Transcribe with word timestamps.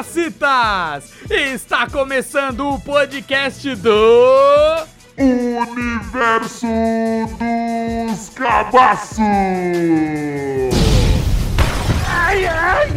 cabacitas! 0.00 1.12
Está 1.30 1.86
começando 1.86 2.66
o 2.70 2.80
podcast 2.80 3.74
do. 3.76 4.86
Universo 5.18 6.66
dos 7.38 8.30
Cabaços! 8.30 9.18
Ai, 12.08 12.46
ai! 12.46 12.88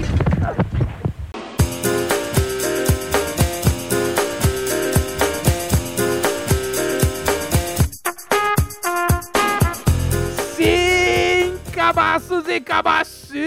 Sim, 10.55 11.59
cabaços 11.73 12.47
e 12.47 12.61
cabacitas! 12.61 13.43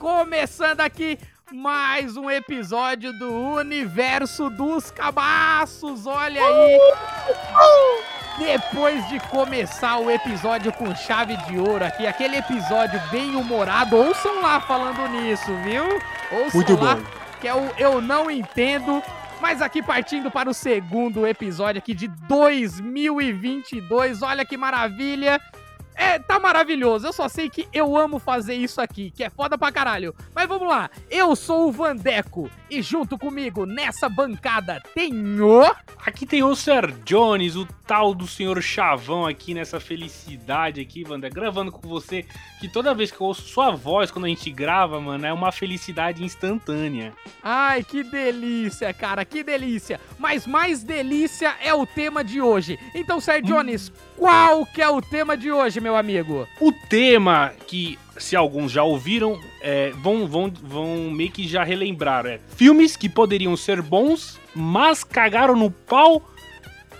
Começando 0.00 0.80
aqui 0.80 1.16
mais 1.52 2.16
um 2.16 2.30
episódio 2.30 3.12
do 3.18 3.32
Universo 3.32 4.50
dos 4.50 4.90
Cabaços. 4.90 6.06
Olha 6.06 6.42
aí! 6.42 6.78
Depois 8.38 9.06
de 9.08 9.18
começar 9.28 9.98
o 9.98 10.10
episódio 10.10 10.72
com 10.72 10.94
chave 10.94 11.36
de 11.44 11.58
ouro 11.58 11.84
aqui, 11.84 12.06
aquele 12.06 12.36
episódio 12.36 13.00
bem 13.10 13.34
humorado, 13.34 13.96
ouçam 13.96 14.42
lá 14.42 14.60
falando 14.60 15.08
nisso, 15.08 15.50
viu? 15.64 15.84
Ouçam 16.30 16.50
Muito 16.54 16.76
lá, 16.76 16.96
bom. 16.96 17.02
que 17.40 17.48
é 17.48 17.54
o 17.54 17.72
Eu 17.78 18.00
Não 18.00 18.30
Entendo. 18.30 19.02
Mas 19.40 19.62
aqui 19.62 19.82
partindo 19.82 20.30
para 20.30 20.50
o 20.50 20.54
segundo 20.54 21.26
episódio 21.26 21.78
aqui 21.78 21.94
de 21.94 22.08
2022, 22.28 24.22
olha 24.22 24.44
que 24.44 24.56
maravilha! 24.56 25.40
É, 25.98 26.16
tá 26.16 26.38
maravilhoso. 26.38 27.08
Eu 27.08 27.12
só 27.12 27.28
sei 27.28 27.50
que 27.50 27.68
eu 27.72 27.96
amo 27.96 28.20
fazer 28.20 28.54
isso 28.54 28.80
aqui, 28.80 29.10
que 29.10 29.24
é 29.24 29.28
foda 29.28 29.58
pra 29.58 29.72
caralho. 29.72 30.14
Mas 30.32 30.48
vamos 30.48 30.68
lá. 30.68 30.88
Eu 31.10 31.34
sou 31.34 31.68
o 31.68 31.72
Vandeco 31.72 32.48
e 32.70 32.80
junto 32.80 33.18
comigo 33.18 33.66
nessa 33.66 34.08
bancada 34.08 34.80
tem 34.94 35.12
o... 35.40 35.62
Aqui 36.06 36.24
tem 36.24 36.44
o 36.44 36.54
Sir 36.54 36.92
Jones, 37.04 37.56
o 37.56 37.66
tal 37.86 38.14
do 38.14 38.26
senhor 38.26 38.62
Chavão 38.62 39.26
aqui 39.26 39.52
nessa 39.52 39.80
felicidade 39.80 40.80
aqui, 40.80 41.04
Wanda, 41.06 41.28
gravando 41.28 41.72
com 41.72 41.88
você, 41.88 42.24
que 42.60 42.68
toda 42.68 42.94
vez 42.94 43.10
que 43.10 43.20
eu 43.20 43.26
ouço 43.26 43.42
sua 43.42 43.72
voz 43.72 44.10
quando 44.10 44.26
a 44.26 44.28
gente 44.28 44.50
grava, 44.50 45.00
mano, 45.00 45.26
é 45.26 45.32
uma 45.32 45.50
felicidade 45.50 46.22
instantânea. 46.22 47.12
Ai, 47.42 47.82
que 47.82 48.04
delícia, 48.04 48.92
cara, 48.94 49.24
que 49.24 49.42
delícia. 49.42 50.00
Mas 50.18 50.46
mais 50.46 50.84
delícia 50.84 51.56
é 51.60 51.74
o 51.74 51.84
tema 51.84 52.22
de 52.22 52.40
hoje. 52.40 52.78
Então, 52.94 53.20
Sir 53.20 53.42
Jones, 53.42 53.90
qual 54.16 54.64
que 54.64 54.80
é 54.80 54.88
o 54.88 55.02
tema 55.02 55.36
de 55.36 55.50
hoje, 55.50 55.80
meu 55.80 55.87
amigo? 55.96 56.46
O 56.60 56.72
tema 56.72 57.52
que, 57.66 57.98
se 58.16 58.34
alguns 58.36 58.72
já 58.72 58.82
ouviram, 58.82 59.40
é, 59.60 59.90
vão, 59.90 60.26
vão, 60.26 60.50
vão 60.62 61.10
meio 61.10 61.30
que 61.30 61.46
já 61.46 61.64
relembrar, 61.64 62.26
é 62.26 62.40
filmes 62.56 62.96
que 62.96 63.08
poderiam 63.08 63.56
ser 63.56 63.82
bons, 63.82 64.38
mas 64.54 65.04
cagaram 65.04 65.56
no 65.56 65.70
pau 65.70 66.22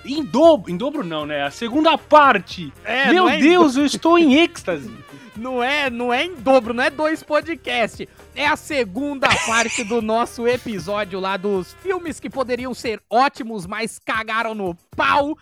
em 0.04 0.24
dobro, 0.24 0.70
em 0.70 0.76
dobro 0.76 1.04
não, 1.04 1.26
né? 1.26 1.42
A 1.42 1.50
segunda 1.50 1.96
parte. 1.98 2.72
É, 2.84 3.12
Meu 3.12 3.28
é 3.28 3.36
Deus, 3.38 3.76
eu 3.76 3.84
estou 3.84 4.18
em 4.18 4.34
êxtase. 4.34 4.90
Não 5.36 5.62
é, 5.62 5.88
não 5.88 6.12
é 6.12 6.24
em 6.24 6.34
dobro, 6.34 6.74
não 6.74 6.82
é 6.82 6.90
dois 6.90 7.22
podcasts. 7.22 8.08
É 8.34 8.44
a 8.44 8.56
segunda 8.56 9.28
parte 9.46 9.84
do 9.84 10.02
nosso 10.02 10.48
episódio 10.48 11.20
lá 11.20 11.36
dos 11.36 11.74
filmes 11.74 12.18
que 12.18 12.28
poderiam 12.28 12.74
ser 12.74 13.00
ótimos, 13.08 13.64
mas 13.64 14.00
cagaram 14.00 14.52
no 14.52 14.74
pau. 14.96 15.38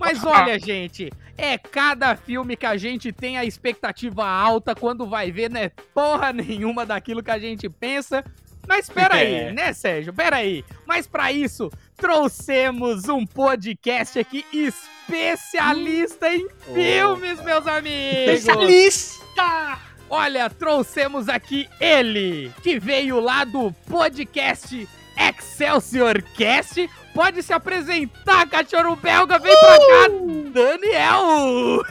Mas 0.00 0.24
olha, 0.24 0.58
gente, 0.58 1.12
é 1.36 1.56
cada 1.58 2.16
filme 2.16 2.56
que 2.56 2.66
a 2.66 2.76
gente 2.76 3.12
tem 3.12 3.36
a 3.38 3.44
expectativa 3.44 4.26
alta 4.26 4.74
quando 4.74 5.06
vai 5.06 5.30
ver, 5.30 5.50
né? 5.50 5.70
Porra 5.94 6.32
nenhuma 6.32 6.84
daquilo 6.86 7.22
que 7.22 7.30
a 7.30 7.38
gente 7.38 7.68
pensa. 7.68 8.24
Mas 8.66 8.88
pera 8.88 9.16
aí, 9.16 9.34
É. 9.34 9.52
né, 9.52 9.72
Sérgio? 9.72 10.12
Pera 10.12 10.36
aí. 10.36 10.64
Mas 10.86 11.06
pra 11.06 11.32
isso, 11.32 11.70
trouxemos 11.96 13.08
um 13.08 13.26
podcast 13.26 14.18
aqui 14.18 14.44
especialista 14.52 16.32
em 16.32 16.48
filmes, 16.74 17.42
meus 17.42 17.66
amigos. 17.66 18.34
Especialista! 18.34 19.78
Olha, 20.08 20.50
trouxemos 20.50 21.28
aqui 21.28 21.68
ele, 21.80 22.52
que 22.62 22.78
veio 22.80 23.20
lá 23.20 23.44
do 23.44 23.72
podcast 23.88 24.88
Excelsior 25.28 26.22
Cast. 26.36 26.88
Pode 27.14 27.42
se 27.42 27.52
apresentar, 27.52 28.48
cachorro 28.48 28.96
belga, 28.96 29.38
vem 29.38 29.56
pra 29.58 29.76
cá, 29.76 30.08
Daniel! 30.52 31.82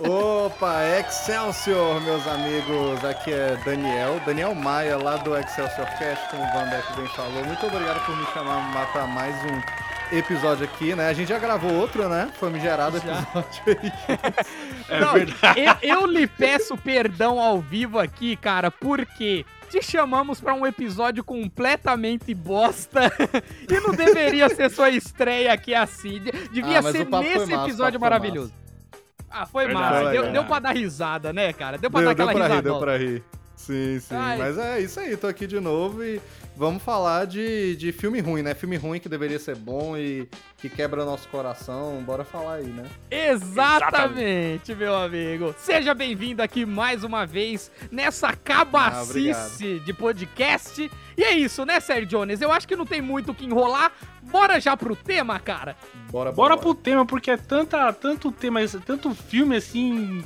Opa, 0.00 0.82
Excelsior, 0.98 2.00
meus 2.00 2.26
amigos. 2.26 3.04
Aqui 3.04 3.32
é 3.32 3.56
Daniel, 3.64 4.20
Daniel 4.26 4.54
Maia, 4.54 4.96
lá 4.96 5.16
do 5.18 5.36
Excelsior 5.36 5.86
Cast, 5.98 6.28
como 6.30 6.42
o 6.42 6.52
Van 6.52 6.68
Beck 6.70 6.92
bem 6.96 7.06
falou. 7.08 7.44
Muito 7.44 7.66
obrigado 7.66 8.04
por 8.04 8.16
me 8.16 8.26
chamar 8.32 8.90
para 8.92 9.06
mais 9.06 9.34
um 9.44 10.16
episódio 10.16 10.64
aqui, 10.64 10.94
né? 10.94 11.08
A 11.08 11.12
gente 11.12 11.28
já 11.28 11.38
gravou 11.38 11.72
outro, 11.72 12.08
né? 12.08 12.30
Famigerado 12.40 12.96
episódio 12.96 13.62
aí. 13.66 13.92
É 14.88 14.98
Não, 15.00 15.12
verdade. 15.12 15.60
Eu, 15.82 16.00
eu 16.00 16.06
lhe 16.06 16.26
peço 16.26 16.76
perdão 16.76 17.38
ao 17.38 17.60
vivo 17.60 17.98
aqui, 18.00 18.34
cara, 18.34 18.72
porque 18.72 19.46
te 19.70 19.82
chamamos 19.82 20.40
pra 20.40 20.52
um 20.54 20.66
episódio 20.66 21.22
completamente 21.22 22.34
bosta 22.34 23.10
e 23.70 23.80
não 23.80 23.94
deveria 23.94 24.48
ser 24.48 24.70
sua 24.70 24.90
estreia 24.90 25.52
aqui 25.52 25.74
assim. 25.74 26.18
De- 26.20 26.32
Devia 26.50 26.80
Ah, 26.80 26.82
ser 26.82 27.06
nesse 27.06 27.46
massa, 27.46 27.64
episódio 27.66 28.00
maravilhoso. 28.00 28.52
Ah, 29.30 29.46
foi 29.46 29.66
Verdade, 29.66 30.04
massa. 30.04 30.10
Deu, 30.10 30.32
deu 30.32 30.44
pra 30.44 30.58
dar 30.58 30.72
risada, 30.74 31.32
né, 31.32 31.52
cara? 31.52 31.78
Deu 31.78 31.88
pra 31.90 32.00
Deu, 32.00 32.08
dar 32.08 32.14
deu 32.14 32.24
aquela 32.28 32.32
pra 32.32 32.46
rir, 32.48 32.50
risada. 32.50 32.68
deu 32.70 32.78
pra 32.80 32.96
rir. 32.96 33.24
Sim, 33.70 34.00
sim. 34.00 34.14
Ai. 34.16 34.36
Mas 34.36 34.58
é 34.58 34.80
isso 34.80 34.98
aí, 34.98 35.16
tô 35.16 35.28
aqui 35.28 35.46
de 35.46 35.60
novo 35.60 36.02
e 36.02 36.20
vamos 36.56 36.82
falar 36.82 37.24
de, 37.24 37.76
de 37.76 37.92
filme 37.92 38.18
ruim, 38.18 38.42
né? 38.42 38.52
Filme 38.52 38.76
ruim 38.76 38.98
que 38.98 39.08
deveria 39.08 39.38
ser 39.38 39.54
bom 39.54 39.96
e 39.96 40.28
que 40.58 40.68
quebra 40.68 41.04
nosso 41.04 41.28
coração. 41.28 42.02
Bora 42.04 42.24
falar 42.24 42.54
aí, 42.54 42.66
né? 42.66 42.84
Exatamente, 43.08 44.74
meu 44.74 44.96
amigo. 44.96 45.54
Seja 45.56 45.94
bem-vindo 45.94 46.42
aqui 46.42 46.66
mais 46.66 47.04
uma 47.04 47.24
vez 47.24 47.70
nessa 47.92 48.30
Ah, 48.30 48.36
cabacice 48.36 49.78
de 49.80 49.94
podcast. 49.94 50.90
E 51.16 51.22
é 51.22 51.32
isso, 51.32 51.64
né, 51.64 51.78
Sérgio 51.78 52.06
Jones? 52.08 52.40
Eu 52.40 52.50
acho 52.50 52.66
que 52.66 52.74
não 52.74 52.86
tem 52.86 53.00
muito 53.00 53.30
o 53.30 53.34
que 53.34 53.44
enrolar. 53.44 53.92
Bora 54.22 54.58
já 54.58 54.76
pro 54.76 54.96
tema, 54.96 55.38
cara. 55.38 55.76
Bora, 56.10 56.32
Bora 56.32 56.56
pro 56.56 56.74
tema, 56.74 57.06
porque 57.06 57.30
é 57.30 57.36
tanta, 57.36 57.92
tanto 57.92 58.32
tema, 58.32 58.58
tanto 58.84 59.14
filme 59.14 59.54
assim 59.54 60.24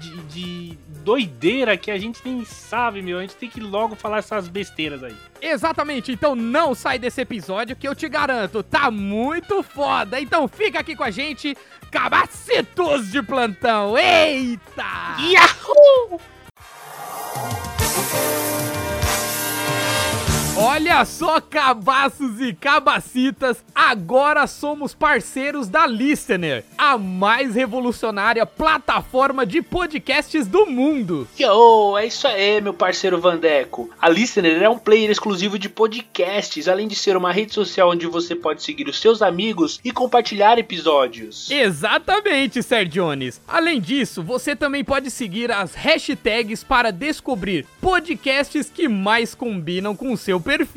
de, 0.00 0.16
de 0.22 0.78
doideira 0.98 1.76
que 1.76 1.90
a 1.90 1.98
gente 1.98 2.20
nem 2.24 2.44
sabe, 2.44 3.02
meu. 3.02 3.18
A 3.18 3.22
gente 3.22 3.36
tem 3.36 3.48
que 3.48 3.60
logo 3.60 3.94
falar 3.96 4.18
essas 4.18 4.48
besteiras 4.48 5.02
aí. 5.02 5.16
Exatamente, 5.40 6.12
então 6.12 6.34
não 6.34 6.74
sai 6.74 6.98
desse 6.98 7.20
episódio 7.20 7.76
que 7.76 7.86
eu 7.86 7.94
te 7.94 8.08
garanto, 8.08 8.62
tá 8.62 8.90
muito 8.90 9.62
foda. 9.62 10.20
Então 10.20 10.48
fica 10.48 10.80
aqui 10.80 10.96
com 10.96 11.04
a 11.04 11.10
gente, 11.10 11.56
cabacitos 11.90 13.10
de 13.10 13.22
plantão. 13.22 13.96
Eita! 13.96 15.16
Yahoo! 15.20 15.57
Olha 20.78 21.04
só, 21.04 21.40
cabaços 21.40 22.40
e 22.40 22.52
cabacitas, 22.54 23.64
agora 23.74 24.46
somos 24.46 24.94
parceiros 24.94 25.68
da 25.68 25.84
Listener, 25.88 26.64
a 26.78 26.96
mais 26.96 27.56
revolucionária 27.56 28.46
plataforma 28.46 29.44
de 29.44 29.60
podcasts 29.60 30.46
do 30.46 30.66
mundo. 30.66 31.26
Yo, 31.36 31.98
é 31.98 32.06
isso 32.06 32.28
aí, 32.28 32.60
meu 32.60 32.72
parceiro 32.72 33.20
Vandeco. 33.20 33.90
A 34.00 34.08
Listener 34.08 34.62
é 34.62 34.68
um 34.68 34.78
player 34.78 35.10
exclusivo 35.10 35.58
de 35.58 35.68
podcasts, 35.68 36.68
além 36.68 36.86
de 36.86 36.94
ser 36.94 37.16
uma 37.16 37.32
rede 37.32 37.54
social 37.54 37.90
onde 37.90 38.06
você 38.06 38.36
pode 38.36 38.62
seguir 38.62 38.88
os 38.88 39.00
seus 39.00 39.20
amigos 39.20 39.80
e 39.82 39.90
compartilhar 39.90 40.60
episódios. 40.60 41.50
Exatamente, 41.50 42.62
Sergiones. 42.62 43.40
Além 43.48 43.80
disso, 43.80 44.22
você 44.22 44.54
também 44.54 44.84
pode 44.84 45.10
seguir 45.10 45.50
as 45.50 45.74
hashtags 45.74 46.62
para 46.62 46.92
descobrir 46.92 47.66
podcasts 47.80 48.70
que 48.72 48.86
mais 48.86 49.34
combinam 49.34 49.96
com 49.96 50.12
o 50.12 50.16
seu 50.16 50.40
perfil. 50.40 50.67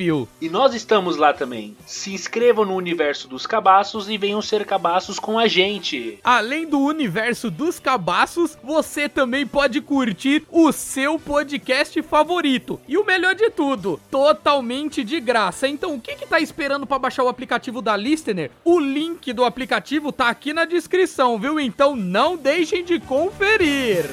E 0.41 0.49
nós 0.49 0.73
estamos 0.73 1.17
lá 1.17 1.33
também. 1.33 1.75
Se 1.85 2.13
inscrevam 2.13 2.65
no 2.65 2.75
universo 2.75 3.27
dos 3.27 3.45
cabaços 3.45 4.09
e 4.09 4.17
venham 4.17 4.41
ser 4.41 4.65
cabaços 4.65 5.19
com 5.19 5.38
a 5.38 5.47
gente. 5.47 6.19
Além 6.23 6.67
do 6.67 6.79
universo 6.79 7.51
dos 7.51 7.79
cabaços, 7.79 8.57
você 8.63 9.07
também 9.07 9.45
pode 9.45 9.81
curtir 9.81 10.43
o 10.49 10.71
seu 10.71 11.19
podcast 11.19 12.01
favorito. 12.01 12.79
E 12.88 12.97
o 12.97 13.05
melhor 13.05 13.35
de 13.35 13.49
tudo, 13.49 13.99
totalmente 14.09 15.03
de 15.03 15.19
graça. 15.19 15.67
Então, 15.67 15.95
o 15.95 16.01
que 16.01 16.15
que 16.15 16.27
tá 16.27 16.39
esperando 16.39 16.88
para 16.88 16.99
baixar 16.99 17.23
o 17.23 17.29
aplicativo 17.29 17.81
da 17.81 17.95
Listener? 17.95 18.51
O 18.63 18.79
link 18.79 19.31
do 19.33 19.45
aplicativo 19.45 20.11
tá 20.11 20.29
aqui 20.29 20.53
na 20.53 20.65
descrição, 20.65 21.39
viu? 21.39 21.59
Então 21.59 21.95
não 21.95 22.35
deixem 22.35 22.83
de 22.83 22.99
conferir. 22.99 24.09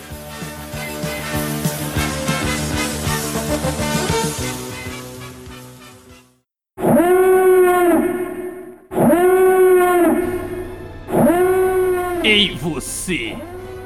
Ei 12.30 12.54
você! 12.54 13.34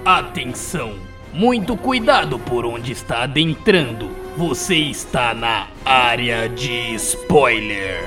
Atenção! 0.05 0.99
Muito 1.33 1.77
cuidado 1.77 2.41
por 2.41 2.67
onde 2.67 2.91
está 2.91 3.23
adentrando. 3.23 4.11
Você 4.37 4.75
está 4.75 5.33
na 5.33 5.69
área 5.85 6.49
de 6.49 6.93
spoiler. 6.97 8.03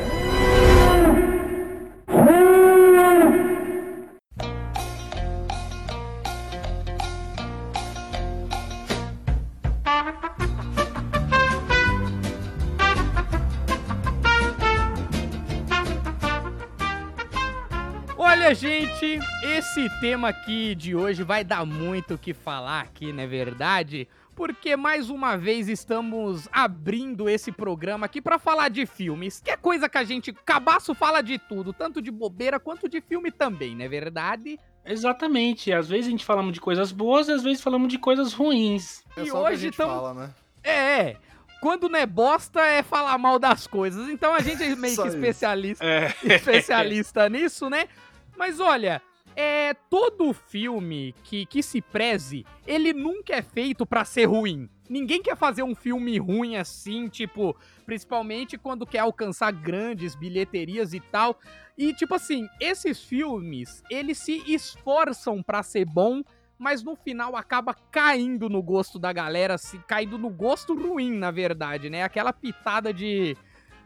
Olha, 18.45 18.53
gente, 18.53 19.19
esse 19.41 19.89
tema 19.99 20.29
aqui 20.29 20.75
de 20.75 20.95
hoje 20.95 21.23
vai 21.23 21.43
dar 21.43 21.65
muito 21.65 22.13
o 22.13 22.17
que 22.17 22.31
falar 22.31 22.81
aqui, 22.81 23.11
não 23.11 23.23
é 23.23 23.25
verdade? 23.25 24.07
Porque 24.35 24.75
mais 24.75 25.09
uma 25.09 25.35
vez 25.35 25.67
estamos 25.67 26.47
abrindo 26.51 27.27
esse 27.27 27.51
programa 27.51 28.05
aqui 28.05 28.21
pra 28.21 28.37
falar 28.37 28.69
de 28.69 28.85
filmes, 28.85 29.41
que 29.43 29.49
é 29.49 29.57
coisa 29.57 29.89
que 29.89 29.97
a 29.97 30.03
gente, 30.03 30.31
cabaço 30.31 30.93
fala 30.93 31.23
de 31.23 31.39
tudo, 31.39 31.73
tanto 31.73 31.99
de 31.99 32.11
bobeira 32.11 32.59
quanto 32.59 32.87
de 32.87 33.01
filme 33.01 33.31
também, 33.31 33.75
não 33.75 33.83
é 33.85 33.87
verdade? 33.87 34.59
Exatamente. 34.85 35.73
Às 35.73 35.89
vezes 35.89 36.05
a 36.05 36.11
gente 36.11 36.23
falamos 36.23 36.53
de 36.53 36.61
coisas 36.61 36.91
boas 36.91 37.27
e 37.27 37.31
às 37.31 37.41
vezes 37.41 37.63
falamos 37.63 37.87
de 37.87 37.97
coisas 37.97 38.31
ruins. 38.31 39.03
É 39.17 39.23
E 39.23 39.27
só 39.31 39.39
o 39.39 39.41
que 39.41 39.47
a 39.47 39.51
hoje 39.53 39.61
gente 39.63 39.77
tamo- 39.77 39.91
fala, 39.91 40.13
né? 40.13 40.29
É, 40.63 41.15
quando 41.61 41.89
não 41.89 41.97
é 41.97 42.05
bosta 42.05 42.61
é 42.61 42.83
falar 42.83 43.17
mal 43.17 43.39
das 43.39 43.65
coisas. 43.65 44.07
Então 44.07 44.35
a 44.35 44.39
gente 44.39 44.61
é 44.61 44.75
meio 44.75 44.95
que 45.01 45.07
especialista, 45.07 45.83
É. 45.83 46.13
especialista 46.23 47.27
nisso, 47.29 47.71
né? 47.71 47.87
Mas 48.37 48.59
olha, 48.59 49.01
é 49.35 49.73
todo 49.73 50.33
filme 50.33 51.13
que, 51.23 51.45
que 51.45 51.61
se 51.61 51.81
preze, 51.81 52.45
ele 52.65 52.93
nunca 52.93 53.35
é 53.35 53.41
feito 53.41 53.85
pra 53.85 54.05
ser 54.05 54.25
ruim. 54.25 54.69
Ninguém 54.89 55.21
quer 55.21 55.35
fazer 55.35 55.63
um 55.63 55.73
filme 55.73 56.17
ruim 56.17 56.57
assim, 56.57 57.09
tipo, 57.09 57.55
principalmente 57.85 58.57
quando 58.57 58.85
quer 58.85 58.99
alcançar 58.99 59.51
grandes 59.51 60.15
bilheterias 60.15 60.93
e 60.93 60.99
tal. 60.99 61.39
E 61.77 61.93
tipo 61.93 62.13
assim, 62.13 62.47
esses 62.61 63.03
filmes, 63.03 63.83
eles 63.89 64.19
se 64.19 64.43
esforçam 64.47 65.41
pra 65.41 65.63
ser 65.63 65.85
bom, 65.85 66.21
mas 66.57 66.83
no 66.83 66.95
final 66.95 67.35
acaba 67.35 67.73
caindo 67.91 68.47
no 68.47 68.61
gosto 68.61 68.97
da 68.97 69.11
galera, 69.11 69.57
se 69.57 69.77
caindo 69.79 70.17
no 70.17 70.29
gosto 70.29 70.73
ruim, 70.75 71.11
na 71.11 71.31
verdade, 71.31 71.89
né? 71.89 72.03
Aquela 72.03 72.31
pitada 72.31 72.93
de 72.93 73.35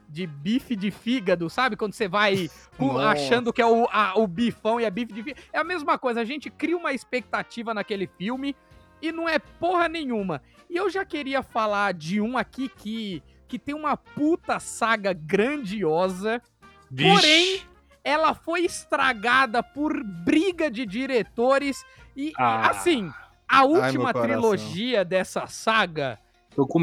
de 0.09 0.25
bife 0.25 0.75
de 0.75 0.89
fígado, 0.89 1.49
sabe? 1.49 1.75
Quando 1.75 1.93
você 1.93 2.07
vai 2.07 2.49
Nossa. 2.79 3.09
achando 3.09 3.53
que 3.53 3.61
é 3.61 3.65
o, 3.65 3.87
a- 3.91 4.13
o 4.17 4.25
bifão 4.27 4.79
e 4.81 4.85
a 4.85 4.89
bife 4.89 5.13
de 5.13 5.21
fígado. 5.23 5.47
É 5.53 5.59
a 5.59 5.63
mesma 5.63 5.97
coisa, 5.99 6.21
a 6.21 6.25
gente 6.25 6.49
cria 6.49 6.75
uma 6.75 6.91
expectativa 6.93 7.73
naquele 7.73 8.07
filme 8.17 8.55
e 9.01 9.11
não 9.11 9.29
é 9.29 9.37
porra 9.37 9.87
nenhuma. 9.87 10.41
E 10.69 10.75
eu 10.75 10.89
já 10.89 11.05
queria 11.05 11.43
falar 11.43 11.93
de 11.93 12.19
um 12.19 12.37
aqui 12.37 12.67
que, 12.69 13.21
que 13.47 13.59
tem 13.59 13.75
uma 13.75 13.95
puta 13.95 14.59
saga 14.59 15.13
grandiosa, 15.13 16.41
Porém, 16.89 17.61
ela 18.03 18.33
foi 18.33 18.61
estragada 18.65 19.61
por 19.61 20.03
briga 20.03 20.71
de 20.71 20.85
diretores 20.87 21.85
e, 22.17 22.33
Ah. 22.35 22.69
assim, 22.71 23.11
a 23.47 23.63
última 23.63 24.11
coração. 24.11 24.21
trilogia 24.23 25.05
dessa 25.05 25.45
saga, 25.45 26.17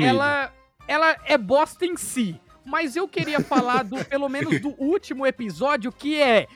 ela, 0.05 0.53
ela 0.87 1.17
é 1.25 1.37
bosta 1.37 1.85
em 1.85 1.97
si. 1.97 2.41
Mas 2.67 2.97
eu 2.97 3.07
queria 3.07 3.41
falar 3.41 3.85
do, 3.85 4.05
pelo 4.05 4.29
menos 4.29 4.61
do 4.61 4.75
último 4.77 5.25
episódio, 5.25 5.93
que 5.93 6.21
é 6.21 6.49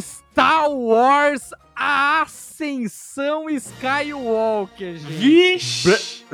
Star 0.00 0.70
Wars 0.70 1.50
A 1.74 2.22
Ascensão 2.22 3.48
Skywalker, 3.48 4.96
gente. 4.98 5.06
Vixe! 5.12 6.26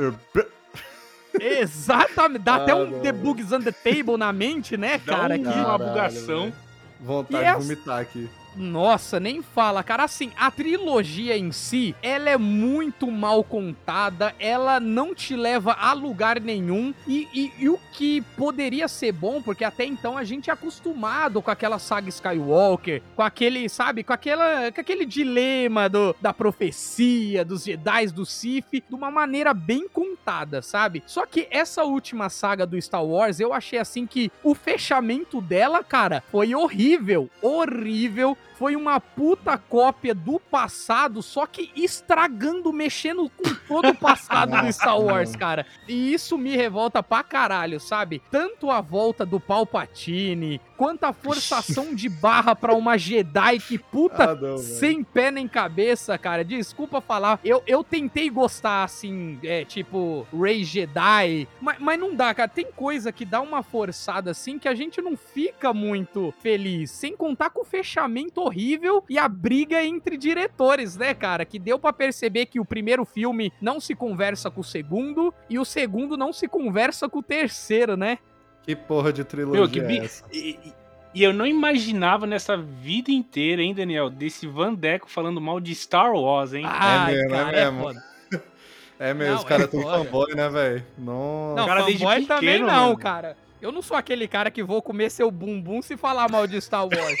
Exatamente. 1.39 2.43
Dá 2.43 2.55
até 2.55 2.71
Ah, 2.73 2.75
um 2.75 2.89
não. 2.91 2.99
The 2.99 3.11
Bugs 3.13 3.51
on 3.53 3.61
the 3.61 3.71
Table 3.71 4.17
na 4.17 4.33
mente, 4.33 4.75
né, 4.75 4.97
Dá 4.97 5.15
cara? 5.15 5.35
um- 5.35 5.43
que- 5.43 5.49
uma 5.49 5.77
bugação. 5.77 6.41
velho. 6.41 6.53
Vontade 6.99 7.43
E 7.43 7.47
essa- 7.47 7.59
de 7.59 7.63
vomitar 7.63 7.99
aqui. 7.99 8.29
Nossa, 8.55 9.19
nem 9.19 9.41
fala, 9.41 9.81
cara. 9.81 10.03
Assim, 10.03 10.31
a 10.37 10.51
trilogia 10.51 11.37
em 11.37 11.51
si, 11.51 11.95
ela 12.03 12.29
é 12.29 12.37
muito 12.37 13.09
mal 13.09 13.43
contada, 13.43 14.35
ela 14.39 14.79
não 14.79 15.15
te 15.15 15.35
leva 15.35 15.71
a 15.73 15.93
lugar 15.93 16.39
nenhum. 16.39 16.93
E, 17.07 17.27
e- 17.33 17.51
e 17.59 17.69
o 17.69 17.79
que 17.93 18.21
poderia 18.35 18.87
ser 18.87 19.13
bom, 19.13 19.41
porque 19.41 19.63
até 19.63 19.85
então 19.85 20.17
a 20.17 20.23
gente 20.23 20.49
é 20.49 20.53
acostumado 20.53 21.41
com 21.41 21.49
aquela 21.49 21.79
saga 21.79 22.09
Skywalker, 22.09 23.01
com 23.15 23.21
aquele, 23.21 23.69
sabe, 23.69 24.03
com, 24.03 24.11
aquela, 24.11 24.71
com 24.71 24.81
aquele 24.81 25.05
dilema 25.05 25.87
do, 25.87 26.13
da 26.19 26.33
profecia, 26.33 27.45
dos 27.45 27.63
Jedi, 27.63 28.07
do 28.07 28.25
Sith, 28.25 28.65
de 28.71 28.83
uma 28.95 29.09
maneira 29.09 29.53
bem 29.53 29.87
contada, 29.87 30.61
sabe? 30.61 31.01
Só 31.07 31.25
que 31.25 31.47
essa 31.49 31.83
última 31.83 32.29
saga 32.29 32.65
do 32.65 32.79
Star 32.81 33.05
Wars, 33.05 33.39
eu 33.39 33.53
achei 33.53 33.79
assim 33.79 34.05
que 34.05 34.31
o 34.43 34.53
fechamento 34.53 35.39
dela, 35.41 35.83
cara, 35.83 36.21
foi 36.31 36.53
horrível, 36.53 37.29
horrível. 37.41 38.37
Foi 38.61 38.75
uma 38.75 38.99
puta 38.99 39.57
cópia 39.57 40.13
do 40.13 40.39
passado, 40.39 41.23
só 41.23 41.47
que 41.47 41.71
estragando, 41.75 42.71
mexendo 42.71 43.27
com 43.29 43.55
todo 43.67 43.89
o 43.89 43.95
passado 43.95 44.61
do 44.61 44.71
Star 44.71 44.99
Wars, 44.99 45.35
cara. 45.35 45.65
E 45.87 46.13
isso 46.13 46.37
me 46.37 46.55
revolta 46.55 47.01
pra 47.01 47.23
caralho, 47.23 47.79
sabe? 47.79 48.21
Tanto 48.29 48.69
a 48.69 48.79
volta 48.79 49.25
do 49.25 49.39
Palpatine, 49.39 50.61
quanto 50.77 51.05
a 51.05 51.13
forçação 51.13 51.95
de 51.95 52.07
barra 52.07 52.55
pra 52.55 52.75
uma 52.75 52.97
Jedi 52.99 53.59
que 53.59 53.79
puta 53.79 54.31
Ah, 54.31 54.35
não, 54.35 54.57
sem 54.59 55.03
pé 55.03 55.31
nem 55.31 55.47
cabeça, 55.47 56.15
cara. 56.17 56.45
Desculpa 56.45 57.01
falar. 57.01 57.39
Eu, 57.43 57.63
eu 57.65 57.83
tentei 57.83 58.29
gostar, 58.29 58.83
assim, 58.83 59.39
é, 59.43 59.65
tipo, 59.65 60.27
Rey 60.31 60.63
Jedi. 60.63 61.47
Mas, 61.59 61.79
mas 61.79 61.99
não 61.99 62.15
dá, 62.15 62.31
cara. 62.33 62.47
Tem 62.47 62.65
coisa 62.65 63.11
que 63.11 63.25
dá 63.25 63.41
uma 63.41 63.63
forçada, 63.63 64.29
assim, 64.31 64.59
que 64.59 64.67
a 64.67 64.75
gente 64.75 65.01
não 65.01 65.17
fica 65.17 65.73
muito 65.73 66.31
feliz. 66.41 66.91
Sem 66.91 67.15
contar 67.15 67.49
com 67.49 67.61
o 67.61 67.65
fechamento 67.65 68.30
horrível 68.39 69.03
e 69.09 69.17
a 69.17 69.27
briga 69.27 69.83
entre 69.83 70.15
diretores, 70.15 70.95
né, 70.95 71.13
cara? 71.13 71.43
Que 71.43 71.59
deu 71.59 71.77
pra 71.77 71.91
perceber 71.91 72.45
que 72.45 72.59
o 72.59 72.65
primeiro 72.65 73.03
filme 73.03 73.51
não 73.59 73.79
se 73.79 73.93
conversa 73.95 74.49
com 74.49 74.61
o 74.61 74.63
segundo 74.63 75.33
e 75.49 75.59
o 75.59 75.65
segundo 75.65 76.15
não 76.15 76.31
se 76.31 76.47
conversa 76.47 77.09
com 77.09 77.19
o 77.19 77.23
terceiro, 77.23 77.97
né? 77.97 78.19
Que 78.63 78.75
porra 78.75 79.11
de 79.11 79.23
trilogia 79.23 79.59
Meu, 79.59 79.69
que 79.69 79.79
é 79.79 80.05
essa? 80.05 80.23
E, 80.31 80.59
e- 80.63 80.73
e 81.13 81.23
eu 81.23 81.33
não 81.33 81.45
imaginava 81.45 82.25
nessa 82.25 82.55
vida 82.55 83.11
inteira, 83.11 83.61
hein, 83.61 83.73
Daniel, 83.73 84.09
desse 84.09 84.47
Vandeco 84.47 85.09
falando 85.11 85.41
mal 85.41 85.59
de 85.59 85.75
Star 85.75 86.13
Wars, 86.13 86.53
hein? 86.53 86.63
Ai, 86.65 87.13
mesmo, 87.15 87.25
é 87.35 87.37
cara, 87.37 87.57
é 87.57 87.65
mesmo. 87.65 87.81
foda. 87.81 88.03
É 88.99 89.15
mesmo, 89.15 89.33
os 89.37 89.41
Não, 89.41 89.47
caras 89.49 89.65
é 89.65 89.67
tão 89.67 89.81
fanboy, 89.81 90.35
né, 90.35 90.47
velho? 90.47 90.85
Nossa. 90.95 91.55
Não, 91.55 91.67
cara 91.67 91.81
desde 91.85 92.03
fanboy 92.05 92.25
também 92.27 92.49
pequeno, 92.51 92.67
não, 92.67 92.83
mano. 92.89 92.97
cara. 92.99 93.35
Eu 93.61 93.71
não 93.71 93.81
sou 93.81 93.95
aquele 93.95 94.27
cara 94.27 94.49
que 94.49 94.63
vou 94.63 94.81
comer 94.81 95.11
seu 95.11 95.29
bumbum 95.29 95.81
se 95.81 95.95
falar 95.95 96.29
mal 96.29 96.47
de 96.47 96.59
Star 96.59 96.83
Wars. 96.83 97.19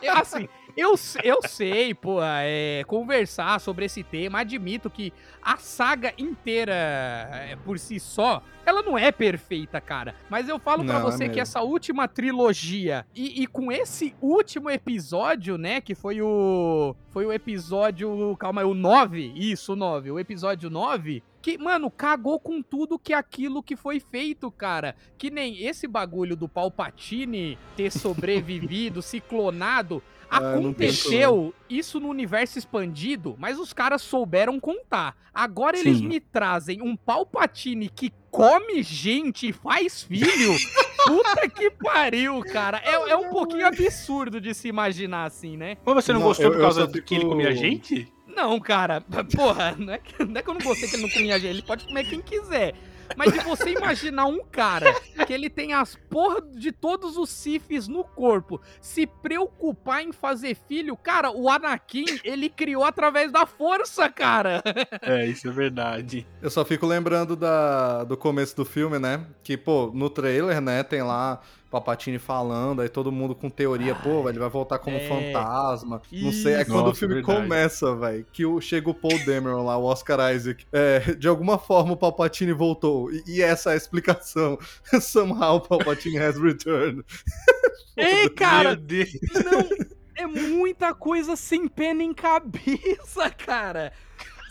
Eu, 0.00 0.14
assim, 0.16 0.48
eu, 0.74 0.94
eu 1.22 1.38
sei, 1.46 1.92
pô, 1.92 2.18
é, 2.22 2.82
conversar 2.86 3.60
sobre 3.60 3.84
esse 3.84 4.02
tema, 4.02 4.40
admito 4.40 4.88
que 4.88 5.12
a 5.42 5.58
saga 5.58 6.14
inteira, 6.16 6.72
é, 6.72 7.56
por 7.62 7.78
si 7.78 8.00
só, 8.00 8.42
ela 8.64 8.82
não 8.82 8.96
é 8.96 9.12
perfeita, 9.12 9.82
cara. 9.82 10.14
Mas 10.30 10.48
eu 10.48 10.58
falo 10.58 10.82
pra 10.82 11.00
Não, 11.00 11.08
é 11.08 11.10
você 11.10 11.24
que 11.24 11.30
mesmo. 11.30 11.42
essa 11.42 11.60
última 11.60 12.08
trilogia 12.08 13.04
e, 13.14 13.42
e 13.42 13.46
com 13.46 13.70
esse 13.70 14.14
último 14.20 14.70
episódio, 14.70 15.58
né, 15.58 15.80
que 15.82 15.94
foi 15.94 16.22
o 16.22 16.96
foi 17.10 17.26
o 17.26 17.32
episódio, 17.32 18.34
calma, 18.38 18.62
aí, 18.62 18.66
o 18.66 18.72
9, 18.72 19.32
isso, 19.36 19.74
o 19.74 19.76
9, 19.76 20.10
o 20.12 20.18
episódio 20.18 20.70
9, 20.70 21.22
que, 21.42 21.58
mano, 21.58 21.90
cagou 21.90 22.38
com 22.38 22.62
tudo 22.62 22.98
que 22.98 23.12
aquilo 23.12 23.62
que 23.62 23.74
foi 23.76 23.98
feito, 23.98 24.50
cara. 24.50 24.94
Que 25.18 25.28
nem 25.30 25.62
esse 25.66 25.88
bagulho 25.88 26.36
do 26.36 26.48
Palpatine 26.48 27.58
ter 27.76 27.90
sobrevivido, 27.92 29.02
se 29.02 29.20
clonado. 29.20 30.02
Ah, 30.30 30.54
Aconteceu 30.54 31.52
isso 31.68 32.00
no 32.00 32.08
universo 32.08 32.58
expandido, 32.58 33.36
mas 33.38 33.58
os 33.58 33.72
caras 33.74 34.00
souberam 34.00 34.58
contar. 34.58 35.14
Agora 35.34 35.78
eles 35.78 35.98
Sim. 35.98 36.06
me 36.08 36.20
trazem 36.20 36.80
um 36.80 36.96
Palpatine 36.96 37.88
que 37.90 38.10
come 38.30 38.82
gente 38.82 39.48
e 39.48 39.52
faz 39.52 40.02
filho. 40.02 40.54
Puta 41.06 41.48
que 41.50 41.68
pariu, 41.70 42.40
cara. 42.50 42.80
É, 42.84 43.10
é 43.10 43.16
um 43.16 43.28
pouquinho 43.30 43.66
absurdo 43.66 44.40
de 44.40 44.54
se 44.54 44.68
imaginar 44.68 45.24
assim, 45.24 45.56
né? 45.56 45.76
Mas 45.84 45.94
você 45.96 46.12
não, 46.12 46.20
Não, 46.20 46.28
gostou 46.28 46.46
eu- 46.46 46.52
por 46.52 46.60
causa 46.60 46.86
fico- 46.88 47.04
que 47.06 47.14
ele 47.16 47.24
comia 47.26 47.54
gente? 47.54 48.10
Não, 48.34 48.58
cara, 48.60 49.00
porra, 49.34 49.74
não 49.78 49.92
é, 49.92 49.98
que, 49.98 50.24
não 50.24 50.38
é 50.38 50.42
que 50.42 50.50
eu 50.50 50.54
não 50.54 50.60
gostei 50.60 50.88
que 50.88 50.96
ele 50.96 51.02
não 51.02 51.10
comia 51.10 51.38
gente, 51.38 51.50
ele 51.50 51.62
pode 51.62 51.86
comer 51.86 52.04
quem 52.04 52.20
quiser. 52.20 52.74
Mas 53.16 53.32
de 53.32 53.40
você 53.40 53.72
imaginar 53.72 54.26
um 54.26 54.42
cara 54.42 54.94
que 55.26 55.32
ele 55.32 55.50
tem 55.50 55.74
as 55.74 55.96
porra 56.08 56.40
de 56.40 56.72
todos 56.72 57.16
os 57.16 57.28
Sifis 57.28 57.86
no 57.88 58.04
corpo, 58.04 58.60
se 58.80 59.06
preocupar 59.06 60.02
em 60.02 60.12
fazer 60.12 60.56
filho, 60.68 60.96
cara, 60.96 61.30
o 61.30 61.50
Anakin, 61.50 62.04
ele 62.24 62.48
criou 62.48 62.84
através 62.84 63.30
da 63.30 63.44
força, 63.44 64.08
cara. 64.08 64.62
É, 65.02 65.26
isso 65.26 65.48
é 65.48 65.50
verdade. 65.50 66.26
Eu 66.40 66.50
só 66.50 66.64
fico 66.64 66.86
lembrando 66.86 67.34
da, 67.34 68.04
do 68.04 68.16
começo 68.16 68.56
do 68.56 68.64
filme, 68.64 68.98
né? 68.98 69.26
Que, 69.42 69.56
pô, 69.56 69.90
no 69.92 70.08
trailer, 70.08 70.60
né, 70.60 70.82
tem 70.82 71.02
lá 71.02 71.40
Palpatine 71.72 72.18
falando, 72.18 72.82
aí 72.82 72.88
todo 72.90 73.10
mundo 73.10 73.34
com 73.34 73.48
teoria, 73.48 73.94
pô, 73.94 74.28
ele 74.28 74.38
vai 74.38 74.50
voltar 74.50 74.78
como 74.78 74.98
é. 74.98 75.08
fantasma. 75.08 76.02
Não 76.12 76.30
sei, 76.30 76.52
é 76.52 76.64
quando 76.66 76.80
o 76.80 76.86
Nossa, 76.88 76.98
filme 76.98 77.14
verdade. 77.14 77.40
começa, 77.40 77.96
velho, 77.96 78.26
que 78.30 78.44
o, 78.44 78.60
chega 78.60 78.90
o 78.90 78.94
Paul 78.94 79.18
Dameron 79.24 79.64
lá, 79.64 79.78
o 79.78 79.84
Oscar 79.84 80.34
Isaac. 80.34 80.66
É, 80.70 81.14
de 81.14 81.26
alguma 81.26 81.58
forma 81.58 81.94
o 81.94 81.96
Palpatine 81.96 82.52
voltou. 82.52 83.10
E, 83.10 83.22
e 83.26 83.42
essa 83.42 83.70
é 83.70 83.72
a 83.72 83.76
explicação. 83.76 84.58
Somehow 85.00 85.62
Palpatine 85.62 86.18
has 86.18 86.38
returned. 86.38 87.02
Ei, 87.96 88.28
cara, 88.28 88.76
Meu 88.76 88.76
Deus. 88.76 89.12
não. 89.44 90.02
É 90.14 90.26
muita 90.26 90.92
coisa 90.92 91.36
sem 91.36 91.66
pé 91.66 91.94
nem 91.94 92.12
cabeça, 92.12 93.30
cara. 93.32 93.92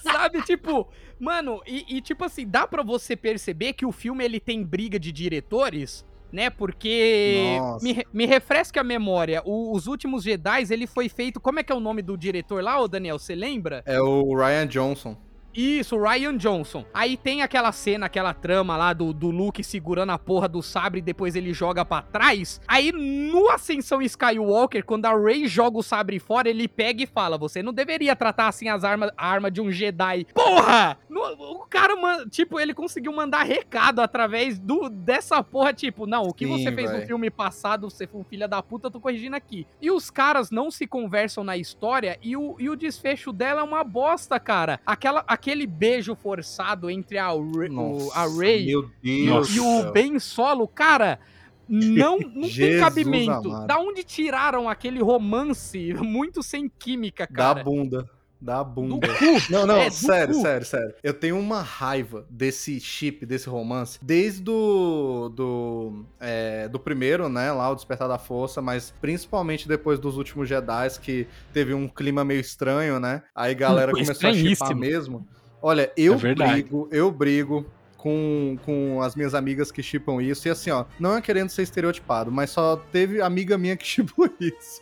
Sabe, 0.01 0.41
tipo, 0.41 0.89
mano, 1.19 1.61
e, 1.67 1.97
e, 1.97 2.01
tipo 2.01 2.25
assim, 2.25 2.47
dá 2.47 2.65
pra 2.65 2.81
você 2.81 3.15
perceber 3.15 3.73
que 3.73 3.85
o 3.85 3.91
filme 3.91 4.25
ele 4.25 4.39
tem 4.39 4.63
briga 4.63 4.99
de 4.99 5.11
diretores, 5.11 6.03
né? 6.31 6.49
Porque 6.49 7.57
Nossa. 7.59 7.83
me, 7.85 8.05
me 8.13 8.25
refresca 8.25 8.81
a 8.81 8.83
memória. 8.83 9.41
o- 9.45 9.75
os 9.75 9.87
últimos 9.87 10.23
Jedi, 10.23 10.63
ele 10.71 10.87
foi 10.87 11.09
feito. 11.09 11.39
Como 11.39 11.59
é 11.59 11.63
que 11.63 11.71
é 11.71 11.75
o 11.75 11.79
nome 11.79 12.01
do 12.01 12.17
diretor 12.17 12.63
lá, 12.63 12.79
ô 12.79 12.87
Daniel? 12.87 13.17
Você 13.19 13.35
lembra? 13.35 13.81
É 13.85 13.99
o 14.01 14.35
Ryan 14.35 14.67
Johnson. 14.67 15.17
Isso, 15.53 15.97
Ryan 15.97 16.37
Johnson. 16.37 16.85
Aí 16.93 17.17
tem 17.17 17.41
aquela 17.41 17.71
cena, 17.71 18.05
aquela 18.05 18.33
trama 18.33 18.77
lá 18.77 18.93
do, 18.93 19.13
do 19.13 19.29
Luke 19.29 19.63
segurando 19.63 20.11
a 20.11 20.17
porra 20.19 20.47
do 20.47 20.61
sabre 20.61 20.99
e 20.99 21.01
depois 21.01 21.35
ele 21.35 21.53
joga 21.53 21.83
pra 21.83 22.01
trás. 22.01 22.61
Aí 22.67 22.91
no 22.91 23.49
Ascensão 23.49 24.01
Skywalker, 24.01 24.83
quando 24.85 25.05
a 25.05 25.17
Rey 25.17 25.47
joga 25.47 25.77
o 25.77 25.83
sabre 25.83 26.19
fora, 26.19 26.49
ele 26.49 26.67
pega 26.67 27.03
e 27.03 27.07
fala: 27.07 27.37
Você 27.37 27.61
não 27.61 27.73
deveria 27.73 28.15
tratar 28.15 28.47
assim 28.47 28.69
as 28.69 28.83
armas, 28.83 29.11
a 29.17 29.27
arma 29.29 29.51
de 29.51 29.61
um 29.61 29.71
Jedi. 29.71 30.25
Porra! 30.33 30.97
No- 31.09 31.21
o 31.61 31.65
cara, 31.69 31.95
man- 31.95 32.27
tipo, 32.29 32.59
ele 32.59 32.73
conseguiu 32.73 33.11
mandar 33.13 33.43
recado 33.43 33.99
através 33.99 34.57
do, 34.57 34.89
dessa 34.89 35.43
porra, 35.43 35.73
tipo, 35.73 36.05
não, 36.05 36.23
o 36.23 36.33
que 36.33 36.45
Sim, 36.45 36.51
você 36.63 36.71
fez 36.71 36.91
no 36.91 37.01
filme 37.05 37.29
passado, 37.29 37.89
você 37.89 38.07
foi 38.07 38.21
um 38.21 38.23
filho 38.23 38.47
da 38.47 38.61
puta, 38.63 38.87
eu 38.87 38.91
tô 38.91 38.99
corrigindo 38.99 39.35
aqui. 39.35 39.67
E 39.81 39.91
os 39.91 40.09
caras 40.09 40.49
não 40.51 40.71
se 40.71 40.87
conversam 40.87 41.43
na 41.43 41.57
história 41.57 42.17
e 42.21 42.35
o, 42.35 42.55
e 42.59 42.69
o 42.69 42.75
desfecho 42.75 43.31
dela 43.31 43.61
é 43.61 43.63
uma 43.63 43.83
bosta, 43.83 44.39
cara. 44.39 44.79
Aquela, 44.85 45.23
aquele 45.41 45.65
beijo 45.65 46.13
forçado 46.15 46.87
entre 46.89 47.17
a, 47.17 47.33
o- 47.33 48.11
a 48.13 48.27
meu 48.29 48.89
e, 49.03 49.25
do 49.25 49.33
o. 49.59 49.91
Ben 49.91 50.19
Solo, 50.19 50.67
cara, 50.67 51.19
não, 51.67 52.19
não 52.35 52.47
tem 52.47 52.79
cabimento. 52.79 53.49
amado. 53.49 53.67
Da 53.67 53.79
onde 53.79 54.03
tiraram 54.03 54.69
aquele 54.69 55.01
romance 55.01 55.93
muito 55.97 56.43
sem 56.43 56.69
química, 56.69 57.25
Da 57.25 57.33
cara? 57.33 57.63
bunda. 57.63 58.07
Da 58.41 58.63
bunda. 58.63 59.07
Não, 59.51 59.67
não, 59.67 59.75
É, 59.75 59.91
sério, 59.91 60.33
sério, 60.33 60.65
sério. 60.65 60.95
Eu 61.03 61.13
tenho 61.13 61.37
uma 61.37 61.61
raiva 61.61 62.25
desse 62.27 62.79
chip, 62.79 63.23
desse 63.23 63.47
romance, 63.47 63.99
desde 64.01 64.41
do, 64.41 65.29
do, 65.29 66.05
é, 66.19 66.67
do 66.67 66.79
primeiro, 66.79 67.29
né, 67.29 67.51
lá, 67.51 67.69
o 67.69 67.75
Despertar 67.75 68.07
da 68.07 68.17
Força, 68.17 68.59
mas 68.59 68.91
principalmente 68.99 69.67
depois 69.67 69.99
dos 69.99 70.17
últimos 70.17 70.49
Jedi, 70.49 70.89
que 70.99 71.27
teve 71.53 71.73
um 71.73 71.87
clima 71.87 72.25
meio 72.25 72.41
estranho, 72.41 72.99
né? 72.99 73.21
Aí 73.35 73.51
a 73.51 73.55
galera 73.55 73.91
Pô, 73.91 73.99
começou 73.99 74.29
a 74.29 74.33
chipar 74.33 74.75
mesmo. 74.75 75.27
Olha, 75.61 75.91
eu 75.95 76.15
É 76.15 76.33
brigo, 76.33 76.89
eu 76.91 77.11
brigo 77.11 77.65
com, 78.01 78.57
com 78.65 78.99
as 79.01 79.15
minhas 79.15 79.35
amigas 79.35 79.71
que 79.71 79.83
chipam 79.83 80.19
isso. 80.21 80.47
E 80.47 80.51
assim, 80.51 80.71
ó, 80.71 80.85
não 80.99 81.15
é 81.15 81.21
querendo 81.21 81.49
ser 81.49 81.61
estereotipado, 81.61 82.31
mas 82.31 82.49
só 82.49 82.75
teve 82.91 83.21
amiga 83.21 83.57
minha 83.59 83.77
que 83.77 83.85
chipou 83.87 84.27
isso. 84.39 84.81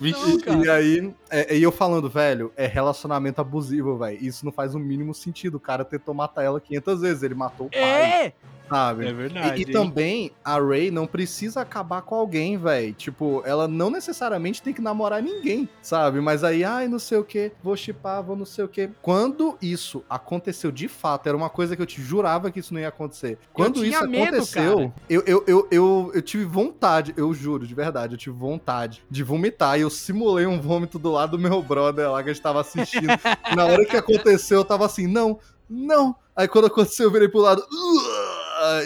Não, 0.00 0.08
E- 0.30 0.40
cara. 0.40 0.64
e 0.64 0.70
aí, 0.70 1.14
é, 1.28 1.56
e 1.56 1.62
eu 1.62 1.72
falando, 1.72 2.08
velho, 2.08 2.52
é 2.56 2.66
relacionamento 2.66 3.40
abusivo, 3.40 3.98
velho. 3.98 4.18
Isso 4.24 4.44
não 4.44 4.52
faz 4.52 4.74
o 4.74 4.78
mínimo 4.78 5.12
sentido. 5.12 5.56
O 5.56 5.60
cara 5.60 5.84
tentou 5.84 6.14
matar 6.14 6.44
ela 6.44 6.60
500 6.60 7.00
vezes, 7.00 7.22
ele 7.24 7.34
matou 7.34 7.66
o 7.66 7.70
pai, 7.70 7.80
É! 7.82 8.32
Sabe? 8.68 9.06
É 9.06 9.10
E- 9.10 9.12
verdade. 9.12 9.62
E, 9.62 9.66
hein? 9.66 9.72
também 9.72 10.30
a 10.44 10.58
Ray 10.58 10.90
não 10.90 11.06
precisa 11.06 11.60
acabar 11.60 12.02
com 12.02 12.14
alguém, 12.14 12.56
velho. 12.58 12.92
Tipo, 12.94 13.42
ela 13.44 13.66
não 13.68 13.90
necessariamente 13.90 14.62
tem 14.62 14.72
que 14.74 14.80
namorar 14.80 15.22
ninguém, 15.22 15.68
sabe? 15.82 16.20
Mas 16.20 16.42
aí, 16.44 16.64
ai, 16.64 16.88
não 16.88 16.98
sei 16.98 17.18
o 17.18 17.24
que, 17.24 17.52
vou 17.62 17.76
chipar, 17.76 18.22
vou 18.22 18.36
não 18.36 18.44
sei 18.44 18.64
o 18.64 18.68
que. 18.68 18.90
Quando 19.02 19.56
isso 19.60 20.04
aconteceu 20.08 20.70
de 20.70 20.88
fato, 20.88 21.26
era 21.28 21.36
uma 21.36 21.50
coisa 21.50 21.74
que 21.76 21.82
eu 21.82 21.86
te 21.86 22.00
jurava 22.02 22.50
que 22.50 22.60
isso 22.60 22.72
não 22.74 22.80
ia 22.80 22.88
acontecer. 22.88 23.38
Quando 23.52 23.84
isso 23.84 24.06
medo, 24.08 24.24
aconteceu, 24.36 24.76
cara. 24.76 24.92
eu, 25.08 25.22
eu, 25.26 25.44
eu, 25.46 25.68
eu, 25.70 26.10
eu 26.14 26.22
tive 26.22 26.44
vontade, 26.44 27.14
eu 27.16 27.32
juro, 27.34 27.66
de 27.66 27.74
verdade, 27.74 28.14
eu 28.14 28.18
tive 28.18 28.36
vontade 28.36 29.02
de 29.10 29.22
vomitar. 29.22 29.78
E 29.78 29.82
eu 29.82 29.90
simulei 29.90 30.46
um 30.46 30.60
vômito 30.60 30.98
do 30.98 31.10
lado 31.10 31.36
do 31.36 31.38
meu 31.38 31.62
brother 31.62 32.10
lá 32.10 32.22
que 32.22 32.30
a 32.30 32.32
gente 32.32 32.42
tava 32.42 32.60
assistindo. 32.60 33.06
Na 33.56 33.64
hora 33.66 33.84
que 33.84 33.96
aconteceu, 33.96 34.58
eu 34.58 34.64
tava 34.64 34.86
assim, 34.86 35.06
não, 35.06 35.38
não. 35.68 36.14
Aí 36.34 36.46
quando 36.46 36.66
aconteceu, 36.66 37.06
eu 37.06 37.10
virei 37.12 37.28
pro 37.28 37.40
lado. 37.40 37.62
"Ugh", 37.62 38.35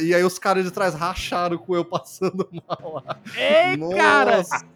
E 0.03 0.15
aí 0.15 0.23
os 0.25 0.39
caras 0.39 0.65
de 0.65 0.71
trás 0.71 0.95
racharam 0.95 1.59
com 1.59 1.75
eu 1.75 1.85
passando 1.85 2.49
mal 2.67 3.03
lá. 3.07 3.19
É, 3.37 3.77
cara! 3.97 4.39
Nossa. 4.39 4.67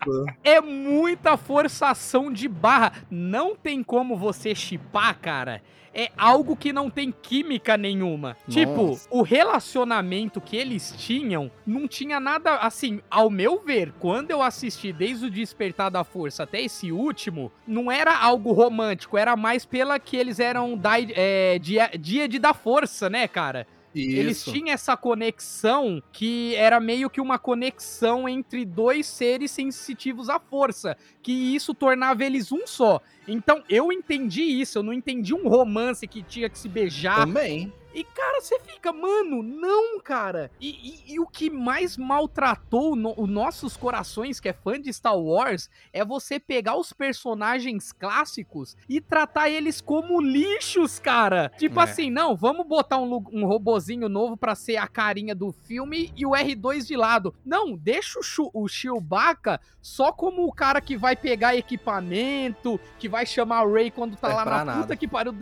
É 0.42 0.60
muita 0.60 1.36
forçação 1.36 2.32
de 2.32 2.48
barra. 2.48 2.92
Não 3.10 3.54
tem 3.56 3.82
como 3.82 4.16
você 4.16 4.54
chipar, 4.54 5.18
cara. 5.18 5.62
É 5.96 6.10
algo 6.18 6.56
que 6.56 6.72
não 6.72 6.90
tem 6.90 7.12
química 7.12 7.76
nenhuma. 7.76 8.36
Tipo, 8.48 8.88
Nossa. 8.88 9.08
o 9.12 9.22
relacionamento 9.22 10.40
que 10.40 10.56
eles 10.56 10.92
tinham 10.98 11.48
não 11.64 11.86
tinha 11.86 12.18
nada. 12.18 12.56
Assim, 12.56 13.00
ao 13.08 13.30
meu 13.30 13.62
ver, 13.64 13.92
quando 14.00 14.32
eu 14.32 14.42
assisti 14.42 14.92
desde 14.92 15.26
o 15.26 15.30
Despertar 15.30 15.90
da 15.92 16.02
Força 16.02 16.42
até 16.42 16.60
esse 16.60 16.90
último, 16.90 17.52
não 17.64 17.92
era 17.92 18.18
algo 18.18 18.50
romântico, 18.50 19.16
era 19.16 19.36
mais 19.36 19.64
pela 19.64 20.00
que 20.00 20.16
eles 20.16 20.40
eram 20.40 20.76
da, 20.76 20.94
é, 21.00 21.60
dia, 21.60 21.88
dia 21.96 22.26
de 22.26 22.40
da 22.40 22.52
força, 22.52 23.08
né, 23.08 23.28
cara? 23.28 23.64
Eles 23.94 24.38
Isso. 24.38 24.52
tinham 24.52 24.74
essa 24.74 24.96
conexão 24.96 26.02
que 26.12 26.54
era 26.56 26.80
meio 26.80 27.08
que 27.08 27.20
uma 27.20 27.38
conexão 27.38 28.28
entre 28.28 28.64
dois 28.64 29.06
seres 29.06 29.50
sensitivos 29.50 30.28
à 30.28 30.40
força, 30.40 30.96
que 31.22 31.32
isso 31.32 31.72
tornava 31.72 32.24
eles 32.24 32.50
um 32.50 32.66
só. 32.66 33.00
Então 33.28 33.62
eu 33.68 33.92
entendi 33.92 34.42
isso, 34.42 34.78
eu 34.78 34.82
não 34.82 34.92
entendi 34.92 35.32
um 35.32 35.48
romance 35.48 36.06
que 36.06 36.22
tinha 36.22 36.48
que 36.48 36.58
se 36.58 36.68
beijar. 36.68 37.26
Também. 37.26 37.72
E 37.94 38.02
cara, 38.02 38.40
você 38.40 38.58
fica, 38.60 38.92
mano, 38.92 39.40
não, 39.42 40.00
cara. 40.00 40.50
E, 40.60 40.68
e- 40.68 41.14
e 41.14 41.20
o 41.20 41.26
que 41.28 41.48
mais 41.48 41.96
maltratou 41.96 42.96
no- 42.96 43.14
os 43.16 43.28
nossos 43.28 43.76
corações, 43.76 44.40
que 44.40 44.48
é 44.48 44.52
fã 44.52 44.80
de 44.80 44.92
Star 44.92 45.16
Wars, 45.16 45.70
é 45.92 46.04
você 46.04 46.40
pegar 46.40 46.76
os 46.76 46.92
personagens 46.92 47.92
clássicos 47.92 48.76
e 48.88 49.00
tratar 49.00 49.48
eles 49.48 49.80
como 49.80 50.20
lixos, 50.20 50.98
cara. 50.98 51.50
Tipo 51.56 51.78
É. 51.80 51.84
assim, 51.84 52.10
não, 52.10 52.34
vamos 52.34 52.66
botar 52.66 52.98
um, 52.98 53.22
um 53.32 53.46
robozinho 53.46 54.08
novo 54.08 54.36
pra 54.36 54.54
ser 54.56 54.76
a 54.76 54.88
carinha 54.88 55.34
do 55.34 55.52
filme 55.52 56.12
e 56.16 56.26
o 56.26 56.30
R2 56.30 56.86
de 56.86 56.96
lado. 56.96 57.32
Não, 57.44 57.76
deixa 57.76 58.18
o, 58.18 58.50
o 58.64 58.68
Chewbacca 58.68 59.60
só 59.80 60.10
como 60.10 60.44
o 60.46 60.52
cara 60.52 60.80
que 60.80 60.96
vai 60.96 61.14
pegar 61.14 61.54
equipamento, 61.54 62.80
que 62.98 63.08
vai 63.08 63.24
chamar 63.24 63.62
o 63.64 63.72
Ray 63.72 63.90
quando 63.90 64.16
tá 64.16 64.30
É 64.30 64.34
lá 64.34 64.44
na 64.44 64.64
nada. 64.64 64.80
puta 64.82 64.96
que 64.96 65.06
pariu. 65.06 65.32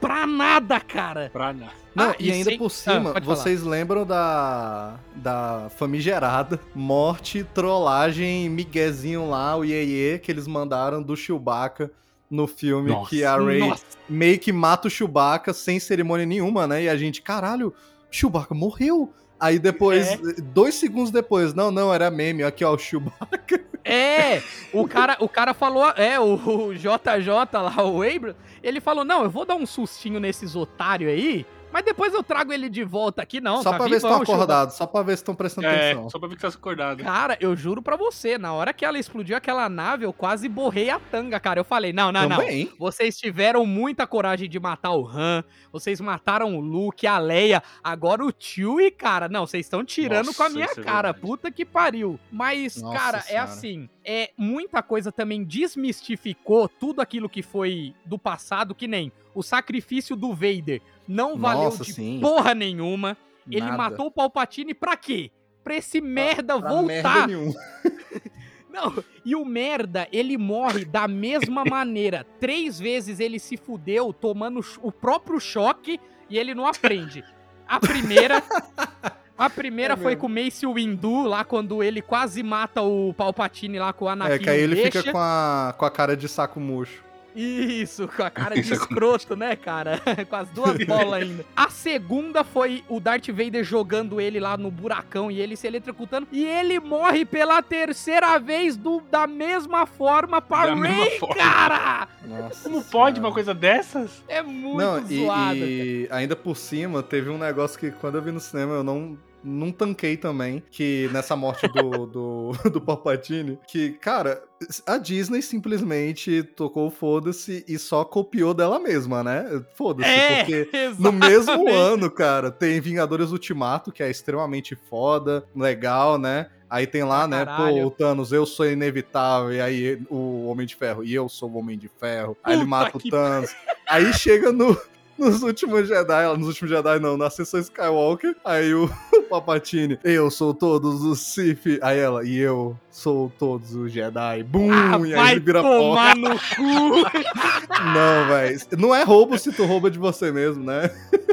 Pra 0.00 0.26
nada, 0.26 0.80
cara. 0.80 1.28
Pra 1.32 1.52
nada. 1.52 1.72
Não, 1.94 2.10
Ah, 2.10 2.16
e, 2.18 2.28
e 2.28 2.32
ainda 2.32 2.50
sem- 2.50 2.58
por 2.58 2.70
cima, 2.70 3.10
Ah, 3.10 3.12
pode 3.14 3.26
falar. 3.26 3.36
vocês 3.36 3.62
lembram 3.62 4.06
da, 4.06 4.94
da 5.16 5.68
famigerada 5.76 6.58
morte, 6.74 7.44
trollagem, 7.52 8.48
miguezinho 8.48 9.28
lá, 9.28 9.56
o 9.56 9.64
Iê 9.64 10.18
que 10.18 10.30
eles 10.30 10.46
mandaram 10.46 11.02
do 11.02 11.16
Chewbacca 11.16 11.90
no 12.30 12.46
filme, 12.46 12.90
Nossa. 12.90 13.10
que 13.10 13.24
a 13.24 13.36
Ray 13.36 13.58
Nossa. 13.68 13.84
meio 14.08 14.38
que 14.38 14.52
mata 14.52 14.86
o 14.86 14.90
Chewbacca 14.90 15.52
sem 15.52 15.80
cerimônia 15.80 16.24
nenhuma, 16.24 16.66
né? 16.66 16.84
E 16.84 16.88
a 16.88 16.96
gente, 16.96 17.20
caralho, 17.20 17.74
Chewbacca 18.10 18.54
morreu. 18.54 19.12
Aí 19.40 19.58
depois, 19.58 20.06
É. 20.06 20.18
dois 20.42 20.74
segundos 20.74 21.10
depois, 21.10 21.54
não, 21.54 21.70
não, 21.70 21.92
era 21.92 22.10
meme, 22.10 22.42
aqui 22.42 22.64
ó, 22.64 22.74
o 22.74 22.78
Chewbacca. 22.78 23.60
É, 23.82 24.42
o 24.74 24.86
cara, 24.86 25.16
o 25.20 25.28
cara 25.28 25.54
falou, 25.54 25.88
é, 25.96 26.20
o, 26.20 26.34
o 26.68 26.74
JJ 26.74 27.26
lá, 27.54 27.82
o 27.82 28.02
Abram, 28.02 28.34
ele 28.62 28.78
falou, 28.78 29.06
não, 29.06 29.22
eu 29.24 29.30
vou 29.30 29.46
dar 29.46 29.54
um 29.54 29.64
sustinho 29.64 30.20
nesses 30.20 30.54
otários 30.54 31.10
aí, 31.10 31.46
mas 31.72 31.84
depois 31.84 32.12
eu 32.14 32.22
trago 32.22 32.52
ele 32.52 32.68
de 32.68 32.82
volta 32.84 33.22
aqui, 33.22 33.40
não, 33.40 33.62
só 33.62 33.70
tá 33.70 33.76
pra 33.78 33.86
ver 33.86 34.00
se 34.00 34.06
estão 34.06 34.22
acordados, 34.22 34.74
só 34.76 34.86
pra 34.86 35.02
ver 35.02 35.12
se 35.16 35.22
estão 35.22 35.34
prestando 35.34 35.66
É, 35.66 35.92
atenção. 35.92 36.10
só 36.10 36.18
pra 36.18 36.28
ver 36.28 36.36
que 36.36 36.42
tá 36.42 36.48
acordado. 36.48 37.02
Cara, 37.02 37.36
eu 37.40 37.54
juro 37.56 37.80
pra 37.82 37.96
você, 37.96 38.36
na 38.38 38.52
hora 38.52 38.72
que 38.72 38.84
ela 38.84 38.98
explodiu 38.98 39.36
aquela 39.36 39.68
nave, 39.68 40.04
eu 40.04 40.12
quase 40.12 40.48
borrei 40.48 40.90
a 40.90 40.98
tanga, 40.98 41.38
cara. 41.40 41.60
Eu 41.60 41.64
falei, 41.64 41.92
não, 41.92 42.10
não, 42.12 42.28
não. 42.28 42.38
Também. 42.38 42.70
Vocês 42.78 43.16
tiveram 43.18 43.64
muita 43.66 44.06
coragem 44.06 44.48
de 44.48 44.58
matar 44.58 44.92
o 44.92 45.06
Han, 45.06 45.44
vocês 45.72 46.00
mataram 46.00 46.56
o 46.56 46.60
Luke, 46.60 47.06
a 47.06 47.18
Leia, 47.18 47.62
agora 47.82 48.24
o 48.24 48.32
Chewie, 48.38 48.90
cara. 48.90 49.28
Não, 49.28 49.46
vocês 49.46 49.66
estão 49.66 49.84
tirando 49.84 50.26
Nossa, 50.26 50.38
com 50.38 50.42
a 50.44 50.48
minha 50.48 50.64
é 50.66 50.74
cara, 50.74 51.12
verdade. 51.12 51.20
puta 51.20 51.50
que 51.50 51.64
pariu. 51.64 52.18
Mas, 52.30 52.76
Nossa 52.80 52.98
cara, 52.98 53.18
é 53.18 53.22
Senhora. 53.22 53.44
assim, 53.44 53.88
é 54.12 54.30
muita 54.36 54.82
coisa 54.82 55.12
também 55.12 55.44
desmistificou 55.44 56.68
tudo 56.68 57.00
aquilo 57.00 57.28
que 57.28 57.42
foi 57.44 57.94
do 58.04 58.18
passado, 58.18 58.74
que 58.74 58.88
nem 58.88 59.12
o 59.32 59.40
sacrifício 59.40 60.16
do 60.16 60.34
Vader. 60.34 60.82
Não 61.06 61.36
valeu 61.36 61.64
Nossa, 61.66 61.84
de 61.84 61.92
sim. 61.92 62.18
porra 62.20 62.52
nenhuma. 62.52 63.16
Ele 63.48 63.60
Nada. 63.66 63.76
matou 63.76 64.06
o 64.06 64.10
Palpatine 64.10 64.74
pra 64.74 64.96
quê? 64.96 65.30
Pra 65.62 65.76
esse 65.76 66.00
merda 66.00 66.58
Pra 66.58 66.68
voltar. 66.70 67.28
merda. 67.28 67.54
Não, 68.68 69.02
e 69.24 69.34
o 69.36 69.44
merda, 69.44 70.08
ele 70.12 70.36
morre 70.38 70.84
da 70.84 71.06
mesma 71.06 71.64
maneira. 71.66 72.24
Três 72.40 72.78
vezes 72.80 73.20
ele 73.20 73.38
se 73.38 73.56
fudeu 73.56 74.12
tomando 74.12 74.60
o 74.82 74.90
próprio 74.90 75.38
choque 75.40 76.00
e 76.28 76.36
ele 76.38 76.54
não 76.54 76.66
aprende. 76.66 77.24
A 77.66 77.78
primeira. 77.78 78.42
A 79.40 79.50
primeira 79.50 79.94
É 79.94 79.96
foi 79.96 80.12
mesmo. 80.12 80.20
com 80.20 80.26
o 80.26 80.30
Mace 80.30 80.66
Windu, 80.66 81.22
lá 81.22 81.44
quando 81.44 81.82
ele 81.82 82.02
quase 82.02 82.42
mata 82.42 82.82
o 82.82 83.14
Palpatine 83.14 83.78
lá 83.78 83.92
com 83.92 84.04
o 84.04 84.08
Anakin. 84.08 84.32
É, 84.34 84.38
que 84.38 84.50
aí 84.50 84.60
ele 84.60 84.74
deixa. 84.76 84.98
fica 85.00 85.12
com 85.12 85.18
a, 85.18 85.74
com 85.76 85.84
a 85.84 85.90
cara 85.90 86.16
de 86.16 86.28
saco 86.28 86.60
murcho. 86.60 87.02
Isso, 87.32 88.08
com 88.08 88.24
a 88.24 88.28
cara 88.30 88.56
de 88.60 88.72
é 88.72 88.74
escroto, 88.74 89.36
né, 89.36 89.54
cara? 89.54 90.00
com 90.28 90.34
as 90.34 90.48
duas 90.50 90.76
bolas 90.84 91.22
ainda. 91.22 91.46
A 91.56 91.70
segunda 91.70 92.42
foi 92.42 92.82
o 92.88 92.98
Darth 92.98 93.28
Vader 93.28 93.62
jogando 93.62 94.20
ele 94.20 94.40
lá 94.40 94.56
no 94.56 94.68
buracão 94.68 95.30
e 95.30 95.40
ele 95.40 95.56
se 95.56 95.64
eletrocutando. 95.66 96.26
E 96.32 96.44
ele 96.44 96.80
morre 96.80 97.24
pela 97.24 97.62
terceira 97.62 98.36
vez 98.38 98.76
do, 98.76 99.00
da 99.10 99.28
mesma 99.28 99.86
forma 99.86 100.42
mesma 100.50 100.86
Rey, 100.88 101.18
forma. 101.20 101.36
cara! 101.36 102.08
Nossa 102.26 102.64
Como 102.68 102.82
pode 102.82 103.20
uma 103.20 103.28
Senhora. 103.28 103.32
coisa 103.34 103.54
dessas? 103.54 104.24
É 104.26 104.42
muito 104.42 104.78
Não, 104.78 104.98
e, 105.08 105.24
zoado. 105.24 105.56
e 105.56 106.08
ainda 106.10 106.34
por 106.34 106.56
cima, 106.56 107.00
teve 107.00 107.30
um 107.30 107.38
negócio 107.38 107.78
que 107.78 107.92
quando 107.92 108.16
eu 108.16 108.22
vi 108.22 108.32
no 108.32 108.40
cinema 108.40 108.74
eu 108.74 108.82
não. 108.82 109.16
Não 109.42 109.72
tanquei 109.72 110.16
também, 110.16 110.62
que 110.70 111.08
nessa 111.12 111.34
morte 111.36 111.66
do, 111.68 112.06
do, 112.06 112.52
do 112.70 112.80
Palpatine, 112.80 113.58
que, 113.66 113.90
cara, 113.92 114.42
a 114.86 114.98
Disney 114.98 115.42
simplesmente 115.42 116.42
tocou 116.42 116.90
foda-se 116.90 117.64
e 117.66 117.78
só 117.78 118.04
copiou 118.04 118.52
dela 118.52 118.78
mesma, 118.78 119.22
né? 119.24 119.62
Foda-se, 119.74 120.08
É, 120.10 120.44
porque 120.44 120.68
no 120.98 121.12
mesmo 121.12 121.52
exatamente. 121.52 121.72
ano, 121.72 122.10
cara, 122.10 122.50
tem 122.50 122.80
Vingadores 122.80 123.32
Ultimato, 123.32 123.90
que 123.92 124.02
é 124.02 124.10
extremamente 124.10 124.76
foda, 124.88 125.44
legal, 125.54 126.18
né? 126.18 126.48
Aí 126.68 126.86
tem 126.86 127.02
lá, 127.02 127.26
né, 127.26 127.44
caralho. 127.44 127.82
pô, 127.82 127.86
o 127.86 127.90
Thanos, 127.90 128.30
eu 128.30 128.46
sou 128.46 128.64
inevitável, 128.64 129.52
e 129.52 129.60
aí 129.60 130.00
o 130.08 130.46
Homem 130.46 130.64
de 130.64 130.76
Ferro, 130.76 131.02
e 131.02 131.12
eu 131.12 131.28
sou 131.28 131.50
o 131.50 131.58
Homem 131.58 131.76
de 131.76 131.88
Ferro. 131.88 132.36
Aí 132.44 132.52
ele 132.54 132.60
Puta 132.60 132.70
mata 132.70 132.96
o 132.96 133.00
que 133.00 133.10
Thanos. 133.10 133.52
Aí 133.88 134.12
chega 134.12 134.52
no, 134.52 134.80
nos 135.20 135.42
últimos 135.42 135.86
Jedi, 135.86 136.36
nos 136.38 136.48
últimos 136.48 136.70
Jedi 136.70 136.98
não, 136.98 137.16
na 137.16 137.28
sessão 137.28 137.60
Skywalker, 137.60 138.34
aí 138.44 138.74
o, 138.74 138.90
Papatini, 139.30 139.98
eu 140.02 140.30
sou 140.30 140.52
todos 140.52 141.04
os 141.04 141.20
Sith. 141.20 141.78
Aí 141.82 141.98
ela, 141.98 142.24
e 142.24 142.36
eu 142.36 142.76
sou 142.90 143.30
todos 143.38 143.74
os 143.74 143.92
Jedi. 143.92 144.42
Bum! 144.42 144.70
Ah, 144.72 144.98
e 145.06 145.14
aí 145.14 145.30
ele 145.32 145.40
vira 145.40 145.62
tomar 145.62 146.16
no 146.16 146.30
cu. 146.30 147.10
Não, 147.94 148.28
velho. 148.28 148.60
Não 148.76 148.94
é 148.94 149.04
roubo 149.04 149.38
se 149.38 149.52
tu 149.52 149.64
rouba 149.64 149.90
de 149.90 149.98
você 149.98 150.32
mesmo, 150.32 150.64
né? 150.64 150.90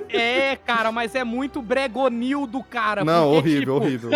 É, 0.09 0.55
cara, 0.55 0.91
mas 0.91 1.15
é 1.15 1.23
muito 1.23 1.61
bregonildo, 1.61 2.63
cara. 2.63 3.03
não, 3.03 3.33
porque, 3.33 3.49
horrível, 3.49 3.59
tipo, 3.59 3.85
horrível. 3.85 4.11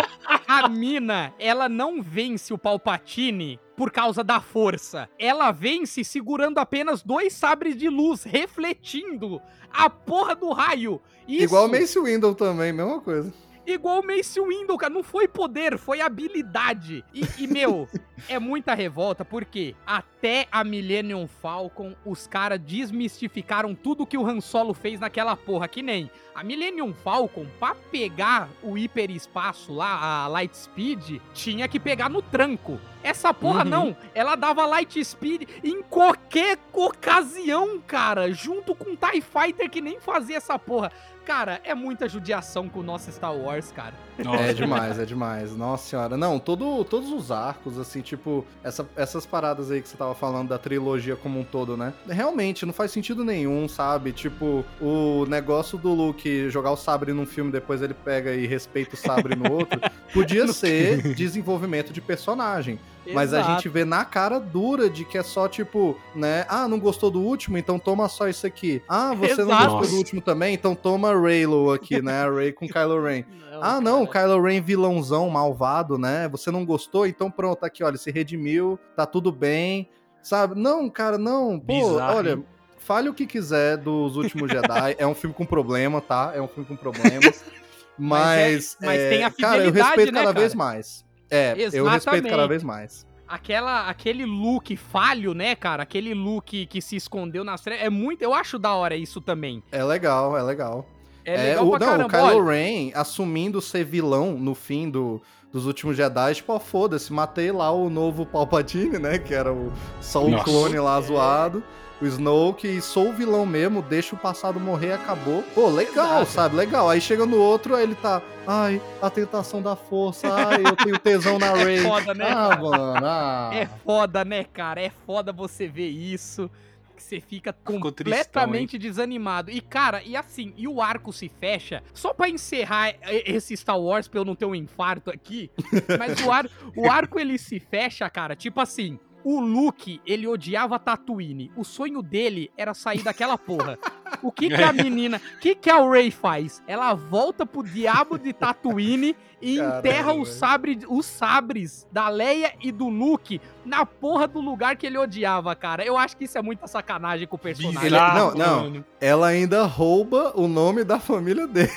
A 0.47 0.69
mina, 0.69 1.33
ela 1.39 1.67
não 1.67 2.01
vence 2.01 2.53
o 2.53 2.57
Palpatine 2.57 3.59
por 3.75 3.91
causa 3.91 4.23
da 4.23 4.39
força. 4.41 5.09
Ela 5.17 5.51
vence 5.51 6.03
segurando 6.03 6.57
apenas 6.57 7.01
dois 7.01 7.33
sabres 7.33 7.75
de 7.75 7.89
luz, 7.89 8.23
refletindo 8.23 9.41
a 9.71 9.89
porra 9.89 10.35
do 10.35 10.51
raio. 10.51 11.01
Isso, 11.27 11.43
Igual 11.45 11.65
o 11.65 11.69
Mace 11.69 11.99
Window 11.99 12.35
também, 12.35 12.73
mesma 12.73 12.99
coisa. 12.99 13.33
Igual 13.65 14.01
o 14.01 14.05
Mace 14.05 14.39
Windu, 14.39 14.77
cara. 14.77 14.93
Não 14.93 15.03
foi 15.03 15.27
poder, 15.27 15.77
foi 15.77 16.01
habilidade. 16.01 17.03
E, 17.13 17.21
e, 17.37 17.47
meu, 17.47 17.87
é 18.27 18.39
muita 18.39 18.73
revolta, 18.73 19.23
porque 19.23 19.75
até 19.85 20.47
a 20.51 20.63
Millennium 20.63 21.27
Falcon, 21.27 21.95
os 22.05 22.27
caras 22.27 22.59
desmistificaram 22.59 23.73
tudo 23.75 24.05
que 24.05 24.17
o 24.17 24.25
Han 24.25 24.41
Solo 24.41 24.73
fez 24.73 24.99
naquela 24.99 25.35
porra. 25.35 25.67
Que 25.67 25.81
nem 25.81 26.09
a 26.33 26.43
Millennium 26.43 26.93
Falcon, 26.93 27.45
pra 27.59 27.75
pegar 27.75 28.49
o 28.63 28.77
hiperespaço 28.77 29.73
lá, 29.73 30.23
a 30.23 30.27
Light 30.27 30.55
Speed, 30.55 31.19
tinha 31.33 31.67
que 31.67 31.79
pegar 31.79 32.09
no 32.09 32.21
tranco. 32.21 32.79
Essa 33.03 33.33
porra 33.33 33.63
Uhum. 33.63 33.69
não, 33.69 33.97
ela 34.13 34.35
dava 34.35 34.65
Light 34.65 35.03
Speed 35.03 35.49
em 35.63 35.81
qualquer 35.81 36.57
ocasião, 36.71 37.79
cara, 37.81 38.31
junto 38.31 38.75
com 38.75 38.91
o 38.91 38.95
TIE 38.97 39.21
Fighter 39.21 39.69
que 39.69 39.81
nem 39.81 39.99
fazia 39.99 40.37
essa 40.37 40.57
porra. 40.57 40.91
Cara, 41.25 41.61
é 41.63 41.73
muita 41.75 42.09
judiação 42.09 42.67
com 42.67 42.79
o 42.79 42.83
nosso 42.83 43.11
Star 43.11 43.33
Wars, 43.35 43.71
cara. 43.71 43.93
É 44.17 44.53
demais, 44.53 44.99
é 44.99 45.05
demais. 45.05 45.55
Nossa 45.55 45.87
senhora. 45.89 46.17
Não, 46.17 46.37
todo, 46.39 46.83
todos 46.83 47.09
os 47.11 47.31
arcos, 47.31 47.77
assim, 47.79 48.01
tipo, 48.01 48.45
essa- 48.63 48.87
essas 48.95 49.25
paradas 49.25 49.71
aí 49.71 49.81
que 49.81 49.87
você 49.87 49.95
tava 49.95 50.13
falando 50.15 50.49
da 50.49 50.57
trilogia 50.57 51.15
como 51.15 51.39
um 51.39 51.43
todo, 51.43 51.77
né? 51.77 51.93
Realmente, 52.09 52.65
não 52.65 52.73
faz 52.73 52.91
sentido 52.91 53.23
nenhum, 53.23 53.67
sabe? 53.67 54.11
Tipo, 54.11 54.65
o 54.81 55.25
negócio 55.27 55.77
do 55.77 55.93
Luke 55.93 56.49
jogar 56.49 56.71
o 56.71 56.77
sabre 56.77 57.13
num 57.13 57.25
filme, 57.25 57.51
depois 57.51 57.81
ele 57.81 57.93
pega 57.93 58.33
e 58.33 58.45
respeita 58.47 58.95
o 58.95 58.97
sabre 58.97 59.35
no 59.35 59.51
outro, 59.51 59.79
podia 60.13 60.47
ser 60.47 61.13
desenvolvimento 61.15 61.93
de 61.93 62.01
personagem. 62.01 62.79
Mas 63.13 63.33
a 63.33 63.41
gente 63.41 63.67
vê 63.67 63.83
na 63.83 64.05
cara 64.05 64.39
dura 64.39 64.89
de 64.89 65.03
que 65.03 65.17
é 65.17 65.23
só 65.23 65.47
tipo, 65.47 65.97
né? 66.15 66.45
Ah, 66.47 66.67
não 66.67 66.79
gostou 66.79 67.09
do 67.09 67.19
último? 67.21 67.57
Então 67.57 67.79
toma 67.79 68.07
só 68.07 68.27
isso 68.27 68.45
aqui. 68.45 68.81
Ah, 68.87 69.13
você 69.15 69.43
não 69.43 69.51
Exato. 69.51 69.69
gostou 69.71 69.89
do 69.89 69.97
último 69.97 70.21
também? 70.21 70.53
Então 70.53 70.75
toma 70.75 71.13
Raylo 71.13 71.71
aqui, 71.71 72.01
né? 72.01 72.23
A 72.23 72.29
Ray 72.31 72.51
com 72.53 72.67
Kylo 72.67 73.03
Ren. 73.03 73.23
Ah, 73.61 73.81
não, 73.81 74.05
cara. 74.05 74.27
Kylo 74.27 74.41
Ren 74.43 74.61
vilãozão, 74.61 75.29
malvado, 75.29 75.97
né? 75.97 76.27
Você 76.29 76.51
não 76.51 76.65
gostou? 76.65 77.07
Então 77.07 77.29
pronto, 77.31 77.63
aqui, 77.63 77.83
olha, 77.83 77.97
se 77.97 78.11
redimiu, 78.11 78.77
tá 78.95 79.05
tudo 79.05 79.31
bem, 79.31 79.89
sabe? 80.21 80.53
Não, 80.59 80.89
cara, 80.89 81.17
não. 81.17 81.59
Pô, 81.59 81.73
Bizarro, 81.73 82.17
olha, 82.17 82.43
fale 82.77 83.09
o 83.09 83.13
que 83.13 83.25
quiser 83.25 83.77
dos 83.77 84.15
Últimos 84.15 84.49
Jedi. 84.51 84.95
é 84.97 85.07
um 85.07 85.15
filme 85.15 85.35
com 85.35 85.45
problema, 85.45 86.01
tá? 86.01 86.31
É 86.35 86.41
um 86.41 86.47
filme 86.47 86.67
com 86.67 86.75
problemas. 86.75 87.43
Mas, 87.97 88.77
Mas 88.79 88.81
é- 88.81 88.85
mas 88.87 88.99
é, 88.99 89.09
tem 89.09 89.23
a 89.23 89.29
cara, 89.31 89.57
eu 89.57 89.65
fidelidade, 89.65 89.87
respeito 89.89 90.11
né, 90.13 90.19
cada 90.21 90.33
cara? 90.33 90.39
vez 90.39 90.55
mais. 90.55 91.05
É, 91.31 91.55
eu 91.73 91.85
respeito 91.85 92.23
cada 92.23 92.27
Exatamente. 92.27 92.49
vez 92.49 92.63
mais. 92.63 93.07
Aquela, 93.27 93.87
aquele 93.87 94.25
look 94.25 94.75
falho, 94.75 95.33
né, 95.33 95.55
cara? 95.55 95.83
Aquele 95.83 96.13
look 96.13 96.65
que 96.65 96.81
se 96.81 96.97
escondeu 96.97 97.45
nas 97.45 97.61
trevas. 97.61 97.85
É 97.85 97.89
muito. 97.89 98.21
Eu 98.21 98.33
acho 98.33 98.59
da 98.59 98.73
hora 98.73 98.95
isso 98.97 99.21
também. 99.21 99.63
É 99.71 99.81
legal, 99.81 100.37
é 100.37 100.43
legal. 100.43 100.85
É 101.23 101.37
legal 101.37 101.67
o, 101.67 101.69
pra 101.71 101.79
não, 101.97 102.07
caramba. 102.09 102.33
o 102.33 102.37
Kylo. 102.41 102.49
Ren 102.49 102.91
assumindo 102.93 103.61
ser 103.61 103.85
vilão 103.85 104.33
no 104.33 104.53
fim 104.53 104.89
do, 104.89 105.21
dos 105.51 105.65
últimos 105.65 105.95
Jedi, 105.95 106.35
tipo, 106.35 106.51
ó, 106.51 106.59
foda-se, 106.59 107.13
matei 107.13 107.51
lá 107.51 107.71
o 107.71 107.89
novo 107.89 108.25
Palpatine, 108.25 108.99
né? 108.99 109.17
Que 109.17 109.33
era 109.33 109.53
o, 109.53 109.71
só 110.01 110.25
o 110.25 110.29
Nossa. 110.29 110.43
clone 110.43 110.79
lá 110.79 110.99
É. 110.99 111.63
O 112.01 112.05
Snoke, 112.07 112.67
e 112.67 112.81
sou 112.81 113.09
o 113.09 113.13
vilão 113.13 113.45
mesmo, 113.45 113.81
deixa 113.83 114.15
o 114.15 114.17
passado 114.17 114.59
morrer, 114.59 114.93
acabou. 114.93 115.43
Pô, 115.53 115.69
legal, 115.69 116.21
Exato. 116.23 116.31
sabe? 116.31 116.55
Legal. 116.55 116.89
Aí 116.89 116.99
chega 116.99 117.27
no 117.27 117.37
outro, 117.37 117.75
aí 117.75 117.83
ele 117.83 117.93
tá. 117.93 118.21
Ai, 118.47 118.81
a 118.99 119.07
tentação 119.09 119.61
da 119.61 119.75
força, 119.75 120.27
ai, 120.33 120.63
eu 120.65 120.75
tenho 120.75 120.97
tesão 120.97 121.37
na 121.37 121.53
Rey. 121.53 121.77
É 121.77 121.81
foda, 121.83 122.13
né? 122.15 122.25
Ah, 122.27 122.57
mano, 122.57 123.05
ah. 123.05 123.49
É 123.53 123.67
foda, 123.67 124.25
né, 124.25 124.43
cara? 124.43 124.81
É 124.81 124.89
foda 125.05 125.31
você 125.31 125.67
ver 125.67 125.89
isso. 125.89 126.49
Que 126.95 127.03
você 127.03 127.19
fica 127.21 127.53
Ficou 127.53 127.79
completamente 127.79 128.79
desanimado. 128.79 129.51
E, 129.51 129.61
cara, 129.61 130.01
e 130.03 130.15
assim, 130.15 130.53
e 130.57 130.67
o 130.67 130.81
arco 130.81 131.13
se 131.13 131.29
fecha. 131.39 131.83
Só 131.93 132.13
pra 132.15 132.27
encerrar 132.29 132.95
esse 133.03 133.55
Star 133.55 133.79
Wars 133.79 134.07
pra 134.07 134.19
eu 134.19 134.25
não 134.25 134.35
ter 134.35 134.45
um 134.45 134.55
infarto 134.55 135.11
aqui. 135.11 135.51
Mas 135.99 136.19
o, 136.25 136.31
ar, 136.31 136.49
o 136.75 136.89
arco 136.89 137.19
ele 137.19 137.37
se 137.37 137.59
fecha, 137.59 138.09
cara. 138.09 138.35
Tipo 138.35 138.59
assim. 138.59 138.99
O 139.23 139.39
Luke, 139.39 140.01
ele 140.05 140.27
odiava 140.27 140.79
Tatooine. 140.79 141.51
O 141.55 141.63
sonho 141.63 142.01
dele 142.01 142.51
era 142.57 142.73
sair 142.73 143.03
daquela 143.03 143.37
porra. 143.37 143.77
O 144.21 144.31
que 144.31 144.49
que 144.49 144.61
a 144.63 144.71
menina, 144.73 145.21
o 145.35 145.39
que 145.39 145.55
que 145.55 145.69
a 145.69 145.77
Rey 145.89 146.11
faz? 146.11 146.61
Ela 146.67 146.93
volta 146.93 147.45
pro 147.45 147.63
diabo 147.63 148.17
de 148.17 148.33
Tatooine 148.33 149.15
e 149.41 149.57
enterra 149.59 150.13
sabre, 150.25 150.79
os 150.87 151.05
sabres 151.05 151.87
da 151.91 152.09
Leia 152.09 152.53
e 152.61 152.71
do 152.71 152.89
Luke 152.89 153.41
na 153.65 153.85
porra 153.85 154.27
do 154.27 154.39
lugar 154.39 154.75
que 154.75 154.85
ele 154.85 154.97
odiava, 154.97 155.55
cara. 155.55 155.83
Eu 155.85 155.97
acho 155.97 156.15
que 156.17 156.25
isso 156.25 156.37
é 156.37 156.41
muita 156.41 156.67
sacanagem 156.67 157.27
com 157.27 157.35
o 157.35 157.39
personagem. 157.39 157.85
Ele- 157.87 157.95
não, 157.97 158.33
não. 158.33 158.85
Ela 158.99 159.27
ainda 159.27 159.63
rouba 159.65 160.31
o 160.35 160.47
nome 160.47 160.83
da 160.83 160.99
família 160.99 161.45
dele. 161.47 161.69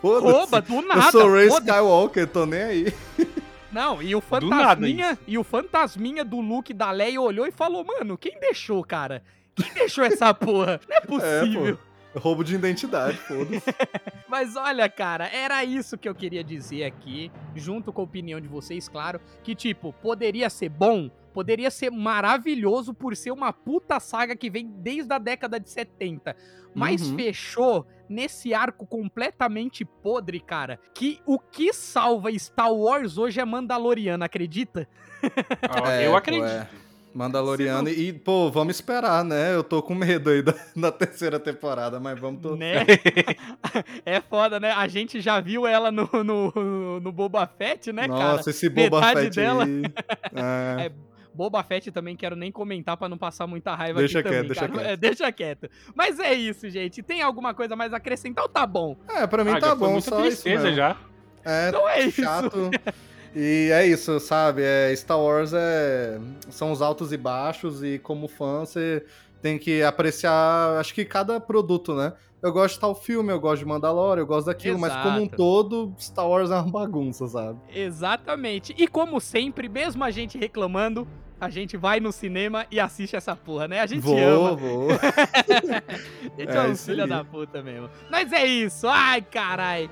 Foda-se. 0.00 0.32
Rouba 0.32 0.60
do 0.60 0.82
nada. 0.82 1.06
Eu 1.06 1.12
sou 1.12 1.32
Ray 1.32 1.48
Skywalker, 1.48 2.26
tô 2.26 2.44
nem 2.46 2.62
aí. 2.62 2.94
Não, 3.74 4.00
e 4.00 4.14
o 4.14 4.20
fantasminha, 4.20 5.18
e 5.26 5.36
o 5.36 5.42
fantasminha 5.42 6.24
do 6.24 6.40
Luke 6.40 6.72
da 6.72 6.92
Leia 6.92 7.20
olhou 7.20 7.44
e 7.46 7.50
falou: 7.50 7.84
"Mano, 7.84 8.16
quem 8.16 8.38
deixou, 8.38 8.84
cara? 8.84 9.22
Quem 9.56 9.72
deixou 9.74 10.04
essa 10.04 10.32
porra? 10.32 10.80
Não 10.88 10.96
é 10.96 11.00
possível." 11.02 11.78
Roubo 12.16 12.44
de 12.44 12.54
identidade, 12.54 13.16
foda-se. 13.16 13.74
Mas 14.28 14.54
olha, 14.54 14.88
cara, 14.88 15.26
era 15.26 15.64
isso 15.64 15.98
que 15.98 16.08
eu 16.08 16.14
queria 16.14 16.44
dizer 16.44 16.84
aqui, 16.84 17.32
junto 17.56 17.92
com 17.92 18.02
a 18.02 18.04
opinião 18.04 18.40
de 18.40 18.46
vocês, 18.46 18.88
claro, 18.88 19.20
que 19.42 19.52
tipo, 19.52 19.92
poderia 19.94 20.48
ser 20.48 20.68
bom, 20.68 21.10
poderia 21.34 21.70
ser 21.70 21.90
maravilhoso 21.90 22.94
por 22.94 23.14
ser 23.16 23.32
uma 23.32 23.52
puta 23.52 24.00
saga 24.00 24.34
que 24.34 24.48
vem 24.48 24.66
desde 24.78 25.12
a 25.12 25.18
década 25.18 25.60
de 25.60 25.68
70, 25.68 26.34
mas 26.74 27.02
Uhum. 27.10 27.16
fechou 27.16 27.86
nesse 28.08 28.54
arco 28.54 28.86
completamente 28.86 29.84
podre, 29.84 30.38
cara, 30.40 30.78
que 30.94 31.20
o 31.26 31.38
que 31.38 31.72
salva 31.72 32.30
Star 32.38 32.72
Wars 32.72 33.18
hoje 33.18 33.40
é 33.40 33.44
Mandaloriano, 33.44 34.24
acredita? 34.24 34.88
Ah, 35.68 35.92
É, 35.92 36.06
eu 36.06 36.16
acredito. 36.16 36.46
é. 36.46 36.68
Mandaloriano. 37.14 37.88
E, 37.88 38.12
pô, 38.12 38.50
vamos 38.50 38.74
esperar, 38.74 39.24
né? 39.24 39.54
Eu 39.54 39.62
tô 39.62 39.80
com 39.80 39.94
medo 39.94 40.30
aí 40.30 40.42
da, 40.42 40.52
da 40.74 40.90
terceira 40.90 41.38
temporada, 41.38 42.00
mas 42.00 42.18
vamos 42.18 42.40
torcer. 42.42 42.58
Né? 42.58 42.84
é 44.04 44.20
foda, 44.20 44.58
né? 44.58 44.72
A 44.72 44.88
gente 44.88 45.20
já 45.20 45.38
viu 45.40 45.64
ela 45.64 45.92
no, 45.92 46.10
no, 46.24 47.00
no 47.00 47.12
Boba 47.12 47.46
Fett, 47.46 47.92
né, 47.92 48.08
cara? 48.08 48.36
Nossa, 48.36 48.50
esse 48.50 48.68
Boba 48.68 48.98
Metade 49.00 49.20
Fett 49.26 49.36
dela- 49.36 49.64
aí. 49.64 49.82
É. 50.34 50.86
É, 50.86 50.92
Boba 51.34 51.62
Fett 51.62 51.90
também 51.90 52.14
quero 52.16 52.36
nem 52.36 52.52
comentar 52.52 52.96
pra 52.96 53.08
não 53.08 53.18
passar 53.18 53.46
muita 53.46 53.74
raiva 53.74 53.98
Deixa 53.98 54.20
aqui 54.20 54.28
quieto, 54.28 54.36
também, 54.42 54.48
deixa 54.48 54.60
cara. 54.68 54.72
quieto. 54.72 54.86
É, 54.92 54.96
deixa 54.98 55.32
quieto. 55.32 55.70
Mas 55.94 56.18
é 56.18 56.32
isso, 56.34 56.70
gente. 56.70 57.02
Tem 57.02 57.22
alguma 57.22 57.52
coisa 57.54 57.74
mais 57.74 57.92
a 57.92 57.96
acrescentar 57.96 58.44
ou 58.44 58.48
tá 58.48 58.66
bom? 58.66 58.96
É, 59.08 59.26
pra 59.26 59.44
mim 59.44 59.50
Ah, 59.52 59.60
tá 59.60 59.74
bom, 59.74 60.00
só 60.00 60.24
isso 60.26 60.48
mesmo. 60.48 60.72
já. 60.72 60.96
É, 61.44 61.68
Então 61.68 61.88
é 61.88 62.00
isso. 62.04 62.22
chato. 62.22 62.70
E 63.36 63.68
é 63.72 63.84
isso, 63.84 64.20
sabe? 64.20 64.62
É, 64.64 64.94
Star 64.94 65.18
Wars 65.20 65.52
é, 65.52 66.20
são 66.50 66.70
os 66.70 66.80
altos 66.80 67.12
e 67.12 67.16
baixos, 67.16 67.82
e 67.82 67.98
como 67.98 68.28
fã, 68.28 68.60
você 68.60 69.04
tem 69.42 69.58
que 69.58 69.82
apreciar, 69.82 70.78
acho 70.78 70.94
que 70.94 71.04
cada 71.04 71.40
produto, 71.40 71.96
né? 71.96 72.12
Eu 72.40 72.52
gosto 72.52 72.74
de 72.74 72.80
tal 72.82 72.94
filme, 72.94 73.32
eu 73.32 73.40
gosto 73.40 73.58
de 73.58 73.64
Mandalorian, 73.64 74.22
eu 74.22 74.26
gosto 74.28 74.46
daquilo, 74.46 74.78
mas 74.78 74.92
como 75.02 75.16
um 75.18 75.22
Exato. 75.22 75.36
todo, 75.36 75.92
Star 75.98 76.28
Wars 76.28 76.48
é 76.52 76.54
uma 76.54 76.70
bagunça, 76.70 77.26
sabe? 77.26 77.58
Exatamente. 77.74 78.72
E 78.78 78.86
como 78.86 79.20
sempre, 79.20 79.68
mesmo 79.68 80.04
a 80.04 80.12
gente 80.12 80.38
reclamando, 80.38 81.04
a 81.40 81.50
gente 81.50 81.76
vai 81.76 82.00
no 82.00 82.12
cinema 82.12 82.66
e 82.70 82.78
assiste 82.80 83.16
essa 83.16 83.34
porra, 83.34 83.68
né? 83.68 83.80
A 83.80 83.86
gente 83.86 84.02
vou, 84.02 84.18
ama. 84.18 84.56
vou. 84.56 84.88
A 86.38 86.42
gente 86.42 86.50
é, 86.50 86.56
É 86.56 86.60
um 86.62 86.76
filho 86.76 87.06
da 87.06 87.24
puta 87.24 87.62
mesmo. 87.62 87.90
Mas 88.10 88.32
é 88.32 88.46
isso. 88.46 88.86
Ai, 88.88 89.20
carai. 89.22 89.90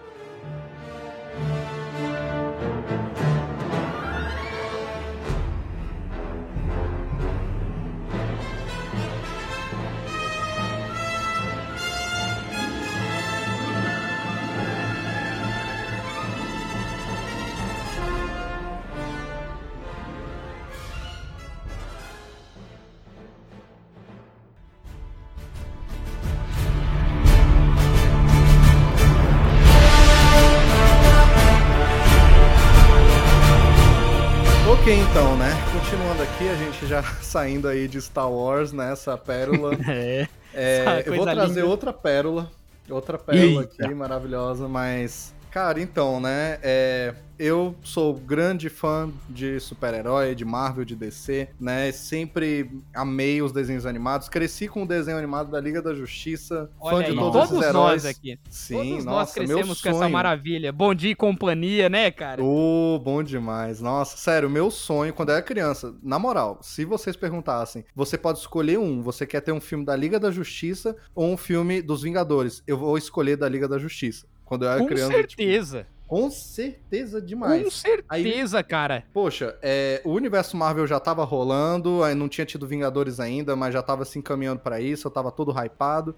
Aqui, 36.42 36.48
a 36.48 36.54
gente 36.56 36.86
já 36.86 37.02
saindo 37.22 37.68
aí 37.68 37.86
de 37.86 38.00
Star 38.00 38.30
Wars, 38.30 38.72
né? 38.72 38.92
Essa 38.92 39.16
pérola. 39.16 39.72
É. 39.88 40.28
É, 40.54 41.02
eu 41.06 41.16
vou 41.16 41.24
trazer 41.24 41.60
linda. 41.60 41.66
outra 41.66 41.92
pérola. 41.94 42.50
Outra 42.90 43.16
pérola 43.16 43.62
Eita. 43.62 43.86
aqui, 43.86 43.94
maravilhosa, 43.94 44.68
mas. 44.68 45.34
Cara, 45.52 45.82
então, 45.82 46.18
né? 46.18 46.58
é, 46.62 47.14
eu 47.38 47.76
sou 47.82 48.14
grande 48.14 48.70
fã 48.70 49.12
de 49.28 49.60
super-herói, 49.60 50.34
de 50.34 50.46
Marvel, 50.46 50.82
de 50.82 50.96
DC, 50.96 51.46
né? 51.60 51.92
Sempre 51.92 52.70
amei 52.94 53.42
os 53.42 53.52
desenhos 53.52 53.84
animados. 53.84 54.30
Cresci 54.30 54.66
com 54.66 54.84
o 54.84 54.86
desenho 54.86 55.18
animado 55.18 55.50
da 55.50 55.60
Liga 55.60 55.82
da 55.82 55.92
Justiça. 55.92 56.70
fã 56.80 56.86
Olha 56.86 57.04
de 57.04 57.10
aí, 57.10 57.16
todos, 57.18 57.32
todos 57.32 57.50
esses 57.50 57.68
heróis. 57.68 58.04
nós 58.04 58.06
aqui. 58.06 58.38
Sim, 58.48 58.74
todos 58.76 59.04
nós 59.04 59.04
nossa, 59.04 59.40
meu 59.40 59.48
crescemos 59.48 59.82
com 59.82 59.88
essa 59.90 60.08
maravilha. 60.08 60.72
Bom 60.72 60.94
dia 60.94 61.10
e 61.10 61.14
companhia, 61.14 61.90
né, 61.90 62.10
cara? 62.10 62.42
Ô, 62.42 62.98
bom 62.98 63.22
demais. 63.22 63.78
Nossa, 63.78 64.16
sério, 64.16 64.48
meu 64.48 64.70
sonho 64.70 65.12
quando 65.12 65.28
eu 65.28 65.34
era 65.34 65.44
criança, 65.44 65.94
na 66.02 66.18
moral, 66.18 66.60
se 66.62 66.86
vocês 66.86 67.14
perguntassem, 67.14 67.84
você 67.94 68.16
pode 68.16 68.38
escolher 68.38 68.78
um, 68.78 69.02
você 69.02 69.26
quer 69.26 69.42
ter 69.42 69.52
um 69.52 69.60
filme 69.60 69.84
da 69.84 69.94
Liga 69.94 70.18
da 70.18 70.30
Justiça 70.30 70.96
ou 71.14 71.30
um 71.30 71.36
filme 71.36 71.82
dos 71.82 72.00
Vingadores? 72.00 72.62
Eu 72.66 72.78
vou 72.78 72.96
escolher 72.96 73.36
da 73.36 73.50
Liga 73.50 73.68
da 73.68 73.78
Justiça. 73.78 74.31
Quando 74.44 74.64
eu 74.64 74.70
era 74.70 74.80
Com 74.80 74.86
criança, 74.86 75.12
tipo, 75.24 75.42
certeza. 75.42 75.86
com 76.06 76.30
certeza 76.30 77.20
Com 77.20 77.26
demais. 77.26 77.72
certeza, 77.74 78.62
cara. 78.62 79.04
Poxa, 79.12 79.56
é, 79.62 80.00
o 80.04 80.10
universo 80.12 80.56
Marvel 80.56 80.86
já 80.86 81.00
tava 81.00 81.24
rolando, 81.24 82.02
aí 82.02 82.14
não 82.14 82.28
tinha 82.28 82.44
tido 82.44 82.66
Vingadores 82.66 83.18
ainda, 83.20 83.56
mas 83.56 83.72
já 83.72 83.82
tava 83.82 84.04
se 84.04 84.18
encaminhando 84.18 84.60
pra 84.60 84.80
isso, 84.80 85.06
eu 85.06 85.10
tava 85.10 85.30
todo 85.32 85.52
hypado. 85.52 86.14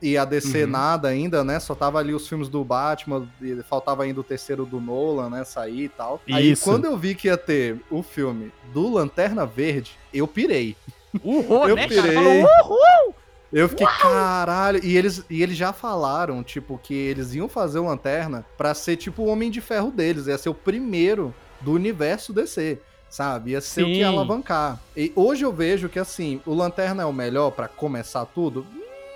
E 0.00 0.16
a 0.16 0.24
DC 0.24 0.62
Uhum. 0.62 0.70
nada 0.70 1.08
ainda, 1.08 1.42
né? 1.42 1.58
Só 1.58 1.74
tava 1.74 1.98
ali 1.98 2.14
os 2.14 2.28
filmes 2.28 2.48
do 2.48 2.62
Batman, 2.64 3.28
e 3.42 3.60
faltava 3.64 4.04
ainda 4.04 4.20
o 4.20 4.24
terceiro 4.24 4.64
do 4.64 4.80
Nolan, 4.80 5.28
né? 5.28 5.42
Sair 5.42 5.84
e 5.86 5.88
tal. 5.88 6.22
Aí 6.30 6.52
Isso. 6.52 6.62
quando 6.62 6.84
eu 6.84 6.96
vi 6.96 7.16
que 7.16 7.26
ia 7.26 7.36
ter 7.36 7.80
o 7.90 8.00
filme 8.00 8.52
do 8.72 8.88
Lanterna 8.92 9.44
Verde, 9.44 9.98
eu 10.14 10.28
pirei. 10.28 10.76
Uhul, 11.24 11.66
Eu 11.68 11.74
né, 11.74 11.88
cara? 11.88 12.02
pirei. 12.02 12.14
Falou, 12.14 12.42
uhul! 12.42 13.14
Eu 13.52 13.68
fiquei, 13.68 13.86
caralho. 13.86 14.80
E 14.84 14.96
eles, 14.96 15.24
e 15.30 15.42
eles 15.42 15.56
já 15.56 15.72
falaram, 15.72 16.42
tipo, 16.42 16.78
que 16.82 16.92
eles 16.94 17.34
iam 17.34 17.48
fazer 17.48 17.78
o 17.78 17.84
Lanterna 17.86 18.44
pra 18.56 18.74
ser, 18.74 18.96
tipo, 18.96 19.22
o 19.22 19.26
Homem 19.26 19.50
de 19.50 19.60
Ferro 19.60 19.90
deles. 19.90 20.26
Ia 20.26 20.36
ser 20.38 20.50
o 20.50 20.54
primeiro 20.54 21.34
do 21.60 21.72
universo 21.72 22.32
DC, 22.32 22.78
sabe? 23.08 23.52
Ia 23.52 23.60
ser 23.60 23.82
o 23.82 23.86
que 23.86 23.92
ia 23.98 24.08
Sim. 24.08 24.12
alavancar. 24.14 24.78
E 24.96 25.12
hoje 25.16 25.44
eu 25.44 25.52
vejo 25.52 25.88
que, 25.88 25.98
assim, 25.98 26.40
o 26.44 26.52
Lanterna 26.54 27.02
é 27.02 27.06
o 27.06 27.12
melhor 27.12 27.50
pra 27.50 27.68
começar 27.68 28.26
tudo? 28.26 28.66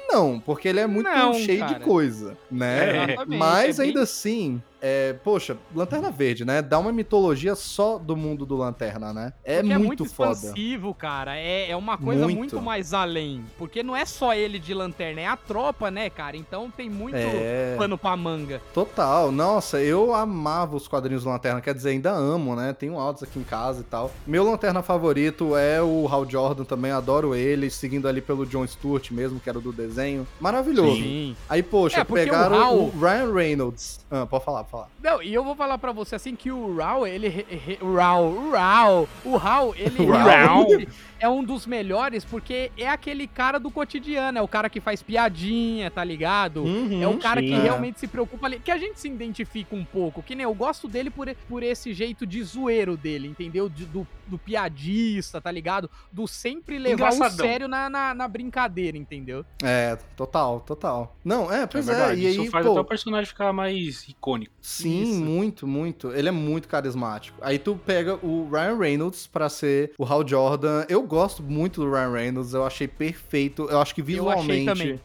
Não, 0.09 0.39
porque 0.41 0.69
ele 0.69 0.81
é 0.81 0.87
muito 0.87 1.09
Não, 1.09 1.33
cheio 1.35 1.61
cara. 1.61 1.79
de 1.79 1.85
coisa, 1.85 2.37
né? 2.51 3.05
Exatamente, 3.13 3.39
Mas 3.39 3.79
é 3.79 3.83
bem- 3.83 3.89
ainda 3.91 4.03
assim, 4.03 4.63
é, 4.83 5.13
poxa, 5.25 5.57
Lanterna 5.75 6.11
Verde, 6.11 6.45
né? 6.45 6.61
Dá 6.61 6.79
uma 6.79 6.91
mitologia 6.93 7.55
só 7.55 7.97
do 7.99 8.17
mundo 8.17 8.45
do 8.45 8.57
Lanterna, 8.57 9.13
né? 9.13 9.33
É 9.45 9.63
Porque 9.63 9.79
muito, 9.79 10.05
foda. 10.05 10.33
expansivo, 10.33 10.93
cara. 10.93 11.37
É, 11.39 11.71
é 11.71 11.77
uma 11.77 11.97
coisa 11.97 12.25
muito. 12.25 12.39
Muito. 12.43 12.61
mais 12.61 12.93
além. 12.93 13.45
Porque 13.57 13.83
não 13.85 13.97
é 13.97 14.05
só 14.05 14.35
ele 14.35 14.59
de 14.59 14.75
lanterna, 14.75 15.21
é 15.21 15.27
a 15.27 15.37
tropa, 15.37 15.91
né, 15.91 16.11
cara? 16.11 16.37
Então 16.37 16.69
tem 16.71 16.91
muito 16.91 17.15
É. 17.17 17.77
pano 17.79 17.97
pra 17.97 18.17
manga. 18.17 18.61
Total, 18.75 19.31
nossa, 19.31 19.81
eu 19.81 20.13
amava 20.15 20.75
os 20.77 20.89
quadrinhos 20.89 21.23
do 21.23 21.31
Lanterna, 21.31 21.61
quer 21.61 21.73
dizer, 21.75 21.91
ainda 21.91 22.11
amo, 22.11 22.57
né? 22.57 22.73
Tenho 22.73 22.99
altos 22.99 23.23
aqui 23.23 23.39
em 23.39 23.45
casa 23.45 23.81
e 23.83 23.85
tal. 23.85 24.11
Meu 24.27 24.43
Lanterna 24.45 24.83
favorito 24.83 25.57
é 25.57 25.81
o 25.81 26.09
Hal 26.09 26.29
Jordan 26.29 26.65
também, 26.65 26.91
adoro 26.91 27.35
ele, 27.35 27.71
seguindo 27.71 28.09
ali 28.09 28.21
pelo 28.21 28.45
John 28.45 28.67
Stewart 28.67 29.11
mesmo, 29.13 29.39
que 29.39 29.49
era 29.49 29.61
do 29.61 29.73
desenho. 29.73 30.27
Maravilhoso. 30.41 30.97
Sim. 30.97 31.37
Aí, 31.49 31.63
poxa, 31.63 32.01
É, 32.01 32.05
pegaram 32.05 32.57
o 32.57 32.61
Hal- 32.61 32.79
o 32.79 32.91
Ryan 32.99 33.33
Reynolds. 33.33 34.01
Ah, 34.11 34.27
pode 34.27 34.45
falar, 34.45 34.65
falar. 34.73 34.89
Não, 35.03 35.23
e 35.23 35.33
eu 35.33 35.45
vou 35.45 35.55
falar 35.55 35.77
pra 35.77 35.93
você 35.93 36.15
assim 36.15 36.35
que 36.35 36.51
o 36.51 36.77
Raul, 36.77 37.07
ele. 37.07 37.47
Raul, 37.81 38.51
Raul, 38.53 39.09
o 39.25 39.37
Raul, 39.37 39.75
ele 39.77 39.99
realmente 40.07 40.89
é 41.23 41.29
um 41.29 41.43
dos 41.45 41.67
melhores 41.67 42.25
porque 42.25 42.71
é 42.77 42.89
aquele 42.89 43.27
cara 43.27 43.59
do 43.59 43.71
cotidiano, 43.71 44.39
é 44.39 44.43
o 44.43 44.49
cara 44.49 44.69
que 44.69 44.81
faz 44.81 45.03
piadinha, 45.03 45.91
tá 45.91 46.03
ligado? 46.03 46.65
É 47.01 47.07
o 47.07 47.17
cara 47.19 47.41
sim. 47.41 47.47
que 47.47 47.53
É. 47.55 47.61
realmente 47.63 48.01
se 48.01 48.07
preocupa 48.09 48.47
ali. 48.47 48.59
Que 48.59 48.71
a 48.71 48.77
gente 48.79 48.99
se 49.01 49.09
identifica 49.09 49.75
um 49.77 49.85
pouco. 49.85 50.23
Que 50.23 50.35
nem 50.35 50.45
eu 50.45 50.55
gosto 50.55 50.89
dele 50.89 51.11
por, 51.11 51.33
por 51.49 51.63
esse 51.63 51.93
jeito 51.95 52.27
de 52.27 52.43
zoeiro 52.43 52.97
dele, 52.97 53.29
entendeu? 53.29 53.69
De- 53.69 53.85
do, 53.87 54.07
do 54.27 54.39
piadista, 54.39 55.41
tá 55.41 55.51
ligado? 55.51 55.91
Do 56.11 56.27
sempre 56.27 56.79
levar 56.79 57.13
o 57.13 57.31
sério 57.31 57.69
na, 57.69 57.89
na, 57.89 58.15
na 58.15 58.29
brincadeira, 58.29 58.97
entendeu? 58.97 59.45
É, 59.63 59.97
total, 60.17 60.61
total. 60.61 61.17
Não, 61.25 61.53
é, 61.53 61.63
É 61.63 61.67
pois 61.67 61.89
é, 61.89 61.95
verdade. 61.95 62.21
e 62.21 62.27
aí, 62.27 62.33
Isso 62.37 62.51
faz 62.51 62.65
pô, 62.67 62.73
até 62.73 62.81
o 62.81 62.85
personagem 62.85 63.27
ficar 63.27 63.53
mais 63.53 64.09
icônico. 64.09 64.53
Sim, 64.61 65.03
Isso. 65.03 65.21
muito, 65.25 65.67
muito. 65.67 66.13
Ele 66.13 66.29
é 66.29 66.33
muito 66.33 66.69
carismático. 66.69 67.39
Aí 67.43 67.59
tu 67.59 67.79
pega 67.87 68.15
o 68.25 68.49
Ryan 68.51 68.77
Reynolds 68.79 69.27
pra 69.27 69.49
ser 69.49 69.93
o 69.99 70.05
Hal 70.05 70.27
Jordan. 70.27 70.85
Eu 70.89 71.03
gosto 71.13 71.43
muito 71.43 71.83
do 71.83 71.91
Ryan 71.91 72.11
Reynolds, 72.11 72.55
eu 72.55 72.65
achei 72.67 72.89
perfeito. 72.89 73.69
Eu 73.71 73.81
acho 73.81 73.95
que 73.95 74.01
achei 74.01 74.15
visualmente. 74.15 75.01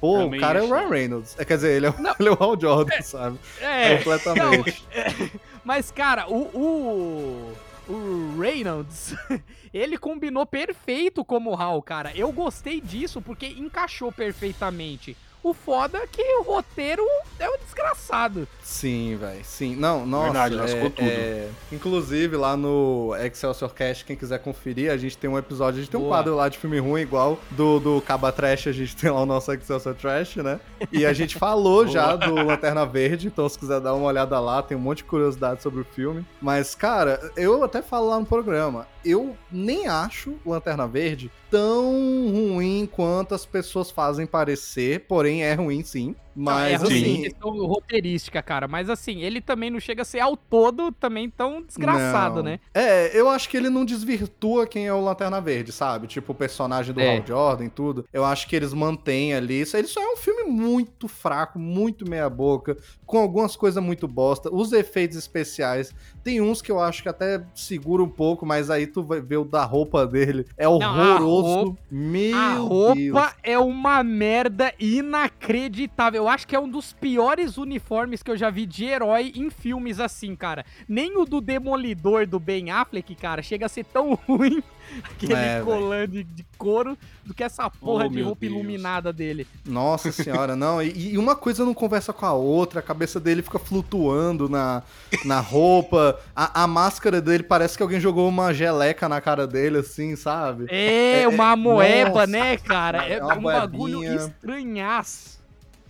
Pô, 0.00 0.18
Também 0.18 0.38
o 0.38 0.40
cara 0.40 0.58
é 0.58 0.62
o 0.62 0.64
achei. 0.64 0.78
Ryan 0.78 0.88
Reynolds. 0.90 1.36
É, 1.38 1.44
quer 1.44 1.56
dizer, 1.56 1.76
ele 1.76 1.86
é, 1.86 1.90
o- 1.90 1.94
ele 2.18 2.28
é 2.28 2.32
o 2.32 2.42
Hal 2.42 2.58
Jordan, 2.60 3.02
sabe? 3.02 3.38
É, 3.60 3.96
Completamente. 3.98 4.84
Mas, 5.62 5.90
cara, 5.92 6.26
o, 6.28 6.40
o, 6.58 7.52
o 7.92 8.40
Reynolds, 8.40 9.14
ele 9.72 9.96
combinou 9.98 10.44
perfeito 10.46 11.24
como 11.24 11.54
Hal, 11.54 11.80
cara. 11.82 12.10
Eu 12.16 12.32
gostei 12.32 12.80
disso 12.80 13.20
porque 13.22 13.46
encaixou 13.46 14.10
perfeitamente. 14.10 15.16
O 15.42 15.52
foda 15.52 15.98
é 15.98 16.06
que 16.06 16.22
o 16.36 16.42
roteiro 16.42 17.02
é 17.38 17.48
um 17.50 17.56
desgraçado. 17.58 18.46
Sim, 18.62 19.16
velho. 19.16 19.40
Sim. 19.44 19.74
Não, 19.76 20.06
nossa. 20.06 20.24
Verdade, 20.24 20.54
é, 20.54 20.60
lascou 20.60 20.90
tudo. 20.90 21.08
é- 21.08 21.48
Inclusive, 21.72 22.36
lá 22.36 22.56
no 22.56 23.12
Excelsior 23.20 23.74
Cast, 23.74 24.04
quem 24.04 24.14
quiser 24.16 24.38
conferir, 24.38 24.90
a 24.92 24.96
gente 24.96 25.18
tem 25.18 25.28
um 25.28 25.36
episódio, 25.36 25.78
a 25.78 25.82
gente 25.82 25.90
tem 25.90 25.98
um 25.98 26.04
Boa. 26.04 26.16
quadro 26.16 26.36
lá 26.36 26.48
de 26.48 26.58
filme 26.58 26.78
ruim, 26.78 27.00
igual 27.02 27.38
do, 27.50 27.80
do 27.80 28.00
Caba 28.02 28.30
Trash, 28.30 28.68
a 28.68 28.72
gente 28.72 28.94
tem 28.94 29.10
lá 29.10 29.20
o 29.22 29.26
nosso 29.26 29.52
Excelsior 29.52 29.94
Trash, 29.96 30.36
né? 30.36 30.60
E 30.92 31.04
a 31.04 31.12
gente 31.12 31.36
falou 31.36 31.86
já 31.88 32.14
do 32.14 32.34
Lanterna 32.34 32.86
Verde, 32.86 33.26
então 33.26 33.48
se 33.48 33.58
quiser 33.58 33.80
dar 33.80 33.94
uma 33.94 34.06
olhada 34.06 34.38
lá, 34.38 34.62
tem 34.62 34.76
um 34.76 34.80
monte 34.80 34.98
de 34.98 35.04
curiosidade 35.04 35.60
sobre 35.62 35.80
o 35.80 35.84
filme. 35.84 36.24
Mas, 36.40 36.74
cara, 36.74 37.32
eu 37.36 37.64
até 37.64 37.82
falo 37.82 38.08
lá 38.10 38.20
no 38.20 38.26
programa, 38.26 38.86
eu 39.04 39.36
nem 39.50 39.86
acho 39.86 40.38
Lanterna 40.44 40.86
Verde 40.86 41.30
tão 41.50 41.92
ruim 42.30 42.88
quanto 42.90 43.34
as 43.34 43.44
pessoas 43.44 43.90
fazem 43.90 44.26
parecer, 44.26 45.06
porém 45.06 45.44
é 45.44 45.54
ruim 45.54 45.82
sim. 45.82 46.14
Mas 46.34 46.72
é 46.72 46.76
ruim, 46.76 47.02
assim, 47.02 47.22
questão 47.22 47.66
roteirística, 47.66 48.42
cara. 48.42 48.66
Mas 48.66 48.88
assim, 48.88 49.20
ele 49.22 49.40
também 49.40 49.70
não 49.70 49.78
chega 49.80 50.02
a 50.02 50.04
ser 50.04 50.20
ao 50.20 50.36
todo 50.36 50.90
também 50.92 51.28
tão 51.28 51.62
desgraçado, 51.62 52.36
Não. 52.36 52.42
né? 52.42 52.60
É, 52.74 53.18
eu 53.18 53.28
acho 53.28 53.48
que 53.48 53.56
ele 53.56 53.68
não 53.68 53.84
desvirtua 53.84 54.66
quem 54.66 54.86
é 54.86 54.92
o 54.92 55.00
Lanterna 55.00 55.40
Verde, 55.40 55.72
sabe? 55.72 56.06
Tipo, 56.06 56.32
o 56.32 56.34
personagem 56.34 56.94
do 56.94 57.00
É. 57.00 57.16
Hal 57.18 57.26
Jordan 57.26 57.64
e 57.64 57.68
tudo. 57.70 58.04
Eu 58.12 58.24
acho 58.24 58.48
que 58.48 58.56
eles 58.56 58.72
mantêm 58.72 59.34
ali. 59.34 59.60
Isso, 59.60 59.76
ele 59.76 59.86
só 59.88 60.00
é 60.02 60.12
um 60.12 60.16
filme 60.16 60.44
muito 60.44 61.06
fraco, 61.08 61.58
muito 61.58 62.08
meia-boca, 62.08 62.76
com 63.06 63.18
algumas 63.18 63.54
coisas 63.56 63.82
muito 63.82 64.08
bosta. 64.08 64.48
Os 64.52 64.72
efeitos 64.72 65.16
especiais, 65.16 65.94
tem 66.24 66.40
uns 66.40 66.62
que 66.62 66.72
eu 66.72 66.80
acho 66.80 67.02
que 67.02 67.08
até 67.08 67.42
segura 67.54 68.02
um 68.02 68.08
pouco, 68.08 68.46
mas 68.46 68.70
aí 68.70 68.86
tu 68.86 69.02
vai 69.02 69.20
ver 69.20 69.36
o 69.36 69.44
da 69.44 69.64
roupa 69.64 70.06
dele. 70.06 70.46
É 70.56 70.64
a 70.64 70.70
horroroso. 70.70 71.46
roupa- 71.64 71.78
Meu 71.90 72.36
a 72.36 72.54
roupa 72.54 72.94
Deus. 72.94 73.34
é 73.42 73.58
uma 73.58 74.02
merda 74.02 74.72
inacreditável. 74.78 76.21
Eu 76.22 76.28
acho 76.28 76.46
que 76.46 76.54
é 76.56 76.60
um 76.60 76.68
dos 76.68 76.92
piores 76.92 77.56
uniformes 77.58 78.22
que 78.22 78.30
eu 78.30 78.36
já 78.36 78.50
vi 78.50 78.66
de 78.66 78.84
herói 78.84 79.32
em 79.34 79.50
filmes 79.50 80.00
assim, 80.00 80.34
cara. 80.36 80.64
Nem 80.88 81.16
o 81.16 81.24
do 81.24 81.40
Demolidor 81.40 82.26
do 82.26 82.38
Ben 82.40 82.70
Affleck, 82.70 83.14
cara, 83.14 83.42
chega 83.42 83.66
a 83.66 83.68
ser 83.68 83.84
tão 83.84 84.14
ruim 84.26 84.62
aquele 85.04 85.34
É, 85.34 85.60
colã 85.64 86.06
de, 86.08 86.22
de 86.24 86.44
couro 86.58 86.98
do 87.24 87.32
que 87.32 87.42
essa 87.42 87.68
porra 87.70 88.06
Oh, 88.06 88.08
de 88.08 88.20
roupa 88.20 88.40
Deus. 88.40 88.52
iluminada 88.52 89.12
dele. 89.12 89.46
Nossa 89.64 90.10
senhora, 90.12 90.54
não. 90.56 90.82
E, 90.82 91.12
e 91.14 91.18
uma 91.18 91.34
coisa 91.36 91.64
não 91.64 91.72
conversa 91.74 92.12
com 92.12 92.26
a 92.26 92.32
outra, 92.32 92.80
a 92.80 92.82
cabeça 92.82 93.18
dele 93.20 93.42
fica 93.42 93.58
flutuando 93.58 94.48
na, 94.48 94.82
na 95.24 95.40
roupa, 95.40 96.18
a, 96.34 96.62
a 96.64 96.66
máscara 96.66 97.20
dele 97.20 97.42
parece 97.42 97.76
que 97.76 97.82
alguém 97.82 98.00
jogou 98.00 98.28
uma 98.28 98.52
geleca 98.52 99.08
na 99.08 99.20
cara 99.20 99.46
dele, 99.46 99.78
assim, 99.78 100.14
sabe? 100.16 100.66
É, 100.68 101.22
É, 101.22 101.28
uma 101.28 101.54
moeba, 101.56 102.10
nossa, 102.10 102.26
né, 102.26 102.56
cara? 102.56 103.06
É, 103.08 103.14
é 103.14 103.24
uma 103.24 103.36
um 103.36 103.42
bagulho 103.42 104.04
estranhaço. 104.04 105.41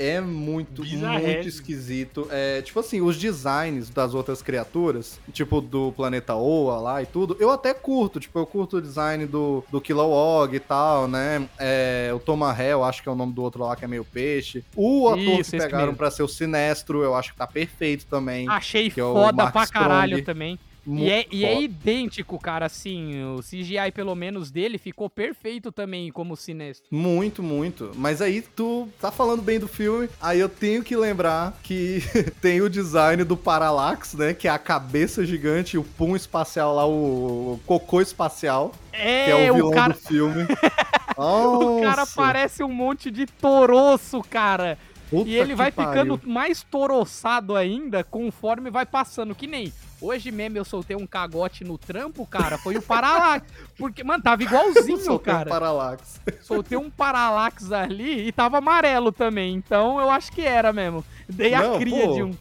É 0.03 0.21
muito, 0.21 0.85
muito 0.85 1.49
esquisito. 1.49 2.27
É, 2.31 2.61
tipo 2.63 2.81
assim, 2.81 3.01
os 3.01 3.17
designs 3.17 3.89
das 3.89 4.15
outras 4.15 4.43
criaturas, 4.43 5.21
tipo 5.33 5.61
do 5.61 5.93
planeta 5.93 6.35
Oa 6.35 6.79
lá 6.79 7.03
e 7.03 7.07
tudo, 7.07 7.37
eu 7.39 7.51
até 7.51 7.73
curto. 7.73 8.19
Tipo, 8.19 8.39
eu 8.39 8.47
curto 8.47 8.79
o 8.79 8.83
design 8.83 9.27
do, 9.27 9.65
do 9.71 9.81
Kilowog 9.81 10.55
e 10.55 10.61
tal, 10.61 11.07
né? 11.07 11.49
É, 11.59 12.11
o 12.15 12.19
Tomahel, 12.19 12.83
acho 12.85 13.03
que 13.03 13.09
é 13.09 13.13
o 13.13 13.15
nome 13.15 13.33
do 13.33 13.43
outro 13.43 13.63
lá, 13.65 13.77
que 13.77 13.85
é 13.85 13.89
meio 13.89 14.05
peixe. 14.05 14.65
O 14.75 15.09
ator 15.09 15.41
Isso, 15.41 15.51
que 15.53 15.59
pegaram 15.59 15.95
pra 15.95 16.11
ser 16.11 16.23
o 16.23 16.29
Sinestro, 16.29 17.03
eu 17.03 17.15
acho 17.15 17.33
que 17.33 17.39
tá 17.39 17.47
perfeito 17.47 18.07
também. 18.07 18.49
Achei 18.49 18.91
que 18.91 19.01
é 19.01 19.05
foda 19.05 19.45
Mark 19.45 19.53
pra 19.53 19.67
caralho 19.67 20.25
também. 20.25 20.59
E 20.85 21.11
é, 21.11 21.27
e 21.31 21.45
é 21.45 21.61
idêntico, 21.63 22.39
cara, 22.39 22.67
assim, 22.67 23.23
o 23.25 23.41
CGI 23.41 23.93
pelo 23.95 24.15
menos 24.17 24.51
dele 24.51 24.79
ficou 24.79 25.09
perfeito 25.09 25.71
também 25.71 26.11
como 26.11 26.37
sinestro. 26.37 26.87
Muito, 26.91 27.43
muito. 27.43 27.93
Mas 27.95 28.21
aí 28.21 28.43
tu 28.43 28.89
tá 29.01 29.13
falando 29.13 29.43
bem 29.43 29.61
do 29.61 29.69
filme, 29.69 30.09
aí 30.21 30.41
eu 30.41 30.49
tenho 30.49 30.83
que 30.83 30.97
lembrar 30.97 31.57
que 31.63 32.01
tem 32.43 32.61
o 32.61 32.69
design 32.69 33.23
do 33.23 33.37
Parallax, 33.37 34.15
né? 34.15 34.35
Que 34.35 34.49
é 34.49 34.51
a 34.51 34.59
cabeça 34.59 35.25
gigante 35.25 35.77
e 35.77 35.79
o 35.79 35.85
pum 35.85 36.17
espacial 36.17 36.75
lá, 36.75 36.85
o, 36.87 37.61
cocô 37.65 38.01
espacial, 38.01 38.73
É, 38.93 39.25
que 39.27 39.31
é 39.31 39.51
o 39.51 39.55
vilão 39.55 39.71
o 39.71 39.75
cara, 39.75 39.93
do 39.93 39.99
filme. 40.01 40.47
o 41.17 41.81
cara 41.83 42.07
parece 42.07 42.65
um 42.65 42.73
monte 42.73 43.11
de 43.11 43.27
toroço, 43.27 44.21
cara. 44.23 44.77
puta 45.09 45.29
E 45.29 45.37
ele 45.37 45.55
vai 45.55 45.71
pariu. 45.71 45.93
ficando 45.93 46.29
mais 46.29 46.63
toroçado 46.65 47.55
ainda 47.55 48.03
conforme 48.03 48.71
vai 48.71 48.85
passando. 48.85 49.35
Que 49.35 49.47
nem 49.47 49.73
hoje 50.03 50.31
mesmo 50.31 50.59
eu 50.59 50.65
soltei 50.65 50.97
um 50.97 51.07
cagote 51.07 51.65
no 51.65 51.79
trampo, 51.79 52.27
cara. 52.27 52.59
Foi 52.59 52.77
o 52.77 52.83
Parallax. 52.83 53.47
Porque, 53.79 54.03
mano, 54.05 54.23
tava 54.23 54.43
igualzinho, 54.43 54.99
Soltei 54.99 55.33
um 55.33 55.37
cara. 55.37 55.49
Parallax. 55.51 56.21
Soltei 56.43 56.79
um 56.79 56.91
Parallax 56.91 57.73
ali 57.73 58.29
e 58.29 58.33
tava 58.33 58.59
amarelo 58.59 59.13
também. 59.13 59.55
Então 59.55 60.01
eu 60.01 60.11
acho 60.11 60.33
que 60.33 60.43
era 60.43 60.73
mesmo. 60.73 61.05
Dei 61.29 61.55
a 61.55 61.63
Não, 61.63 61.79
cria 61.79 62.07
pô. 62.07 62.15
de 62.15 62.23
um. 62.23 62.35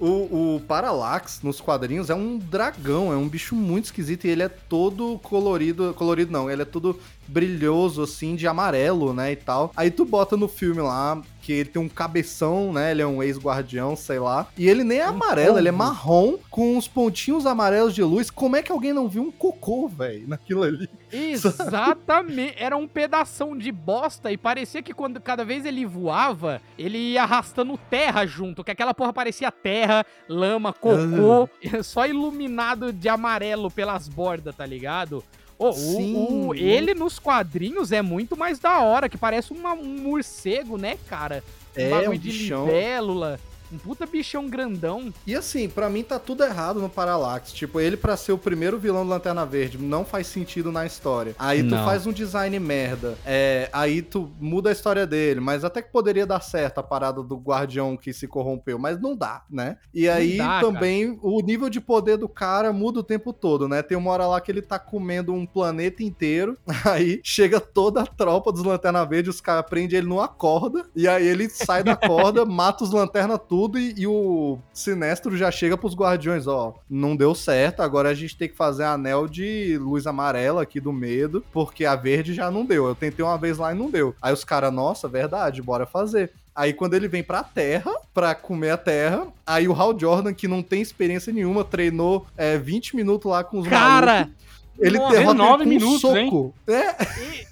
O, 0.00 0.56
o 0.56 0.60
Parallax 0.66 1.42
nos 1.42 1.60
quadrinhos 1.60 2.08
é 2.08 2.14
um 2.14 2.38
dragão, 2.38 3.12
é 3.12 3.16
um 3.16 3.28
bicho 3.28 3.54
muito 3.54 3.84
esquisito 3.84 4.24
e 4.24 4.30
ele 4.30 4.42
é 4.42 4.48
todo 4.48 5.18
colorido. 5.22 5.92
Colorido 5.92 6.32
não, 6.32 6.50
ele 6.50 6.62
é 6.62 6.64
todo 6.64 6.98
brilhoso, 7.28 8.02
assim, 8.02 8.34
de 8.34 8.48
amarelo, 8.48 9.12
né? 9.12 9.32
E 9.32 9.36
tal. 9.36 9.70
Aí 9.76 9.90
tu 9.90 10.06
bota 10.06 10.38
no 10.38 10.48
filme 10.48 10.80
lá 10.80 11.20
que 11.50 11.54
ele 11.54 11.68
tem 11.68 11.82
um 11.82 11.88
cabeção, 11.88 12.72
né? 12.72 12.92
Ele 12.92 13.02
é 13.02 13.06
um 13.06 13.20
ex-guardião, 13.20 13.96
sei 13.96 14.20
lá. 14.20 14.46
E 14.56 14.68
ele 14.68 14.84
nem 14.84 14.98
é 14.98 15.04
amarelo, 15.04 15.58
ele 15.58 15.66
é 15.66 15.72
marrom 15.72 16.38
com 16.48 16.76
uns 16.76 16.86
pontinhos 16.86 17.44
amarelos 17.44 17.92
de 17.92 18.04
luz. 18.04 18.30
Como 18.30 18.54
é 18.54 18.62
que 18.62 18.70
alguém 18.70 18.92
não 18.92 19.08
viu 19.08 19.24
um 19.24 19.32
cocô, 19.32 19.88
velho, 19.88 20.28
naquilo 20.28 20.62
ali? 20.62 20.88
Exatamente. 21.12 22.54
Era 22.56 22.76
um 22.76 22.86
pedação 22.86 23.58
de 23.58 23.72
bosta 23.72 24.30
e 24.30 24.36
parecia 24.36 24.80
que 24.80 24.94
quando 24.94 25.20
cada 25.20 25.44
vez 25.44 25.64
ele 25.64 25.84
voava, 25.84 26.62
ele 26.78 26.98
ia 26.98 27.24
arrastando 27.24 27.76
terra 27.76 28.24
junto, 28.24 28.62
que 28.62 28.70
aquela 28.70 28.94
porra 28.94 29.12
parecia 29.12 29.50
terra, 29.50 30.06
lama, 30.28 30.72
cocô, 30.72 31.48
só 31.82 32.06
iluminado 32.06 32.92
de 32.92 33.08
amarelo 33.08 33.72
pelas 33.72 34.06
bordas, 34.06 34.54
tá 34.54 34.64
ligado? 34.64 35.24
Ô, 35.60 35.68
o- 35.68 35.72
Sim, 35.74 36.14
o- 36.16 36.30
muito. 36.46 36.62
ele 36.62 36.94
nos 36.94 37.18
quadrinhos 37.18 37.92
é 37.92 38.00
muito 38.00 38.34
mais 38.34 38.58
da 38.58 38.80
hora, 38.80 39.10
que 39.10 39.18
parece 39.18 39.52
uma- 39.52 39.74
um 39.74 39.84
morcego, 40.00 40.78
né, 40.78 40.96
cara? 41.06 41.44
Um 41.76 41.80
É, 41.82 41.90
bagulho 41.90 42.10
um 42.12 42.18
de 42.18 42.30
bichão. 42.30 42.64
libélula. 42.64 43.38
Um 43.72 43.78
puta 43.78 44.04
bichão 44.06 44.48
grandão. 44.48 45.12
E 45.26 45.34
assim, 45.34 45.68
pra 45.68 45.88
mim 45.88 46.02
tá 46.02 46.18
tudo 46.18 46.42
errado 46.42 46.80
no 46.80 46.88
Parallax. 46.88 47.52
Tipo, 47.52 47.80
ele 47.80 47.96
pra 47.96 48.16
ser 48.16 48.32
o 48.32 48.38
primeiro 48.38 48.78
vilão 48.78 49.04
do 49.04 49.10
Lanterna 49.10 49.46
Verde 49.46 49.78
não 49.78 50.04
faz 50.04 50.26
sentido 50.26 50.72
na 50.72 50.84
história. 50.84 51.34
Aí 51.38 51.62
tu 51.62 51.70
Não. 51.70 51.84
faz 51.84 52.06
um 52.06 52.12
design 52.12 52.58
merda. 52.58 53.16
É, 53.24 53.68
aí 53.72 54.02
tu 54.02 54.30
muda 54.40 54.70
a 54.70 54.72
história 54.72 55.06
dele. 55.06 55.40
Mas 55.40 55.64
até 55.64 55.80
que 55.80 55.92
poderia 55.92 56.26
dar 56.26 56.40
certo 56.40 56.78
a 56.78 56.82
parada 56.82 57.22
do 57.22 57.36
guardião 57.36 57.96
que 57.96 58.12
se 58.12 58.26
corrompeu. 58.26 58.78
Mas 58.78 59.00
não 59.00 59.16
dá, 59.16 59.44
né? 59.48 59.76
E 59.94 60.08
aí 60.08 60.38
dá, 60.38 60.60
também 60.60 61.18
o 61.22 61.40
nível 61.40 61.68
de 61.70 61.80
poder 61.80 62.16
do 62.16 62.28
cara 62.28 62.72
muda 62.72 63.00
o 63.00 63.04
tempo 63.04 63.32
todo, 63.32 63.68
né? 63.68 63.82
Tem 63.82 63.96
uma 63.96 64.10
hora 64.10 64.26
lá 64.26 64.40
que 64.40 64.50
ele 64.50 64.62
tá 64.62 64.78
comendo 64.78 65.32
um 65.32 65.46
planeta 65.46 66.02
inteiro. 66.02 66.56
Aí 66.84 67.20
chega 67.22 67.60
toda 67.60 68.00
a 68.00 68.06
tropa 68.06 68.50
dos 68.50 68.64
Lanterna 68.64 69.04
Verde, 69.04 69.30
os 69.30 69.40
caras 69.40 69.68
prendem 69.68 69.98
ele 69.98 70.08
numa 70.08 70.26
corda. 70.26 70.86
E 70.96 71.06
aí 71.06 71.26
ele 71.26 71.48
sai 71.48 71.84
da 71.84 71.94
corda, 71.94 72.44
mata 72.46 72.82
os 72.82 72.90
Lanterna 72.90 73.38
tudo 73.38 73.59
e, 73.78 73.94
e 73.98 74.06
o 74.06 74.58
Sinestro 74.72 75.36
já 75.36 75.50
chega 75.50 75.76
pros 75.76 75.94
Guardiões, 75.94 76.46
ó. 76.46 76.74
Não 76.88 77.16
deu 77.16 77.34
certo, 77.34 77.80
agora 77.80 78.08
a 78.08 78.14
gente 78.14 78.36
tem 78.36 78.48
que 78.48 78.56
fazer 78.56 78.84
anel 78.84 79.26
de 79.26 79.76
luz 79.78 80.06
amarela 80.06 80.62
aqui 80.62 80.80
do 80.80 80.92
medo, 80.92 81.44
porque 81.52 81.84
a 81.84 81.96
verde 81.96 82.32
já 82.34 82.50
não 82.50 82.64
deu. 82.64 82.86
Eu 82.86 82.94
tentei 82.94 83.24
uma 83.24 83.36
vez 83.38 83.58
lá 83.58 83.72
e 83.72 83.78
não 83.78 83.90
deu. 83.90 84.14
Aí 84.22 84.32
os 84.32 84.44
caras, 84.44 84.72
nossa, 84.72 85.08
verdade, 85.08 85.62
bora 85.62 85.86
fazer. 85.86 86.30
Aí 86.54 86.72
quando 86.72 86.94
ele 86.94 87.08
vem 87.08 87.22
pra 87.22 87.42
Terra, 87.42 87.90
pra 88.12 88.34
comer 88.34 88.70
a 88.70 88.76
Terra, 88.76 89.26
aí 89.46 89.68
o 89.68 89.72
Hal 89.72 89.98
Jordan, 89.98 90.34
que 90.34 90.48
não 90.48 90.62
tem 90.62 90.82
experiência 90.82 91.32
nenhuma, 91.32 91.64
treinou 91.64 92.26
é, 92.36 92.58
20 92.58 92.96
minutos 92.96 93.30
lá 93.30 93.42
com 93.44 93.60
os 93.60 93.68
Cara! 93.68 94.12
malucos. 94.12 94.40
Ele 94.78 94.98
nossa, 94.98 95.14
derrota 95.14 95.30
ele 95.30 95.38
19 95.38 95.58
com 95.58 95.64
um 95.64 95.72
minutos, 95.72 96.00
soco. 96.00 96.54
É, 96.66 96.96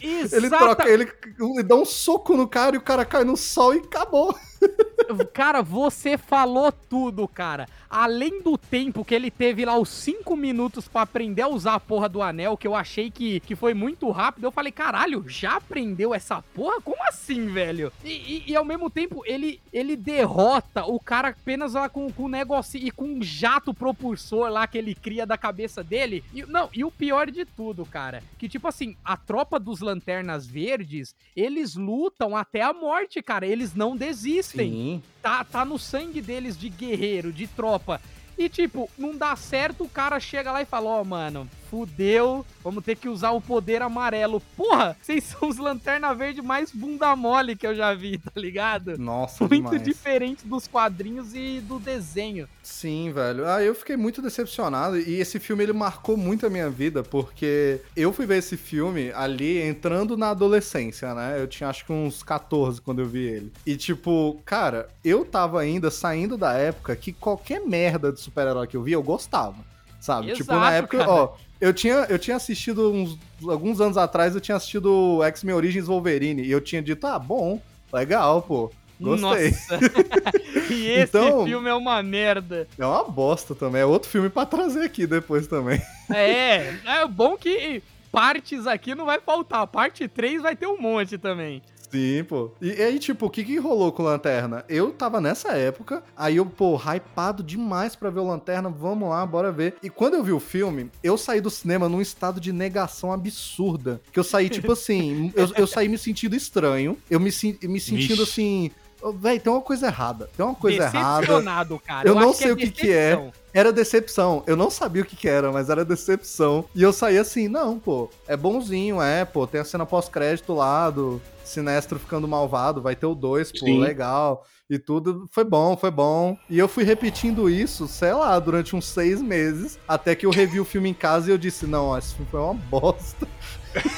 e- 0.00 0.28
ele 0.34 0.48
troca, 0.48 0.88
ele, 0.88 1.12
ele 1.38 1.62
dá 1.62 1.74
um 1.74 1.84
soco 1.84 2.34
no 2.36 2.48
cara 2.48 2.74
e 2.74 2.78
o 2.78 2.82
cara 2.82 3.04
cai 3.04 3.22
no 3.22 3.36
sol 3.36 3.74
e 3.74 3.78
acabou. 3.78 4.34
Cara, 5.32 5.62
você 5.62 6.18
falou 6.18 6.70
tudo, 6.72 7.26
cara. 7.26 7.68
Além 7.88 8.42
do 8.42 8.58
tempo 8.58 9.04
que 9.04 9.14
ele 9.14 9.30
teve 9.30 9.64
lá, 9.64 9.78
os 9.78 9.88
5 9.88 10.36
minutos 10.36 10.86
pra 10.86 11.02
aprender 11.02 11.42
a 11.42 11.48
usar 11.48 11.74
a 11.74 11.80
porra 11.80 12.08
do 12.08 12.20
anel, 12.20 12.56
que 12.56 12.66
eu 12.66 12.74
achei 12.74 13.10
que, 13.10 13.40
que 13.40 13.56
foi 13.56 13.72
muito 13.72 14.10
rápido, 14.10 14.44
eu 14.44 14.50
falei, 14.52 14.70
caralho, 14.70 15.24
já 15.26 15.56
aprendeu 15.56 16.14
essa 16.14 16.42
porra? 16.54 16.80
Como 16.82 17.02
assim, 17.08 17.46
velho? 17.46 17.90
E, 18.04 18.08
e- 18.10 18.44
e 18.48 18.56
ao 18.56 18.64
mesmo 18.64 18.90
tempo, 18.90 19.22
ele, 19.24 19.60
ele 19.72 19.96
derrota 19.96 20.84
o 20.84 21.00
cara 21.00 21.28
apenas 21.28 21.72
lá 21.72 21.88
com, 21.88 22.12
com 22.12 22.24
um 22.24 22.28
negocinho 22.28 22.86
e 22.86 22.90
com 22.90 23.04
um 23.06 23.22
jato 23.22 23.72
propulsor 23.72 24.50
lá 24.50 24.66
que 24.66 24.76
ele 24.76 24.94
cria 24.94 25.24
da 25.24 25.38
cabeça 25.38 25.82
dele. 25.82 26.22
E, 26.34 26.42
não, 26.44 26.68
e 26.74 26.84
o 26.84 26.90
pior 26.90 27.30
de 27.30 27.44
tudo, 27.46 27.86
cara, 27.86 28.22
que 28.38 28.48
tipo 28.48 28.68
assim, 28.68 28.94
a 29.04 29.16
tropa 29.16 29.58
dos 29.58 29.80
Lanternas 29.80 30.46
Verdes, 30.46 31.14
eles 31.34 31.74
lutam 31.74 32.36
até 32.36 32.60
a 32.62 32.72
morte, 32.74 33.22
cara. 33.22 33.46
Eles 33.46 33.74
não 33.74 33.96
desistem 33.96 34.70
Sim. 34.70 34.97
Tá, 35.22 35.44
tá 35.44 35.64
no 35.64 35.78
sangue 35.78 36.20
deles 36.20 36.58
de 36.58 36.68
guerreiro, 36.68 37.32
de 37.32 37.46
tropa. 37.46 38.00
E 38.36 38.48
tipo, 38.48 38.88
não 38.96 39.16
dá 39.16 39.34
certo, 39.34 39.84
o 39.84 39.88
cara 39.88 40.20
chega 40.20 40.52
lá 40.52 40.62
e 40.62 40.66
fala: 40.66 40.90
Ó, 40.90 41.04
mano, 41.04 41.48
fudeu, 41.70 42.44
vamos 42.62 42.84
ter 42.84 42.96
que 42.96 43.08
usar 43.08 43.30
o 43.32 43.40
poder 43.40 43.82
amarelo. 43.82 44.40
Porra, 44.56 44.96
vocês 45.00 45.24
são 45.24 45.48
os 45.48 45.58
lanterna 45.58 46.14
verde 46.14 46.40
mais 46.42 46.70
bunda 46.70 47.14
mole 47.14 47.56
que 47.56 47.66
eu 47.66 47.74
já 47.74 47.94
vi, 47.94 48.18
tá 48.18 48.32
ligado? 48.36 48.98
Nossa, 48.98 49.46
Muito 49.46 49.64
demais. 49.70 49.82
diferente 49.82 50.46
dos 50.46 50.66
quadrinhos 50.66 51.34
e 51.34 51.60
do 51.60 51.78
desenho. 51.78 52.48
Sim, 52.62 53.10
velho. 53.12 53.46
Ah, 53.46 53.62
eu 53.62 53.74
fiquei 53.74 53.96
muito 53.96 54.20
decepcionado 54.22 54.98
e 54.98 55.20
esse 55.20 55.38
filme 55.38 55.62
ele 55.62 55.72
marcou 55.72 56.16
muito 56.16 56.46
a 56.46 56.50
minha 56.50 56.68
vida 56.70 57.02
porque 57.02 57.80
eu 57.96 58.12
fui 58.12 58.26
ver 58.26 58.38
esse 58.38 58.56
filme 58.56 59.10
ali 59.12 59.60
entrando 59.62 60.16
na 60.16 60.30
adolescência, 60.30 61.14
né? 61.14 61.40
Eu 61.40 61.46
tinha 61.46 61.68
acho 61.68 61.84
que 61.84 61.92
uns 61.92 62.22
14 62.22 62.80
quando 62.80 63.00
eu 63.00 63.06
vi 63.06 63.24
ele. 63.26 63.52
E 63.66 63.76
tipo, 63.76 64.40
cara, 64.44 64.88
eu 65.04 65.24
tava 65.24 65.60
ainda 65.60 65.90
saindo 65.90 66.36
da 66.36 66.52
época 66.54 66.94
que 66.96 67.12
qualquer 67.12 67.60
merda 67.60 68.12
de 68.12 68.20
super-herói 68.20 68.66
que 68.66 68.76
eu 68.76 68.82
via 68.82 68.94
eu 68.96 69.02
gostava, 69.02 69.56
sabe? 70.00 70.32
tipo, 70.32 70.52
na 70.52 70.58
Exato, 70.58 70.72
época, 70.74 70.98
cara. 70.98 71.10
ó, 71.10 71.34
eu 71.60 71.72
tinha, 71.74 72.06
eu 72.08 72.18
tinha 72.18 72.36
assistido 72.36 72.92
uns 72.92 73.18
alguns 73.48 73.80
anos 73.80 73.96
atrás, 73.96 74.34
eu 74.34 74.40
tinha 74.40 74.56
assistido 74.56 75.22
X-Men 75.24 75.54
Origins 75.54 75.86
Wolverine 75.86 76.42
e 76.42 76.50
eu 76.50 76.60
tinha 76.60 76.80
dito, 76.82 77.06
ah, 77.06 77.18
bom, 77.18 77.60
legal, 77.92 78.42
pô. 78.42 78.70
Gostei. 79.00 79.50
Nossa. 79.52 79.78
e 80.72 80.86
esse 80.88 81.02
Então- 81.16 81.44
filme 81.44 81.68
é 81.68 81.74
uma 81.74 82.02
merda. 82.02 82.66
É 82.76 82.84
uma 82.84 83.04
bosta 83.04 83.54
também. 83.54 83.80
É 83.82 83.84
outro 83.84 84.08
filme 84.10 84.28
pra 84.28 84.44
trazer 84.44 84.82
aqui 84.82 85.06
depois 85.06 85.46
também. 85.46 85.80
É, 86.12 86.74
é 86.84 87.06
bom 87.06 87.36
que 87.36 87.80
partes 88.10 88.66
aqui 88.66 88.96
não 88.96 89.04
vai 89.06 89.20
faltar. 89.20 89.64
Parte 89.68 90.08
3 90.08 90.42
vai 90.42 90.56
ter 90.56 90.66
um 90.66 90.80
monte 90.80 91.16
também. 91.16 91.62
Sim, 91.90 92.24
pô. 92.24 92.50
E 92.60 92.70
aí, 92.72 92.98
tipo, 92.98 93.26
o 93.26 93.30
que 93.30 93.44
que 93.44 93.56
rolou 93.58 93.92
com 93.92 94.02
o 94.02 94.06
Lanterna? 94.06 94.64
Eu 94.68 94.90
tava 94.92 95.20
nessa 95.20 95.52
época, 95.52 96.02
aí 96.16 96.36
eu, 96.36 96.46
pô, 96.46 96.76
hypado 96.76 97.42
demais 97.42 97.96
pra 97.96 98.10
ver 98.10 98.20
o 98.20 98.26
Lanterna, 98.26 98.68
vamos 98.68 99.08
lá, 99.08 99.24
bora 99.24 99.50
ver. 99.50 99.76
E 99.82 99.88
quando 99.88 100.14
eu 100.14 100.22
vi 100.22 100.32
o 100.32 100.40
filme, 100.40 100.90
eu 101.02 101.16
saí 101.16 101.40
do 101.40 101.50
cinema 101.50 101.88
num 101.88 102.00
estado 102.00 102.40
de 102.40 102.52
negação 102.52 103.12
absurda. 103.12 104.00
Que 104.12 104.18
eu 104.18 104.24
saí, 104.24 104.48
tipo 104.48 104.70
assim, 104.72 105.32
eu, 105.34 105.50
eu 105.56 105.66
saí 105.66 105.88
me 105.88 105.98
sentindo 105.98 106.36
estranho, 106.36 106.96
eu 107.10 107.18
me, 107.18 107.30
me 107.62 107.80
sentindo 107.80 108.16
Vixe. 108.16 108.22
assim. 108.22 108.70
Véi, 109.14 109.38
tem 109.38 109.52
uma 109.52 109.62
coisa 109.62 109.86
errada. 109.86 110.28
Tem 110.36 110.44
uma 110.44 110.54
coisa 110.54 110.84
errada. 110.84 111.20
Decepcionado, 111.20 111.78
cara. 111.78 112.08
Eu 112.08 112.14
não 112.14 112.30
acho 112.30 112.38
sei 112.38 112.52
o 112.52 112.56
que 112.56 112.70
que 112.70 112.92
é. 112.92 113.30
Era 113.52 113.72
decepção. 113.72 114.42
Eu 114.46 114.56
não 114.56 114.70
sabia 114.70 115.02
o 115.02 115.04
que, 115.04 115.16
que 115.16 115.28
era, 115.28 115.50
mas 115.50 115.70
era 115.70 115.84
decepção. 115.84 116.64
E 116.74 116.82
eu 116.82 116.92
saí 116.92 117.18
assim, 117.18 117.48
não, 117.48 117.78
pô, 117.78 118.10
é 118.26 118.36
bonzinho, 118.36 119.00
é, 119.00 119.24
pô, 119.24 119.46
tem 119.46 119.60
a 119.60 119.64
cena 119.64 119.86
pós-crédito 119.86 120.54
lá 120.54 120.90
do 120.90 121.20
Sinestro 121.44 121.98
ficando 121.98 122.28
malvado, 122.28 122.82
vai 122.82 122.94
ter 122.94 123.06
o 123.06 123.14
2, 123.14 123.52
pô, 123.52 123.66
Sim. 123.66 123.80
legal. 123.80 124.44
E 124.70 124.78
tudo 124.78 125.26
foi 125.30 125.44
bom, 125.44 125.76
foi 125.78 125.90
bom. 125.90 126.36
E 126.48 126.58
eu 126.58 126.68
fui 126.68 126.84
repetindo 126.84 127.48
isso, 127.48 127.88
sei 127.88 128.12
lá, 128.12 128.38
durante 128.38 128.76
uns 128.76 128.86
seis 128.86 129.22
meses, 129.22 129.78
até 129.88 130.14
que 130.14 130.26
eu 130.26 130.30
revi 130.30 130.60
o 130.60 130.64
filme 130.64 130.90
em 130.90 130.94
casa 130.94 131.28
e 131.28 131.32
eu 131.32 131.38
disse, 131.38 131.66
não, 131.66 131.96
esse 131.96 132.14
filme 132.14 132.30
foi 132.30 132.40
uma 132.40 132.54
bosta. 132.54 133.26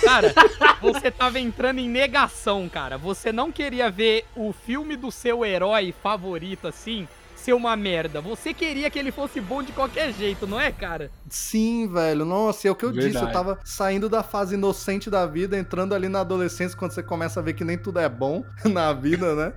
Cara, 0.02 0.34
você 0.80 1.10
tava 1.10 1.38
entrando 1.38 1.78
em 1.78 1.88
negação, 1.88 2.68
cara. 2.68 2.98
Você 2.98 3.32
não 3.32 3.52
queria 3.52 3.90
ver 3.90 4.24
o 4.34 4.52
filme 4.52 4.96
do 4.96 5.10
seu 5.10 5.44
herói 5.44 5.94
favorito, 6.02 6.66
assim, 6.68 7.06
ser 7.40 7.52
uma 7.54 7.74
merda. 7.76 8.20
Você 8.20 8.52
queria 8.52 8.90
que 8.90 8.98
ele 8.98 9.10
fosse 9.10 9.40
bom 9.40 9.62
de 9.62 9.72
qualquer 9.72 10.12
jeito, 10.12 10.46
não 10.46 10.60
é, 10.60 10.70
cara? 10.70 11.10
Sim, 11.28 11.88
velho. 11.88 12.24
Nossa, 12.24 12.68
é 12.68 12.70
o 12.70 12.74
que 12.74 12.84
eu 12.84 12.92
disse. 12.92 13.08
Eu 13.08 13.12
Verdade. 13.12 13.32
tava 13.32 13.58
saindo 13.64 14.08
da 14.08 14.22
fase 14.22 14.54
inocente 14.54 15.10
da 15.10 15.26
vida, 15.26 15.56
entrando 15.56 15.94
ali 15.94 16.08
na 16.08 16.20
adolescência, 16.20 16.76
quando 16.76 16.92
você 16.92 17.02
começa 17.02 17.40
a 17.40 17.42
ver 17.42 17.54
que 17.54 17.64
nem 17.64 17.78
tudo 17.78 17.98
é 17.98 18.08
bom 18.08 18.44
na 18.64 18.92
vida, 18.92 19.34
né? 19.34 19.52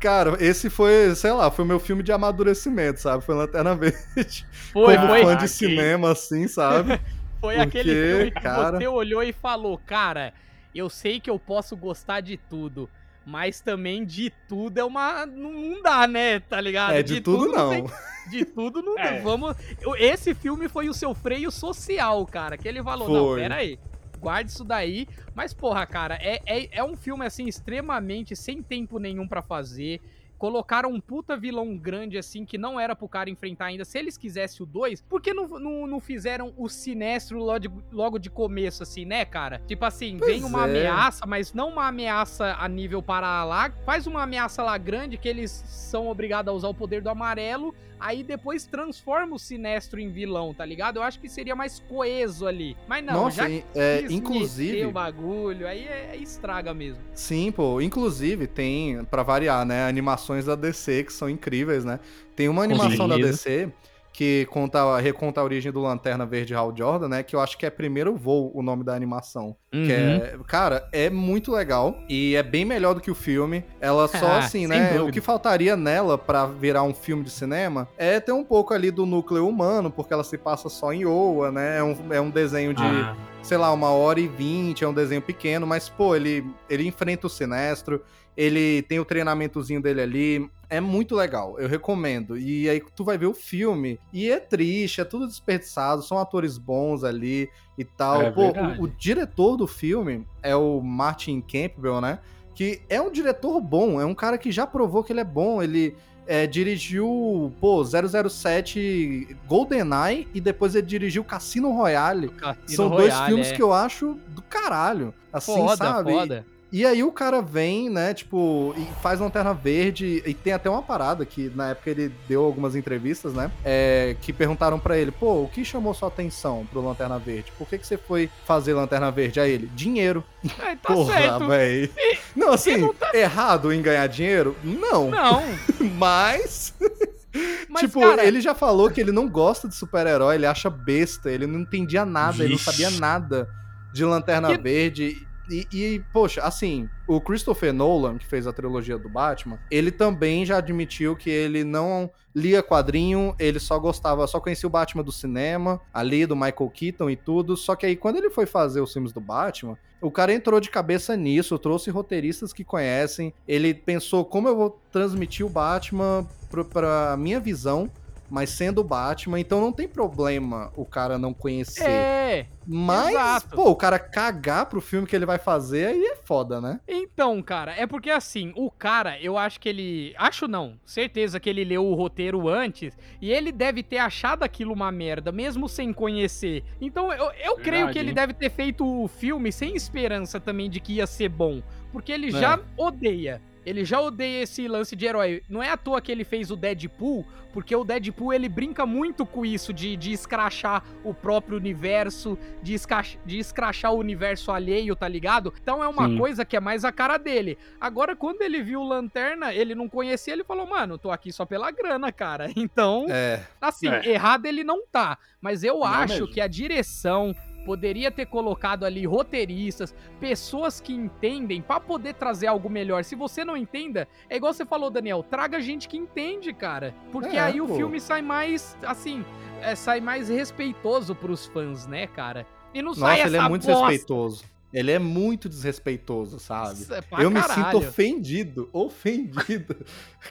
Cara, 0.00 0.36
esse 0.38 0.68
foi, 0.68 1.14
sei 1.14 1.32
lá, 1.32 1.50
foi 1.50 1.64
meu 1.64 1.80
filme 1.80 2.02
de 2.02 2.12
amadurecimento, 2.12 3.00
sabe? 3.00 3.24
Foi 3.24 3.34
Lanterna 3.34 3.74
Verde. 3.74 4.46
Foi, 4.72 4.94
Como 4.96 5.08
foi, 5.08 5.22
fã 5.22 5.30
de 5.30 5.44
ok. 5.44 5.48
cinema, 5.48 6.12
assim, 6.12 6.46
sabe? 6.46 7.00
foi 7.44 7.54
porque, 7.56 7.78
aquele 7.78 7.94
filme 7.94 8.30
que 8.30 8.40
cara- 8.40 8.78
você 8.78 8.86
olhou 8.86 9.22
e 9.22 9.32
falou, 9.32 9.78
cara, 9.78 10.32
eu 10.74 10.88
sei 10.88 11.20
que 11.20 11.30
eu 11.30 11.38
posso 11.38 11.76
gostar 11.76 12.20
de 12.20 12.36
tudo. 12.36 12.88
Mas 13.26 13.60
também 13.60 14.04
de 14.04 14.30
tudo 14.46 14.76
é 14.78 14.84
uma. 14.84 15.24
Não, 15.24 15.50
não 15.50 15.82
dá, 15.82 16.06
né? 16.06 16.40
Tá 16.40 16.60
ligado? 16.60 16.92
É, 16.92 17.02
de, 17.02 17.22
tudo, 17.22 17.46
não. 17.50 17.70
tem- 17.70 17.86
De 18.30 18.44
tudo 18.44 18.82
não 18.82 18.96
É. 19.00 19.18
Vamos. 19.20 19.56
Esse 19.98 20.34
filme 20.34 20.68
foi 20.68 20.90
o 20.90 20.94
seu 20.94 21.14
freio 21.14 21.50
social, 21.50 22.26
cara. 22.26 22.58
Que 22.58 22.68
ele 22.68 22.82
falou: 22.82 23.08
não, 23.08 23.26
Foi. 23.28 23.40
pera 23.40 23.54
aí. 23.54 23.78
Guarde 24.20 24.50
isso 24.50 24.62
daí. 24.64 25.06
Mas, 25.34 25.54
porra, 25.54 25.86
cara, 25.86 26.18
é, 26.20 26.40
é, 26.46 26.68
é 26.78 26.84
um 26.84 26.94
filme, 26.96 27.24
assim, 27.24 27.46
extremamente 27.46 28.36
sem 28.36 28.62
tempo 28.62 28.98
nenhum 28.98 29.26
pra 29.26 29.40
fazer. 29.40 30.02
Colocaram 30.44 30.90
um 30.90 31.00
puta 31.00 31.38
vilão 31.38 31.74
grande, 31.74 32.18
assim, 32.18 32.44
que 32.44 32.58
não 32.58 32.78
era 32.78 32.94
pro 32.94 33.08
cara 33.08 33.30
enfrentar 33.30 33.64
ainda. 33.64 33.82
Se 33.82 33.98
eles 33.98 34.18
quisessem 34.18 34.62
o 34.62 34.66
2, 34.66 35.00
por 35.00 35.22
que 35.22 35.32
não, 35.32 35.48
não, 35.48 35.86
não 35.86 36.00
fizeram 36.00 36.52
o 36.58 36.68
sinestro 36.68 37.38
logo 37.38 37.58
de, 37.60 37.70
logo 37.90 38.18
de 38.18 38.28
começo, 38.28 38.82
assim, 38.82 39.06
né, 39.06 39.24
cara? 39.24 39.62
Tipo 39.66 39.86
assim, 39.86 40.18
Pois 40.18 40.30
vem 40.30 40.44
uma 40.44 40.68
é. 40.68 40.70
ameaça, 40.70 41.24
mas 41.24 41.54
não 41.54 41.70
uma 41.70 41.86
ameaça 41.86 42.56
a 42.60 42.68
nível 42.68 43.02
para 43.02 43.42
lá. 43.42 43.72
Faz 43.86 44.06
uma 44.06 44.24
ameaça 44.24 44.62
lá 44.62 44.76
grande 44.76 45.16
que 45.16 45.26
eles 45.26 45.50
são 45.50 46.08
obrigados 46.08 46.52
a 46.52 46.54
usar 46.54 46.68
o 46.68 46.74
poder 46.74 47.00
do 47.00 47.08
amarelo. 47.08 47.74
Aí 48.04 48.22
depois 48.22 48.66
transforma 48.66 49.36
o 49.36 49.38
Sinestro 49.38 49.98
em 49.98 50.10
vilão, 50.10 50.52
tá 50.52 50.64
ligado? 50.64 50.96
Eu 50.96 51.02
acho 51.02 51.18
que 51.18 51.26
seria 51.26 51.56
mais 51.56 51.78
coeso 51.78 52.46
ali. 52.46 52.76
Mas 52.86 53.02
não, 53.02 53.14
Nossa, 53.14 53.48
já 53.48 53.62
é, 53.74 54.04
inclusive, 54.10 54.84
o 54.84 54.92
bagulho, 54.92 55.66
aí 55.66 55.86
é, 55.86 56.10
é 56.12 56.16
estraga 56.16 56.74
mesmo. 56.74 57.02
Sim, 57.14 57.50
pô. 57.50 57.80
Inclusive, 57.80 58.46
tem, 58.46 59.02
pra 59.06 59.22
variar, 59.22 59.64
né? 59.64 59.88
Animações 59.88 60.33
da 60.44 60.54
DC 60.54 61.04
que 61.04 61.12
são 61.12 61.28
incríveis, 61.28 61.84
né? 61.84 62.00
Tem 62.34 62.48
uma 62.48 62.62
animação 62.64 63.06
da. 63.08 63.16
DC 63.16 63.70
que 64.12 64.46
conta, 64.48 64.96
reconta 65.00 65.40
a 65.40 65.44
origem 65.44 65.72
do 65.72 65.80
Lanterna 65.80 66.24
Verde 66.24 66.54
Hal 66.54 66.72
Jordan, 66.76 67.08
né? 67.08 67.24
Que 67.24 67.34
eu 67.34 67.40
acho 67.40 67.58
que 67.58 67.66
é 67.66 67.70
Primeiro 67.70 68.14
Voo 68.14 68.52
o 68.54 68.62
nome 68.62 68.84
da 68.84 68.94
animação. 68.94 69.56
Que 69.72 69.78
Uhum. 69.78 69.86
é, 69.88 70.38
cara, 70.46 70.88
é 70.92 71.10
muito 71.10 71.50
legal 71.50 71.96
e 72.08 72.36
é 72.36 72.42
bem 72.44 72.64
melhor 72.64 72.94
do 72.94 73.00
que 73.00 73.10
o 73.10 73.14
filme. 73.14 73.64
Ela 73.80 74.06
só 74.06 74.26
Ah, 74.34 74.38
assim, 74.38 74.68
né? 74.68 74.84
dúvida. 74.90 75.04
O 75.06 75.10
que 75.10 75.20
faltaria 75.20 75.76
nela 75.76 76.16
pra 76.16 76.46
virar 76.46 76.84
um 76.84 76.94
filme 76.94 77.24
de 77.24 77.30
cinema 77.30 77.88
é 77.98 78.20
ter 78.20 78.30
um 78.30 78.44
pouco 78.44 78.72
ali 78.72 78.92
do 78.92 79.04
núcleo 79.04 79.48
humano, 79.48 79.90
porque 79.90 80.12
ela 80.14 80.22
se 80.22 80.38
passa 80.38 80.68
só 80.68 80.92
em 80.92 81.04
Oa, 81.04 81.50
né? 81.50 81.78
É 81.78 81.82
um, 81.82 81.96
é 82.12 82.20
um 82.20 82.30
desenho 82.30 82.72
de 82.72 82.84
Ah, 82.84 83.16
sei 83.42 83.58
lá, 83.58 83.72
uma 83.72 83.90
hora 83.90 84.20
e 84.20 84.28
vinte, 84.28 84.84
é 84.84 84.88
um 84.88 84.94
desenho 84.94 85.20
pequeno, 85.22 85.66
mas, 85.66 85.88
pô, 85.88 86.14
ele, 86.14 86.46
ele 86.70 86.86
enfrenta 86.86 87.26
o 87.26 87.30
Sinestro, 87.30 88.00
ele 88.36 88.82
tem 88.82 88.98
o 88.98 89.04
treinamentozinho 89.04 89.80
dele 89.80 90.00
ali, 90.00 90.50
é 90.68 90.80
muito 90.80 91.14
legal, 91.14 91.58
eu 91.58 91.68
recomendo. 91.68 92.36
E 92.36 92.68
aí 92.68 92.82
tu 92.94 93.04
vai 93.04 93.16
ver 93.16 93.26
o 93.26 93.34
filme, 93.34 93.98
e 94.12 94.30
é 94.30 94.40
triste, 94.40 95.00
é 95.00 95.04
tudo 95.04 95.26
desperdiçado, 95.26 96.02
são 96.02 96.18
atores 96.18 96.58
bons 96.58 97.04
ali 97.04 97.48
e 97.78 97.84
tal. 97.84 98.22
É 98.22 98.30
pô, 98.30 98.48
o, 98.48 98.84
o 98.84 98.88
diretor 98.88 99.56
do 99.56 99.66
filme 99.66 100.26
é 100.42 100.54
o 100.54 100.80
Martin 100.80 101.40
Campbell, 101.40 102.00
né? 102.00 102.18
Que 102.54 102.82
é 102.88 103.00
um 103.00 103.10
diretor 103.10 103.60
bom, 103.60 104.00
é 104.00 104.04
um 104.04 104.14
cara 104.14 104.38
que 104.38 104.50
já 104.52 104.66
provou 104.66 105.02
que 105.04 105.12
ele 105.12 105.20
é 105.20 105.24
bom, 105.24 105.62
ele... 105.62 105.96
é, 106.26 106.46
dirigiu, 106.46 107.52
pô, 107.60 107.84
007 107.84 109.36
GoldenEye 109.46 110.26
e 110.32 110.40
depois 110.40 110.74
ele 110.74 110.86
dirigiu 110.86 111.22
Cassino 111.22 111.72
Royale. 111.72 112.30
São 112.66 112.88
dois 112.88 113.14
filmes 113.22 113.52
que 113.52 113.62
eu 113.62 113.72
acho 113.72 114.16
do 114.28 114.40
caralho. 114.40 115.12
Assim, 115.32 115.52
é. 115.52 115.56
Foda, 115.56 115.76
sabe? 115.76 116.12
foda. 116.12 116.46
E 116.74 116.84
aí 116.84 117.04
o 117.04 117.12
cara 117.12 117.40
vem, 117.40 117.88
né, 117.88 118.12
tipo, 118.12 118.74
e 118.76 118.84
faz 119.00 119.20
Lanterna 119.20 119.54
Verde, 119.54 120.20
e 120.26 120.34
tem 120.34 120.52
até 120.52 120.68
uma 120.68 120.82
parada 120.82 121.24
que 121.24 121.48
na 121.54 121.68
época 121.68 121.88
ele 121.88 122.12
deu 122.26 122.42
algumas 122.44 122.74
entrevistas, 122.74 123.32
né, 123.32 123.48
é, 123.64 124.16
que 124.20 124.32
perguntaram 124.32 124.76
pra 124.76 124.98
ele, 124.98 125.12
pô, 125.12 125.44
o 125.44 125.48
que 125.48 125.64
chamou 125.64 125.94
sua 125.94 126.08
atenção 126.08 126.66
pro 126.72 126.84
Lanterna 126.84 127.16
Verde? 127.16 127.52
Por 127.56 127.68
que 127.68 127.78
que 127.78 127.86
você 127.86 127.96
foi 127.96 128.28
fazer 128.44 128.74
Lanterna 128.74 129.08
Verde? 129.12 129.38
Aí 129.38 129.52
ele, 129.52 129.68
dinheiro. 129.68 130.24
É, 130.58 130.74
tá 130.74 130.88
Porra, 130.92 131.38
véi. 131.46 131.92
Não, 132.34 132.52
assim, 132.52 132.78
não 132.78 132.92
tá- 132.92 133.12
errado 133.14 133.72
em 133.72 133.80
ganhar 133.80 134.08
dinheiro? 134.08 134.56
Não, 134.64 135.12
Não, 135.12 135.44
mas... 135.96 136.74
mas 137.70 137.82
tipo, 137.82 138.00
cara, 138.00 138.24
ele 138.24 138.40
já 138.40 138.52
falou 138.52 138.90
que 138.90 139.00
ele 139.00 139.12
não 139.12 139.28
gosta 139.28 139.68
de 139.68 139.76
super-herói, 139.76 140.34
ele 140.34 140.46
acha 140.46 140.68
besta, 140.68 141.30
ele 141.30 141.46
não 141.46 141.60
entendia 141.60 142.04
nada, 142.04 142.42
ele 142.42 142.54
não 142.54 142.58
sabia 142.58 142.90
nada 142.90 143.48
de 143.92 144.04
Lanterna 144.04 144.48
Que- 144.48 144.60
Verde. 144.60 145.24
E, 145.50 145.66
e, 145.72 146.02
poxa, 146.12 146.40
assim, 146.42 146.88
o 147.06 147.20
Christopher 147.20 147.72
Nolan, 147.72 148.16
que 148.18 148.26
fez 148.26 148.46
a 148.46 148.52
trilogia 148.52 148.96
do 148.98 149.08
Batman, 149.08 149.58
ele 149.70 149.90
também 149.90 150.44
já 150.46 150.56
admitiu 150.58 151.14
que 151.14 151.28
ele 151.28 151.64
não 151.64 152.10
lia 152.34 152.62
quadrinho, 152.62 153.34
ele 153.38 153.60
só 153.60 153.78
gostava, 153.78 154.26
só 154.26 154.40
conhecia 154.40 154.66
o 154.66 154.70
Batman 154.70 155.02
do 155.04 155.12
cinema, 155.12 155.80
ali 155.92 156.26
do 156.26 156.34
Michael 156.34 156.70
Keaton 156.72 157.10
e 157.10 157.16
tudo. 157.16 157.56
Só 157.56 157.76
que 157.76 157.86
aí, 157.86 157.94
quando 157.94 158.16
ele 158.16 158.30
foi 158.30 158.46
fazer 158.46 158.80
os 158.80 158.92
filmes 158.92 159.12
do 159.12 159.20
Batman, 159.20 159.76
o 160.00 160.10
cara 160.10 160.32
entrou 160.34 160.58
de 160.60 160.68
cabeça 160.70 161.16
nisso, 161.16 161.58
trouxe 161.58 161.90
roteiristas 161.90 162.52
que 162.52 162.64
conhecem. 162.64 163.32
Ele 163.46 163.72
pensou 163.72 164.24
como 164.24 164.48
eu 164.48 164.56
vou 164.56 164.80
transmitir 164.90 165.46
o 165.46 165.48
Batman 165.48 166.26
pro- 166.50 166.64
pra 166.64 167.16
minha 167.16 167.38
visão, 167.38 167.88
mas 168.30 168.50
sendo 168.50 168.80
o 168.80 168.84
Batman, 168.84 169.38
então 169.38 169.60
não 169.60 169.72
tem 169.72 169.86
problema 169.88 170.72
o 170.76 170.84
cara 170.84 171.18
não 171.18 171.32
conhecer. 171.34 171.84
é. 171.88 172.46
mas, 172.66 173.10
exato. 173.10 173.54
pô, 173.56 173.70
o 173.70 173.76
cara 173.76 173.98
cagar 173.98 174.66
pro 174.66 174.80
filme 174.80 175.06
que 175.06 175.14
ele 175.14 175.26
vai 175.26 175.38
fazer, 175.38 175.86
aí 175.88 176.02
é 176.04 176.16
foda, 176.16 176.60
né? 176.60 176.80
Então, 176.88 177.42
cara, 177.42 177.74
é 177.76 177.86
porque 177.86 178.10
assim, 178.10 178.52
o 178.56 178.70
cara, 178.70 179.20
eu 179.20 179.36
acho 179.36 179.60
que 179.60 179.68
ele. 179.68 180.14
Acho 180.16 180.48
não, 180.48 180.78
certeza 180.84 181.38
que 181.38 181.48
ele 181.50 181.64
leu 181.64 181.84
o 181.86 181.94
roteiro 181.94 182.48
antes 182.48 182.96
e 183.20 183.30
ele 183.30 183.52
deve 183.52 183.82
ter 183.82 183.98
achado 183.98 184.42
aquilo 184.42 184.72
uma 184.72 184.90
merda, 184.90 185.30
mesmo 185.30 185.68
sem 185.68 185.92
conhecer. 185.92 186.64
Então, 186.80 187.12
eu, 187.12 187.30
eu 187.44 187.56
creio 187.56 187.86
Verdade, 187.86 187.92
que 187.92 187.98
ele 187.98 188.08
hein? 188.08 188.14
deve 188.14 188.32
ter 188.34 188.50
feito 188.50 188.84
o 188.86 189.06
filme 189.08 189.52
sem 189.52 189.76
esperança 189.76 190.40
também 190.40 190.68
de 190.70 190.80
que 190.80 190.94
ia 190.94 191.06
ser 191.06 191.28
bom. 191.28 191.62
Porque 191.92 192.10
ele 192.10 192.28
É. 192.28 192.40
já 192.40 192.58
odeia. 192.76 193.40
Ele 193.64 193.84
já 193.84 194.00
odeia 194.00 194.42
esse 194.42 194.66
lance 194.68 194.94
de 194.94 195.06
herói. 195.06 195.42
Não 195.48 195.62
é 195.62 195.70
à 195.70 195.76
toa 195.76 196.00
que 196.00 196.12
ele 196.12 196.24
fez 196.24 196.50
o 196.50 196.56
Deadpool, 196.56 197.24
porque 197.52 197.74
o 197.74 197.84
Deadpool 197.84 198.32
ele 198.32 198.48
brinca 198.48 198.84
muito 198.84 199.24
com 199.24 199.46
isso 199.46 199.72
de, 199.72 199.96
de 199.96 200.12
escrachar 200.12 200.84
o 201.04 201.14
próprio 201.14 201.56
universo, 201.56 202.38
de, 202.62 202.74
esca- 202.74 203.04
de 203.24 203.38
escrachar 203.38 203.92
o 203.92 203.98
universo 203.98 204.50
alheio, 204.52 204.94
tá 204.96 205.06
ligado? 205.08 205.52
Então 205.62 205.82
é 205.82 205.88
uma 205.88 206.08
Sim. 206.08 206.18
coisa 206.18 206.44
que 206.44 206.56
é 206.56 206.60
mais 206.60 206.84
a 206.84 206.90
cara 206.92 207.16
dele. 207.16 207.56
Agora, 207.80 208.14
quando 208.16 208.42
ele 208.42 208.60
viu 208.62 208.80
o 208.80 208.88
Lanterna, 208.88 209.54
ele 209.54 209.74
não 209.74 209.88
conhecia, 209.88 210.32
ele 210.32 210.44
falou, 210.44 210.66
mano, 210.66 210.98
tô 210.98 211.10
aqui 211.10 211.32
só 211.32 211.46
pela 211.46 211.70
grana, 211.70 212.10
cara. 212.12 212.50
Então, 212.56 213.06
É. 213.08 213.40
assim, 213.60 213.88
É. 213.88 214.08
errado 214.10 214.46
ele 214.46 214.64
não 214.64 214.84
tá. 214.86 215.16
Mas 215.40 215.62
eu 215.62 215.78
Não 215.78 215.84
acho 215.84 216.14
mesmo. 216.14 216.28
que 216.28 216.40
a 216.40 216.46
direção 216.48 217.34
poderia 217.64 218.10
ter 218.10 218.26
colocado 218.26 218.84
ali 218.84 219.04
roteiristas, 219.06 219.94
pessoas 220.20 220.80
que 220.80 220.92
entendem 220.92 221.60
pra 221.62 221.80
poder 221.80 222.14
trazer 222.14 222.46
algo 222.46 222.68
melhor. 222.68 223.02
Se 223.04 223.14
você 223.14 223.44
não 223.44 223.56
entenda, 223.56 224.06
é 224.28 224.36
igual 224.36 224.52
você 224.52 224.64
falou, 224.64 224.90
Daniel, 224.90 225.22
traga 225.22 225.60
gente 225.60 225.88
que 225.88 225.96
entende, 225.96 226.52
cara. 226.52 226.94
Porque 227.10 227.36
É, 227.36 227.40
aí 227.40 227.60
o 227.60 227.66
pô. 227.66 227.74
filme 227.76 228.00
sai 228.00 228.22
mais, 228.22 228.76
assim, 228.84 229.24
é, 229.60 229.74
sai 229.74 230.00
mais 230.00 230.28
respeitoso 230.28 231.14
pros 231.14 231.46
fãs, 231.46 231.86
né, 231.86 232.06
cara? 232.06 232.46
E 232.72 232.82
não 232.82 232.92
sai 232.94 233.16
Nossa, 233.18 233.28
ele 233.28 233.36
é 233.36 233.48
muito 233.48 233.66
bosta. 233.66 233.86
respeitoso. 233.86 234.44
Ele 234.74 234.90
é 234.90 234.98
muito 234.98 235.48
desrespeitoso, 235.48 236.40
sabe? 236.40 236.74
Isso 236.80 236.92
é 236.92 237.00
pra 237.00 237.22
Eu 237.22 237.30
me 237.30 237.40
caralho. 237.40 237.64
sinto 237.64 237.76
ofendido. 237.78 238.68
Ofendido. 238.74 239.76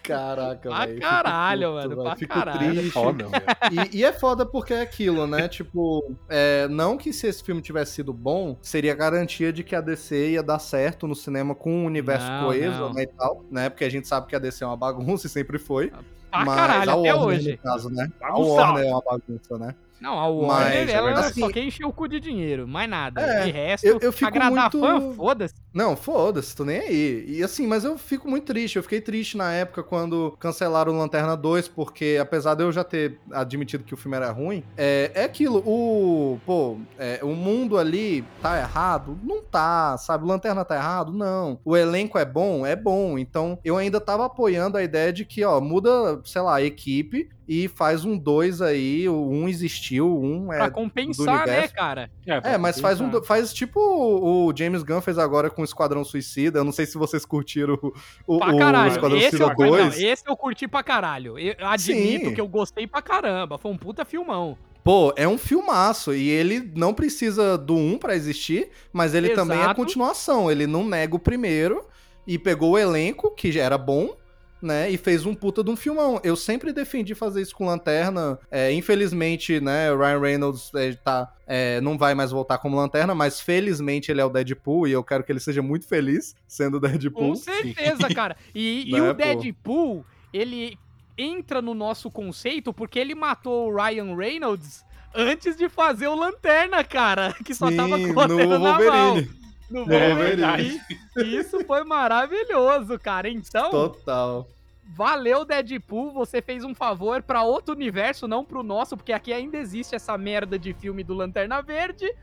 Caraca, 0.03 0.69
Pra 0.69 0.85
velho. 0.85 0.99
caralho, 0.99 1.61
Fico 1.61 1.71
puto, 1.71 1.75
mano, 1.75 1.89
velho. 1.89 2.03
pra 2.03 2.15
Fico 2.17 2.33
caralho. 2.33 2.57
triste. 2.73 2.91
Foda, 2.91 3.27
velho. 3.29 3.89
E, 3.93 3.97
e 3.99 4.03
é 4.03 4.11
foda 4.11 4.45
porque 4.45 4.73
é 4.73 4.81
aquilo, 4.81 5.25
né? 5.25 5.47
Tipo, 5.63 6.13
é, 6.27 6.67
não 6.67 6.97
que 6.97 7.13
se 7.13 7.25
esse 7.27 7.43
filme 7.43 7.61
tivesse 7.61 7.93
sido 7.93 8.11
bom, 8.11 8.57
seria 8.61 8.93
garantia 8.93 9.53
de 9.53 9.63
que 9.63 9.75
a 9.75 9.81
DC 9.81 10.31
ia 10.31 10.43
dar 10.43 10.59
certo 10.59 11.07
no 11.07 11.15
cinema 11.15 11.55
com 11.55 11.71
um 11.71 11.85
universo 11.85 12.27
Não, 12.27 12.45
coeso, 12.45 12.79
não. 12.79 12.93
né, 12.93 13.03
e 13.03 13.07
tal, 13.07 13.45
né? 13.49 13.69
Porque 13.69 13.85
a 13.85 13.89
gente 13.89 14.07
sabe 14.07 14.27
que 14.27 14.35
a 14.35 14.39
DC 14.39 14.63
é 14.63 14.67
uma 14.67 14.75
bagunça 14.77 15.27
e 15.27 15.29
sempre 15.29 15.57
foi. 15.57 15.89
Pra 16.31 16.43
mas 16.45 16.55
caralho, 16.55 16.89
a 16.89 16.93
até 16.93 17.13
Warner, 17.13 17.21
hoje. 17.37 17.51
no 17.51 17.57
caso, 17.59 17.89
né? 17.91 18.11
A. 18.21 18.37
Warner 18.37 18.85
é 18.87 18.89
uma 18.91 19.01
bagunça, 19.01 19.57
né? 19.57 19.75
Não, 20.01 20.19
a 20.19 20.27
Warner, 20.27 20.79
Mas, 20.81 20.89
é 20.89 20.91
ela 20.93 21.05
verdade. 21.13 21.39
só 21.39 21.49
quer 21.49 21.63
encher 21.63 21.85
o 21.85 21.93
cu 21.93 22.07
de 22.07 22.19
dinheiro, 22.19 22.67
mais 22.67 22.89
nada. 22.89 23.21
É, 23.21 23.45
de 23.45 23.51
resto, 23.51 23.85
eu- 23.85 23.99
eu 24.01 24.11
fico 24.11 24.27
agradar 24.27 24.69
muito- 24.73 24.79
fã, 24.79 25.13
foda-se. 25.13 25.53
Não, 25.73 25.95
foda-se, 25.95 26.55
tô 26.55 26.63
nem 26.65 26.79
aí. 26.79 27.25
E 27.27 27.41
assim, 27.43 27.65
mas 27.65 27.83
eu 27.83 27.97
fico 27.97 28.29
muito 28.29 28.45
triste. 28.45 28.75
Eu 28.75 28.83
fiquei 28.83 29.01
triste 29.01 29.37
na 29.37 29.51
época 29.53 29.81
quando 29.81 30.35
cancelaram 30.39 30.93
o 30.93 30.97
Lanterna 30.97 31.35
2, 31.35 31.67
porque 31.67 32.17
apesar 32.21 32.53
de 32.55 32.63
eu 32.63 32.71
já 32.71 32.83
ter 32.83 33.17
admitido 33.31 33.83
que 33.83 33.93
o 33.93 33.97
filme 33.97 34.15
era 34.17 34.29
ruim, 34.31 34.63
é, 34.77 35.11
é 35.15 35.23
aquilo, 35.23 35.63
o. 35.65 36.37
Pô, 36.45 36.77
é, 36.99 37.19
o 37.23 37.29
mundo 37.33 37.77
ali 37.77 38.23
tá 38.41 38.57
errado? 38.59 39.17
Não 39.23 39.41
tá, 39.41 39.97
sabe? 39.97 40.25
O 40.25 40.27
Lanterna 40.27 40.63
tá 40.65 40.75
errado? 40.75 41.11
Não. 41.11 41.59
O 41.65 41.75
elenco 41.77 42.17
é 42.19 42.25
bom? 42.25 42.65
É 42.65 42.75
bom. 42.75 43.17
Então 43.17 43.57
eu 43.63 43.77
ainda 43.77 43.99
tava 44.01 44.25
apoiando 44.25 44.77
a 44.77 44.83
ideia 44.83 45.11
de 45.13 45.25
que, 45.25 45.43
ó, 45.43 45.59
muda, 45.61 46.19
sei 46.25 46.41
lá, 46.41 46.55
a 46.55 46.61
equipe 46.63 47.29
e 47.47 47.67
faz 47.67 48.05
um 48.05 48.17
2 48.17 48.61
aí, 48.61 49.07
o 49.09 49.27
um 49.29 49.47
existiu, 49.49 50.07
o 50.07 50.23
um 50.23 50.53
é. 50.53 50.57
Pra 50.57 50.67
do 50.69 50.73
compensar, 50.73 51.45
né, 51.47 51.67
cara? 51.67 52.09
É, 52.25 52.57
mas 52.57 52.79
faz 52.79 53.01
um. 53.01 53.09
do- 53.09 53.23
Faz 53.23 53.53
tipo 53.53 53.79
o 53.79 54.47
o 54.47 54.53
James 54.55 54.83
Gunn 54.83 55.01
fez 55.01 55.17
agora 55.17 55.49
com 55.49 55.61
o 55.61 55.65
Esquadrão 55.65 56.03
Suicida. 56.03 56.59
Eu 56.59 56.63
não 56.63 56.71
sei 56.71 56.85
se 56.85 56.97
vocês 56.97 57.25
curtiram 57.25 57.77
o, 57.81 57.93
o, 58.27 58.37
Pra 58.39 58.53
o 58.53 58.57
caralho. 58.57 58.91
Esquadrão 58.91 59.17
Esse 59.17 59.35
eu, 59.35 59.47
Suicida 59.47 59.55
não, 59.65 59.69
2. 59.89 59.99
esse 60.01 60.23
eu 60.27 60.35
curti 60.37 60.67
pra 60.67 60.83
caralho. 60.83 61.37
Eu 61.37 61.55
admito 61.67 62.25
Sim. 62.29 62.33
que 62.33 62.41
eu 62.41 62.47
gostei 62.47 62.87
pra 62.87 63.01
caramba. 63.01 63.57
Foi 63.57 63.71
um 63.71 63.77
puta 63.77 64.03
filmão. 64.05 64.57
Pô, 64.83 65.13
é 65.15 65.25
um 65.27 65.37
filmaço. 65.37 66.13
E 66.13 66.29
ele 66.29 66.71
não 66.75 66.93
precisa 66.93 67.57
do 67.57 67.75
1 67.75 67.97
pra 67.97 68.15
existir, 68.15 68.69
mas 68.91 69.13
ele 69.13 69.29
também 69.29 69.57
é 69.57 69.61
a 69.61 69.63
Exato. 69.65 69.79
continuação. 69.81 70.51
Ele 70.51 70.67
não 70.67 70.85
nega 70.85 71.15
o 71.15 71.19
primeiro 71.19 71.85
e 72.27 72.37
pegou 72.37 72.71
o 72.71 72.77
elenco, 72.77 73.31
que 73.31 73.51
já 73.51 73.63
era 73.63 73.77
bom. 73.77 74.15
Né, 74.63 74.89
e 74.89 74.95
fez 74.97 75.25
um 75.25 75.35
puta 75.35 75.61
de 75.61 75.69
um 75.69 75.75
filmão. 75.75 76.21
Eu 76.23 76.37
sempre 76.37 76.71
defendi 76.71 77.13
fazer 77.13 77.41
isso 77.41 77.53
com 77.53 77.65
Lanterna. 77.65 78.39
É, 78.49 78.71
infelizmente, 78.71 79.59
né, 79.59 79.91
o 79.91 79.97
Ryan 79.97 80.19
Reynolds 80.21 80.71
é, 80.73 80.93
tá, 80.93 81.33
é, 81.45 81.81
não 81.81 81.97
vai 81.97 82.15
mais 82.15 82.31
voltar 82.31 82.57
como 82.59 82.77
Lanterna, 82.77 83.13
mas 83.13 83.41
felizmente 83.41 84.09
ele 84.09 84.21
é 84.21 84.25
o 84.25 84.29
Deadpool 84.29 84.87
e 84.87 84.93
eu 84.93 85.03
quero 85.03 85.21
que 85.21 85.33
ele 85.33 85.41
seja 85.41 85.61
muito 85.61 85.85
feliz 85.85 86.33
sendo 86.47 86.77
o 86.77 86.79
Deadpool. 86.79 87.31
Com 87.31 87.35
certeza, 87.35 88.07
cara. 88.15 88.37
E, 88.55 88.85
e 88.87 88.91
Né, 88.93 89.01
o 89.01 89.13
pô? 89.13 89.21
Deadpool, 89.21 90.05
ele 90.31 90.79
entra 91.17 91.61
no 91.61 91.73
nosso 91.73 92.09
conceito 92.09 92.71
porque 92.73 92.97
ele 92.99 93.13
matou 93.13 93.69
o 93.69 93.75
Ryan 93.75 94.15
Reynolds 94.15 94.85
antes 95.13 95.57
de 95.57 95.67
fazer 95.67 96.07
o 96.07 96.15
Lanterna, 96.15 96.85
cara. 96.85 97.35
Que 97.43 97.53
só 97.53 97.69
tava 97.69 97.97
Sim, 97.97 98.13
com 98.13 98.13
o 98.13 98.15
Lanterna 98.15 98.57
no 98.57 98.63
na 98.63 98.79
mão. 98.79 99.13
Wolverine. 99.13 99.43
No 99.69 99.91
É 99.91 100.09
Wolverine. 100.13 100.81
E 101.17 101.35
Isso 101.37 101.63
foi 101.65 101.83
maravilhoso, 101.83 102.99
cara. 102.99 103.29
Então, 103.29 103.71
Total. 103.71 104.47
Valeu, 104.85 105.45
Deadpool. 105.45 106.11
Você 106.13 106.41
fez 106.41 106.63
um 106.63 106.73
favor 106.75 107.21
pra 107.21 107.43
outro 107.43 107.73
universo, 107.73 108.27
não 108.27 108.43
pro 108.43 108.63
nosso, 108.63 108.97
porque 108.97 109.13
aqui 109.13 109.31
ainda 109.31 109.57
existe 109.57 109.95
essa 109.95 110.17
merda 110.17 110.57
de 110.57 110.73
filme 110.73 111.03
do 111.03 111.13
Lanterna 111.13 111.61
Verde. 111.61 112.13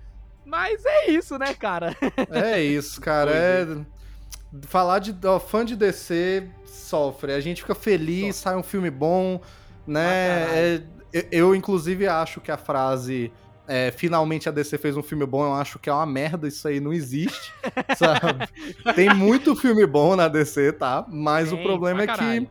Mas 0.44 0.84
é 0.84 1.11
isso, 1.11 1.38
né, 1.38 1.54
cara? 1.54 1.96
É 2.30 2.61
isso, 2.61 3.00
cara. 3.00 3.30
É... 3.30 3.66
Falar 4.62 4.98
de 4.98 5.14
ó, 5.26 5.38
fã 5.38 5.64
de 5.64 5.76
DC 5.76 6.48
sofre. 6.64 7.32
A 7.32 7.40
gente 7.40 7.62
fica 7.62 7.74
feliz, 7.74 8.36
sai 8.36 8.56
um 8.56 8.62
filme 8.62 8.90
bom, 8.90 9.40
né? 9.86 10.08
Ah, 10.08 10.56
É, 10.56 10.82
eu, 11.12 11.24
eu, 11.30 11.54
inclusive, 11.54 12.06
acho 12.08 12.40
que 12.40 12.50
a 12.50 12.56
frase. 12.56 13.32
É, 13.73 13.93
finalmente 13.93 14.49
a 14.49 14.53
DC 14.53 14.77
fez 14.79 14.97
um 14.97 15.03
filme 15.03 15.25
bom, 15.25 15.45
eu 15.45 15.55
acho 15.55 15.79
que 15.79 15.89
é 15.89 15.93
uma 15.93 16.05
merda, 16.05 16.49
isso 16.49 16.66
aí 16.66 16.81
não 16.81 16.93
existe, 16.93 17.53
sabe? 17.97 18.49
Tem 18.97 19.14
muito 19.14 19.55
filme 19.55 19.87
bom 19.87 20.16
na 20.16 20.27
DC, 20.27 20.73
tá? 20.73 21.07
Mas 21.09 21.51
Tem, 21.51 21.59
o 21.59 21.62
problema 21.62 22.03
é 22.03 22.07
que 22.09 22.12
caralho. 22.16 22.51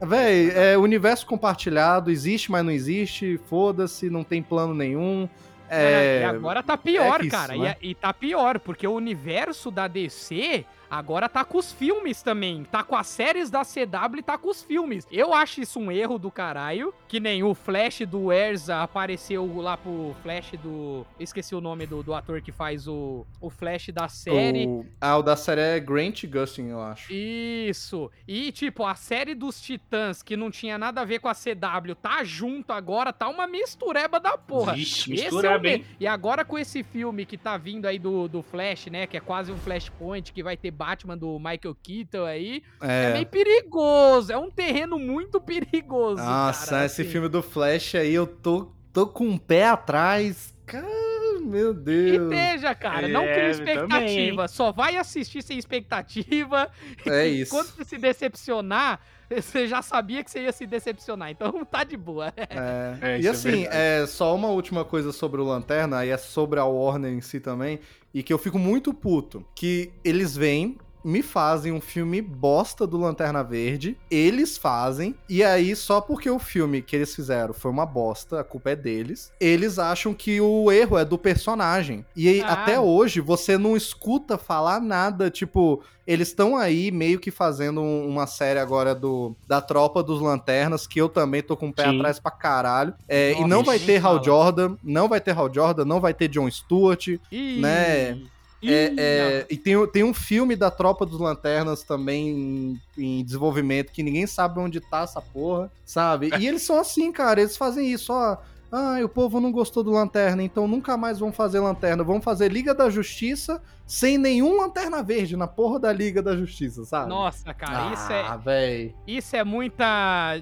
Véi, 0.00 0.50
é 0.54 0.78
universo 0.78 1.26
compartilhado, 1.26 2.10
existe, 2.10 2.50
mas 2.50 2.64
não 2.64 2.70
existe, 2.70 3.38
foda-se, 3.50 4.08
não 4.08 4.24
tem 4.24 4.42
plano 4.42 4.74
nenhum. 4.74 5.28
É, 5.68 6.20
E 6.22 6.24
agora 6.24 6.62
tá 6.62 6.76
pior, 6.76 7.16
é 7.16 7.18
que 7.20 7.26
isso, 7.26 7.36
cara. 7.36 7.54
E 7.54 7.60
né? 7.60 7.70
a- 7.70 7.76
E, 7.82 7.94
tá 7.94 8.14
pior, 8.14 8.58
porque 8.58 8.86
o 8.86 8.92
universo 8.94 9.70
da 9.70 9.86
DC 9.86 10.64
agora 10.90 11.28
tá 11.28 11.44
com 11.44 11.58
os 11.58 11.72
filmes 11.72 12.22
também. 12.22 12.64
Tá 12.64 12.82
com 12.82 12.96
as 12.96 13.06
séries 13.06 13.50
da 13.50 13.62
CW 13.62 14.18
e 14.18 14.22
tá 14.22 14.38
com 14.38 14.50
os 14.50 14.62
filmes. 14.62 15.06
Eu 15.10 15.32
acho 15.32 15.60
isso 15.60 15.78
um 15.78 15.90
erro 15.90 16.18
do 16.18 16.30
caralho. 16.30 16.92
Que 17.08 17.20
nem 17.20 17.42
o 17.42 17.54
Flash 17.54 18.00
do 18.06 18.32
Erza 18.32 18.82
apareceu 18.82 19.60
lá 19.60 19.76
pro 19.76 20.14
Flash 20.22 20.52
do. 20.62 21.06
Esqueci 21.18 21.54
o 21.54 21.60
nome 21.60 21.86
do, 21.86 22.02
do 22.02 22.14
ator 22.14 22.40
que 22.40 22.52
faz 22.52 22.88
o, 22.88 23.26
o 23.40 23.50
Flash 23.50 23.88
da 23.88 24.08
série. 24.08 24.66
O, 24.66 24.84
ah, 25.00 25.18
o 25.18 25.22
da 25.22 25.36
série 25.36 25.60
é 25.60 25.80
Grant 25.80 26.24
Gustin, 26.24 26.68
eu 26.68 26.80
acho. 26.80 27.12
Isso. 27.12 28.10
E, 28.26 28.52
tipo, 28.52 28.84
a 28.84 28.94
série 28.94 29.34
dos 29.34 29.60
Titãs, 29.60 30.22
que 30.22 30.36
não 30.36 30.50
tinha 30.50 30.78
nada 30.78 31.00
a 31.00 31.04
ver 31.04 31.18
com 31.18 31.28
a 31.28 31.34
CW, 31.34 31.94
tá 32.00 32.22
junto 32.24 32.72
agora, 32.72 33.12
tá 33.12 33.28
uma 33.28 33.46
mistureba 33.46 34.18
da 34.18 34.36
porra. 34.36 34.74
Vixe, 34.74 35.10
mistura 35.10 35.48
é 35.48 35.56
o 35.56 35.84
E 36.00 36.06
agora 36.06 36.44
com 36.44 36.58
esse 36.58 36.82
filme 36.82 37.24
que 37.24 37.36
tá 37.36 37.56
vindo 37.56 37.86
aí 37.86 37.98
do, 37.98 38.28
do 38.28 38.42
Flash, 38.42 38.86
né? 38.86 39.06
Que 39.06 39.16
é 39.16 39.20
quase 39.20 39.52
um 39.52 39.56
Flashpoint, 39.56 40.32
que 40.32 40.42
vai 40.42 40.56
ter 40.56 40.70
Batman 40.76 41.16
do 41.18 41.38
Michael 41.38 41.74
Keaton 41.82 42.24
aí. 42.24 42.62
É, 42.80 43.10
É. 43.10 43.12
meio 43.14 43.26
perigoso. 43.26 44.32
É 44.32 44.38
um 44.38 44.50
terreno 44.50 44.98
muito 44.98 45.40
perigoso. 45.40 46.22
Nossa, 46.22 46.70
cara, 46.70 46.84
esse 46.86 47.02
assim. 47.02 47.10
filme 47.10 47.28
do 47.28 47.42
Flash 47.42 47.94
aí, 47.96 48.14
eu 48.14 48.26
tô, 48.26 48.70
tô 48.92 49.06
com 49.06 49.26
um 49.26 49.38
pé 49.38 49.66
atrás. 49.66 50.54
Cara, 50.66 51.40
meu 51.42 51.70
E 51.70 51.74
Deus. 51.74 52.28
veja, 52.28 52.74
cara, 52.74 53.06
não 53.06 53.22
É, 53.22 53.34
cria 53.52 53.52
também, 53.52 53.76
expectativa. 54.06 54.48
Só 54.48 54.72
vai 54.72 54.96
assistir 54.96 55.42
sem 55.42 55.56
expectativa. 55.58 56.68
É 57.06 57.26
isso. 57.26 57.52
Quando 57.52 57.68
você 57.68 57.84
se 57.84 57.98
decepcionar, 57.98 58.98
você 59.30 59.68
já 59.68 59.80
sabia 59.80 60.24
que 60.24 60.30
você 60.30 60.42
ia 60.42 60.50
se 60.52 60.66
decepcionar. 60.66 61.30
Então 61.30 61.52
tá 61.70 61.84
de 61.84 61.96
boa. 61.96 62.32
É. 62.36 62.98
É, 63.00 63.20
e 63.20 63.26
é 63.26 63.30
assim, 63.30 63.64
é, 63.70 64.04
só 64.08 64.34
uma 64.34 64.48
última 64.48 64.84
coisa 64.84 65.12
sobre 65.12 65.40
o 65.40 65.44
Lanterna, 65.44 66.04
e 66.04 66.10
é 66.10 66.16
sobre 66.16 66.58
a 66.58 66.64
Warner 66.64 67.12
em 67.12 67.20
si 67.20 67.38
também, 67.38 67.78
e 68.16 68.22
que 68.22 68.32
eu 68.32 68.38
fico 68.38 68.58
muito 68.58 68.94
puto. 68.94 69.44
Que 69.54 69.90
eles 70.02 70.34
vêm, 70.34 70.78
me 71.06 71.22
fazem 71.22 71.72
um 71.72 71.80
filme 71.80 72.20
bosta 72.20 72.86
do 72.86 72.96
Lanterna 72.98 73.42
Verde, 73.44 73.96
eles 74.10 74.58
fazem, 74.58 75.14
e 75.28 75.42
aí 75.44 75.76
só 75.76 76.00
porque 76.00 76.28
o 76.28 76.38
filme 76.38 76.82
que 76.82 76.96
eles 76.96 77.14
fizeram 77.14 77.54
foi 77.54 77.70
uma 77.70 77.86
bosta, 77.86 78.40
a 78.40 78.44
culpa 78.44 78.70
é 78.70 78.76
deles, 78.76 79.32
eles 79.40 79.78
acham 79.78 80.12
que 80.12 80.40
o 80.40 80.70
erro 80.72 80.98
é 80.98 81.04
do 81.04 81.16
personagem. 81.16 82.04
E 82.16 82.28
aí, 82.28 82.40
Ah. 82.42 82.54
até 82.54 82.80
hoje 82.80 83.20
você 83.20 83.56
não 83.56 83.76
escuta 83.76 84.36
falar 84.36 84.80
nada, 84.80 85.30
tipo, 85.30 85.80
eles 86.06 86.28
estão 86.28 86.56
aí 86.56 86.90
meio 86.90 87.18
que 87.20 87.30
fazendo 87.30 87.80
um- 87.80 88.08
uma 88.08 88.26
série 88.26 88.58
agora 88.58 88.94
do 88.94 89.34
da 89.46 89.60
Tropa 89.60 90.02
dos 90.02 90.20
Lanternas, 90.20 90.86
que 90.86 91.00
eu 91.00 91.08
também 91.08 91.42
tô 91.42 91.56
com 91.56 91.68
o 91.68 91.72
pé 91.72 91.84
Sim. 91.88 91.96
atrás 91.98 92.18
pra 92.20 92.30
caralho. 92.30 92.94
É, 93.08 93.30
e 93.30 93.34
Nossa, 93.34 93.46
não 93.48 93.62
vai 93.64 93.78
ter 93.78 93.96
Hal 93.96 94.14
fala. 94.14 94.24
Jordan, 94.24 94.76
não 94.82 95.08
vai 95.08 95.20
ter 95.20 95.36
Hal 95.38 95.52
Jordan, 95.52 95.84
não 95.84 96.00
vai 96.00 96.12
ter 96.14 96.28
John 96.28 96.50
Stewart. 96.50 97.06
Ih, 97.30 97.60
Né? 97.60 98.20
Ih, 98.68 98.74
É, 98.74 98.94
é, 98.98 99.46
e 99.50 99.56
tem, 99.56 99.86
tem 99.88 100.04
um 100.04 100.14
filme 100.14 100.54
da 100.56 100.70
Tropa 100.70 101.04
dos 101.06 101.18
Lanternas 101.20 101.82
também 101.82 102.28
em, 102.28 102.80
em 102.98 103.24
desenvolvimento 103.24 103.92
que 103.92 104.02
ninguém 104.02 104.26
sabe 104.26 104.58
onde 104.60 104.80
tá 104.80 105.02
essa 105.02 105.20
porra, 105.20 105.70
sabe? 105.84 106.30
E 106.38 106.46
eles 106.46 106.62
são 106.62 106.78
assim, 106.78 107.10
cara, 107.12 107.40
eles 107.40 107.56
fazem 107.56 107.90
isso, 107.90 108.12
ó. 108.12 108.36
Ah, 108.70 108.98
o 109.02 109.08
povo 109.08 109.40
não 109.40 109.52
gostou 109.52 109.84
do 109.84 109.92
Lanterna, 109.92 110.42
então 110.42 110.66
nunca 110.66 110.96
mais 110.96 111.20
vão 111.20 111.32
fazer 111.32 111.60
Lanterna. 111.60 112.02
Vão 112.02 112.20
fazer 112.20 112.50
Liga 112.50 112.74
da 112.74 112.90
Justiça 112.90 113.62
sem 113.86 114.18
nenhum 114.18 114.60
Lanterna 114.60 115.04
Verde 115.04 115.36
na 115.36 115.46
porra 115.46 115.78
da 115.78 115.92
Liga 115.92 116.20
da 116.20 116.36
Justiça, 116.36 116.84
sabe? 116.84 117.08
Nossa, 117.08 117.54
cara, 117.54 117.94
isso 117.94 118.12
é, 118.12 118.20
Ah, 118.26 118.36
véi. 118.36 118.92
isso 119.06 119.36
é 119.36 119.44
muita. 119.44 119.84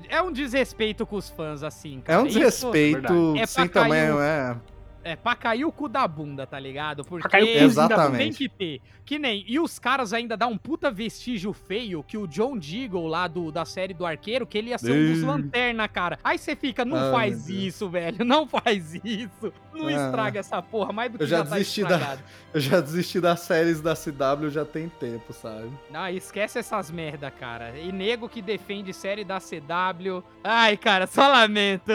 É 0.08 0.22
um 0.22 0.32
desrespeito 0.32 1.04
com 1.06 1.16
os 1.16 1.28
fãs, 1.28 1.62
assim, 1.62 1.98
É 1.98 2.00
cara. 2.00 2.22
um 2.22 2.26
Isso 2.26 2.38
desrespeito 2.38 3.34
É 3.36 3.44
sem 3.44 3.68
tamanho, 3.68 4.18
é. 4.18 4.56
É 5.04 5.14
pra 5.14 5.36
cair 5.36 5.64
o 5.66 5.70
cu 5.72 5.88
da 5.88 6.08
bunda, 6.08 6.46
tá 6.46 6.58
ligado? 6.58 7.04
Porque 7.04 7.28
cair 7.28 7.64
o 7.66 7.74
da 7.74 7.86
bunda. 7.88 8.16
tem 8.18 8.32
que 8.32 8.48
ter. 8.48 8.80
Que 9.04 9.18
nem. 9.18 9.44
E 9.46 9.60
os 9.60 9.78
caras 9.78 10.12
ainda 10.14 10.34
dão 10.36 10.52
um 10.52 10.56
puta 10.58 10.90
vestígio 10.90 11.52
feio 11.52 12.02
que 12.02 12.16
o 12.16 12.26
John 12.26 12.56
Deagle 12.56 13.06
lá 13.06 13.28
do, 13.28 13.52
da 13.52 13.66
série 13.66 13.92
do 13.92 14.06
Arqueiro, 14.06 14.46
que 14.46 14.56
ele 14.56 14.70
ia 14.70 14.78
ser 14.78 14.92
um 14.92 15.12
dos 15.12 15.22
lanterna, 15.22 15.86
cara. 15.86 16.18
Aí 16.24 16.38
você 16.38 16.56
fica, 16.56 16.84
não 16.86 16.96
Ai, 16.96 17.10
faz 17.12 17.48
isso, 17.50 17.88
velho. 17.88 18.24
Não 18.24 18.46
faz 18.48 18.94
isso. 19.04 19.52
Não 19.74 19.88
Ah. 19.88 19.92
estraga 19.92 20.40
essa 20.40 20.62
porra 20.62 20.92
mais 20.92 21.10
do 21.12 21.18
que 21.18 21.24
Eu 21.24 21.28
já 21.28 21.44
tá 21.44 21.56
desisti 21.56 21.82
da- 21.82 21.90
estragado. 21.90 22.22
Eu 22.54 22.60
já 22.60 22.80
desisti 22.80 23.20
das 23.20 23.40
séries 23.40 23.80
da 23.80 23.94
CW 23.94 24.48
já 24.50 24.64
tem 24.64 24.88
tempo, 24.88 25.32
sabe? 25.32 25.68
Não, 25.90 26.08
esquece 26.08 26.58
essas 26.60 26.90
merda, 26.90 27.30
cara. 27.30 27.76
E 27.78 27.90
nego 27.92 28.28
que 28.28 28.40
defende 28.40 28.92
série 28.94 29.24
da 29.24 29.38
CW. 29.40 30.22
Ai, 30.42 30.76
cara, 30.76 31.06
só 31.06 31.28
lamento. 31.28 31.90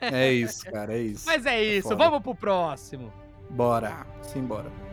É 0.00 0.30
isso, 0.32 0.64
cara, 0.70 0.92
é 0.94 1.02
isso. 1.02 1.24
Mas 1.26 1.46
é 1.46 1.62
isso, 1.62 1.88
foda. 1.88 1.96
Vamos 2.20 2.22
pro 2.22 2.34
próximo. 2.34 3.12
Bora. 3.50 4.06
Simbora. 4.22 4.89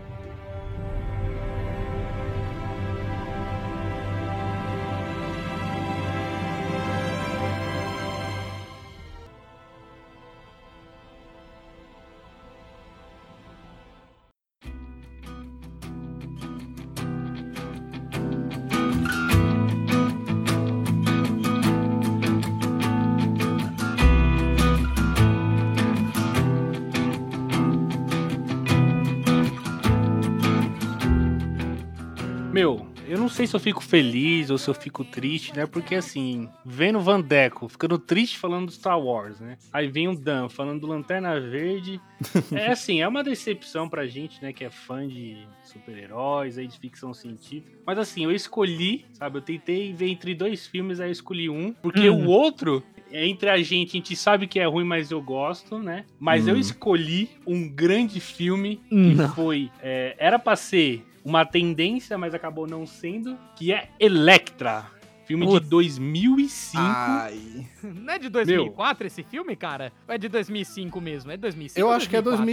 Sei 33.38 33.48
se 33.48 33.56
eu 33.56 33.60
fico 33.60 33.84
feliz 33.84 34.50
ou 34.50 34.58
se 34.58 34.70
eu 34.70 34.74
fico 34.74 35.04
triste, 35.06 35.56
né? 35.56 35.66
Porque 35.66 35.96
assim, 35.96 36.50
vendo 36.66 36.98
o 36.98 37.02
Vandeco 37.02 37.68
ficando 37.70 37.98
triste 38.00 38.38
falando 38.38 38.66
do 38.68 38.72
Star 38.72 39.00
Wars, 39.00 39.40
né? 39.40 39.58
Aí 39.72 39.88
vem 39.88 40.08
o 40.08 40.16
Dan 40.16 40.50
falando 40.50 40.82
do 40.82 40.88
Lanterna 40.88 41.40
Verde. 41.40 42.00
É 42.52 42.72
assim, 42.72 43.00
é 43.02 43.08
uma 43.08 43.24
decepção 43.24 43.88
pra 43.88 44.08
gente, 44.08 44.42
né? 44.42 44.52
Que 44.52 44.66
é 44.66 44.70
fã 44.72 45.08
de 45.08 45.48
super-heróis, 45.64 46.58
aí 46.58 46.68
de 46.68 46.78
ficção 46.80 47.14
científica. 47.14 47.78
Mas 47.86 48.00
assim, 48.00 48.24
eu 48.24 48.32
escolhi, 48.32 49.06
sabe? 49.14 49.38
Eu 49.38 49.42
tentei 49.42 49.94
ver 49.94 50.08
entre 50.10 50.34
dois 50.34 50.66
filmes, 50.66 51.00
aí 51.00 51.10
eu 51.10 51.12
escolhi 51.12 51.50
um. 51.50 51.74
Porque 51.74 52.10
Hum. 52.10 52.26
o 52.26 52.30
outro, 52.30 52.84
entre 53.12 53.50
a 53.50 53.58
gente, 53.62 53.90
a 53.90 54.00
gente 54.00 54.16
sabe 54.16 54.48
que 54.48 54.60
é 54.60 54.66
ruim, 54.66 54.84
mas 54.84 55.12
eu 55.12 55.22
gosto, 55.22 55.78
né? 55.78 56.06
Mas 56.20 56.48
eu 56.48 56.56
Hum. 56.56 56.60
escolhi 56.60 57.30
um 57.46 57.70
grande 57.70 58.20
filme 58.20 58.78
que 58.90 58.96
Não. 59.16 59.30
foi. 59.36 59.70
é, 59.82 60.16
era 60.18 60.40
pra 60.40 60.56
ser 60.56 61.06
uma 61.28 61.46
tendência, 61.46 62.18
mas 62.18 62.34
acabou 62.34 62.66
não 62.66 62.88
sendo, 62.88 63.38
que 63.56 63.74
é 63.74 63.90
Electra. 64.00 64.86
Filme 65.26 65.46
Puta. 65.46 65.60
de 65.60 65.70
2005. 65.70 66.78
Ai. 66.82 67.68
Não 67.84 68.14
é 68.14 68.18
de 68.18 68.30
2004 68.30 69.08
esse 69.08 69.24
filme, 69.24 69.58
cara? 69.58 69.92
Ou 70.08 70.16
é 70.16 70.18
de 70.18 70.30
2005 70.30 71.02
mesmo? 71.02 71.30
É 71.30 71.36
2005 71.36 71.78
Eu 71.86 71.92
acho 71.92 72.10
que 72.10 72.16
é 72.16 72.22
2004? 72.22 72.46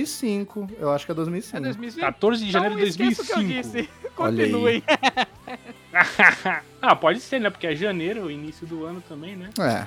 2005. 0.67 0.83
Eu 0.83 0.91
acho 0.91 1.07
que 1.07 1.13
é 1.13 1.15
2005. 1.15 1.57
É 1.57 1.61
2005? 1.61 2.01
14 2.05 2.45
de 2.45 2.51
janeiro 2.51 2.75
Então, 2.75 2.85
de 2.85 2.91
esqueça 2.91 3.23
o 3.23 3.27
que 3.27 3.33
eu 3.33 3.37
2005. 3.37 3.79
disse. 3.79 3.91
Continuem. 4.17 4.83
ah, 6.83 6.97
pode 6.97 7.21
ser, 7.21 7.39
né? 7.41 7.49
Porque 7.51 7.69
é 7.69 7.77
janeiro, 7.77 8.25
o 8.25 8.31
início 8.31 8.67
do 8.67 8.85
ano 8.85 9.01
também, 9.09 9.37
né? 9.37 9.51
É. 9.61 9.87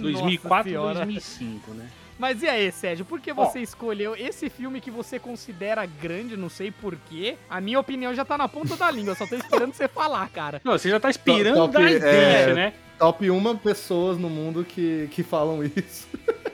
2004 0.00 0.68
e 0.68 0.72
Senhora. 0.72 0.94
2005, 1.04 1.70
né? 1.72 1.90
Mas 2.18 2.42
e 2.42 2.48
aí, 2.48 2.70
Sérgio, 2.72 3.04
por 3.04 3.20
que 3.20 3.30
Ó. 3.30 3.34
você 3.34 3.60
escolheu 3.60 4.16
esse 4.16 4.50
filme 4.50 4.80
que 4.80 4.90
você 4.90 5.18
considera 5.18 5.86
grande, 5.86 6.36
não 6.36 6.48
sei 6.48 6.70
porquê? 6.70 7.36
A 7.48 7.60
minha 7.60 7.78
opinião 7.78 8.14
já 8.14 8.24
tá 8.24 8.36
na 8.36 8.48
ponta 8.48 8.76
da 8.76 8.90
língua, 8.90 9.12
eu 9.12 9.16
só 9.16 9.26
tô 9.26 9.36
esperando 9.36 9.72
você 9.72 9.86
falar, 9.86 10.28
cara. 10.30 10.60
Não, 10.64 10.72
você 10.72 10.90
já 10.90 10.98
tá 10.98 11.08
esperando 11.08 11.56
Top, 11.56 11.72
dar 11.72 11.90
ideia, 11.90 12.50
é, 12.50 12.54
né? 12.54 12.72
Top 12.98 13.30
uma 13.30 13.54
pessoas 13.54 14.18
no 14.18 14.28
mundo 14.28 14.64
que, 14.64 15.08
que 15.12 15.22
falam 15.22 15.62
isso. 15.62 16.08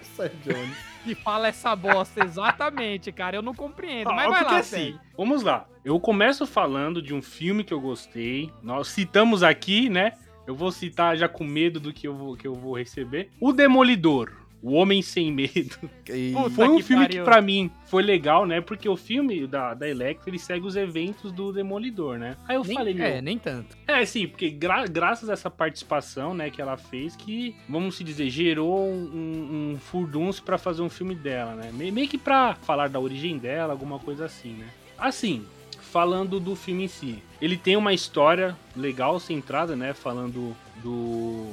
Jones. 0.45 0.77
Que 1.03 1.15
fala 1.15 1.49
essa 1.49 1.75
bosta, 1.75 2.25
exatamente, 2.25 3.11
cara. 3.13 3.37
Eu 3.37 3.43
não 3.43 3.55
compreendo. 3.55 4.11
Ah, 4.11 4.15
Mas 4.15 4.31
vai 4.31 4.45
lá, 4.45 4.59
assim, 4.59 4.77
Sérgio. 4.77 5.01
vamos 5.17 5.43
lá. 5.43 5.67
Eu 5.85 5.99
começo 6.01 6.47
falando 6.47 7.03
de 7.03 7.13
um 7.13 7.21
filme 7.21 7.65
que 7.65 7.75
eu 7.75 7.81
gostei. 7.81 8.51
Nós 8.63 8.89
citamos 8.89 9.43
aqui, 9.43 9.89
né? 9.89 10.13
Eu 10.47 10.55
vou 10.55 10.71
citar 10.71 11.17
já 11.17 11.29
com 11.29 11.45
medo 11.45 11.81
do 11.81 11.93
que 11.93 12.07
eu 12.07 12.15
vou, 12.15 12.37
que 12.37 12.47
eu 12.47 12.55
vou 12.55 12.77
receber. 12.77 13.31
O 13.41 13.53
Demolidor. 13.53 14.33
O 14.67 14.73
Homem 14.73 15.03
Sem 15.03 15.31
Medo. 15.31 15.79
E- 16.09 16.33
Puta 16.35 16.51
Foi 16.51 16.69
um 16.69 16.77
que 16.77 16.83
filme 16.83 17.03
pariu. 17.05 17.23
que 17.25 17.31
pra 17.31 17.41
mim 17.43 17.71
foi 17.87 18.03
legal, 18.03 18.45
né? 18.47 18.61
Porque 18.61 18.89
o 18.89 18.97
filme 18.97 19.47
da, 19.47 19.75
da 19.75 19.89
Electra, 19.89 20.29
ele 20.31 20.39
segue 20.39 20.67
os 20.67 20.75
eventos 20.77 21.31
do 21.33 21.53
Demolidor, 21.53 22.19
né? 22.19 22.37
Aí 22.49 22.57
eu 22.57 22.65
Nem- 22.65 22.75
falei, 22.77 22.95
meu... 22.95 23.05
é, 23.07 23.21
nem 23.23 23.39
tanto. 23.39 23.77
É, 23.87 24.05
sim, 24.05 24.27
porque 24.29 24.49
gra- 24.51 24.87
graças 24.87 25.29
a 25.31 25.33
essa 25.35 25.51
participação, 25.51 26.33
né, 26.35 26.51
que 26.51 26.61
ela 26.63 26.77
fez, 26.77 27.15
que, 27.17 27.55
vamos 27.69 27.97
se 27.97 28.05
dizer, 28.05 28.29
gerou 28.31 28.87
um, 28.89 29.73
um, 29.75 29.79
furdunço 29.79 30.43
pra 30.43 30.57
fazer 30.59 30.83
um 30.83 30.89
filme 30.91 31.15
dela, 31.15 31.55
né? 31.55 31.71
Me- 31.73 31.91
meio 31.91 32.09
que 32.09 32.19
pra 32.19 32.55
falar 32.63 32.89
da 32.89 33.01
origem 33.01 33.37
dela, 33.39 33.73
alguma 33.73 33.99
coisa 33.99 34.25
assim, 34.27 34.53
né? 34.55 34.67
Assim, 34.99 35.45
falando 35.81 36.39
do 36.41 36.55
filme 36.55 36.85
em 36.85 36.89
si, 36.89 37.23
ele 37.41 37.57
tem 37.57 37.77
uma 37.77 37.93
história 37.95 38.57
legal, 38.77 39.19
centrada, 39.21 39.75
né, 39.77 39.93
falando 39.95 40.55
do... 40.83 41.47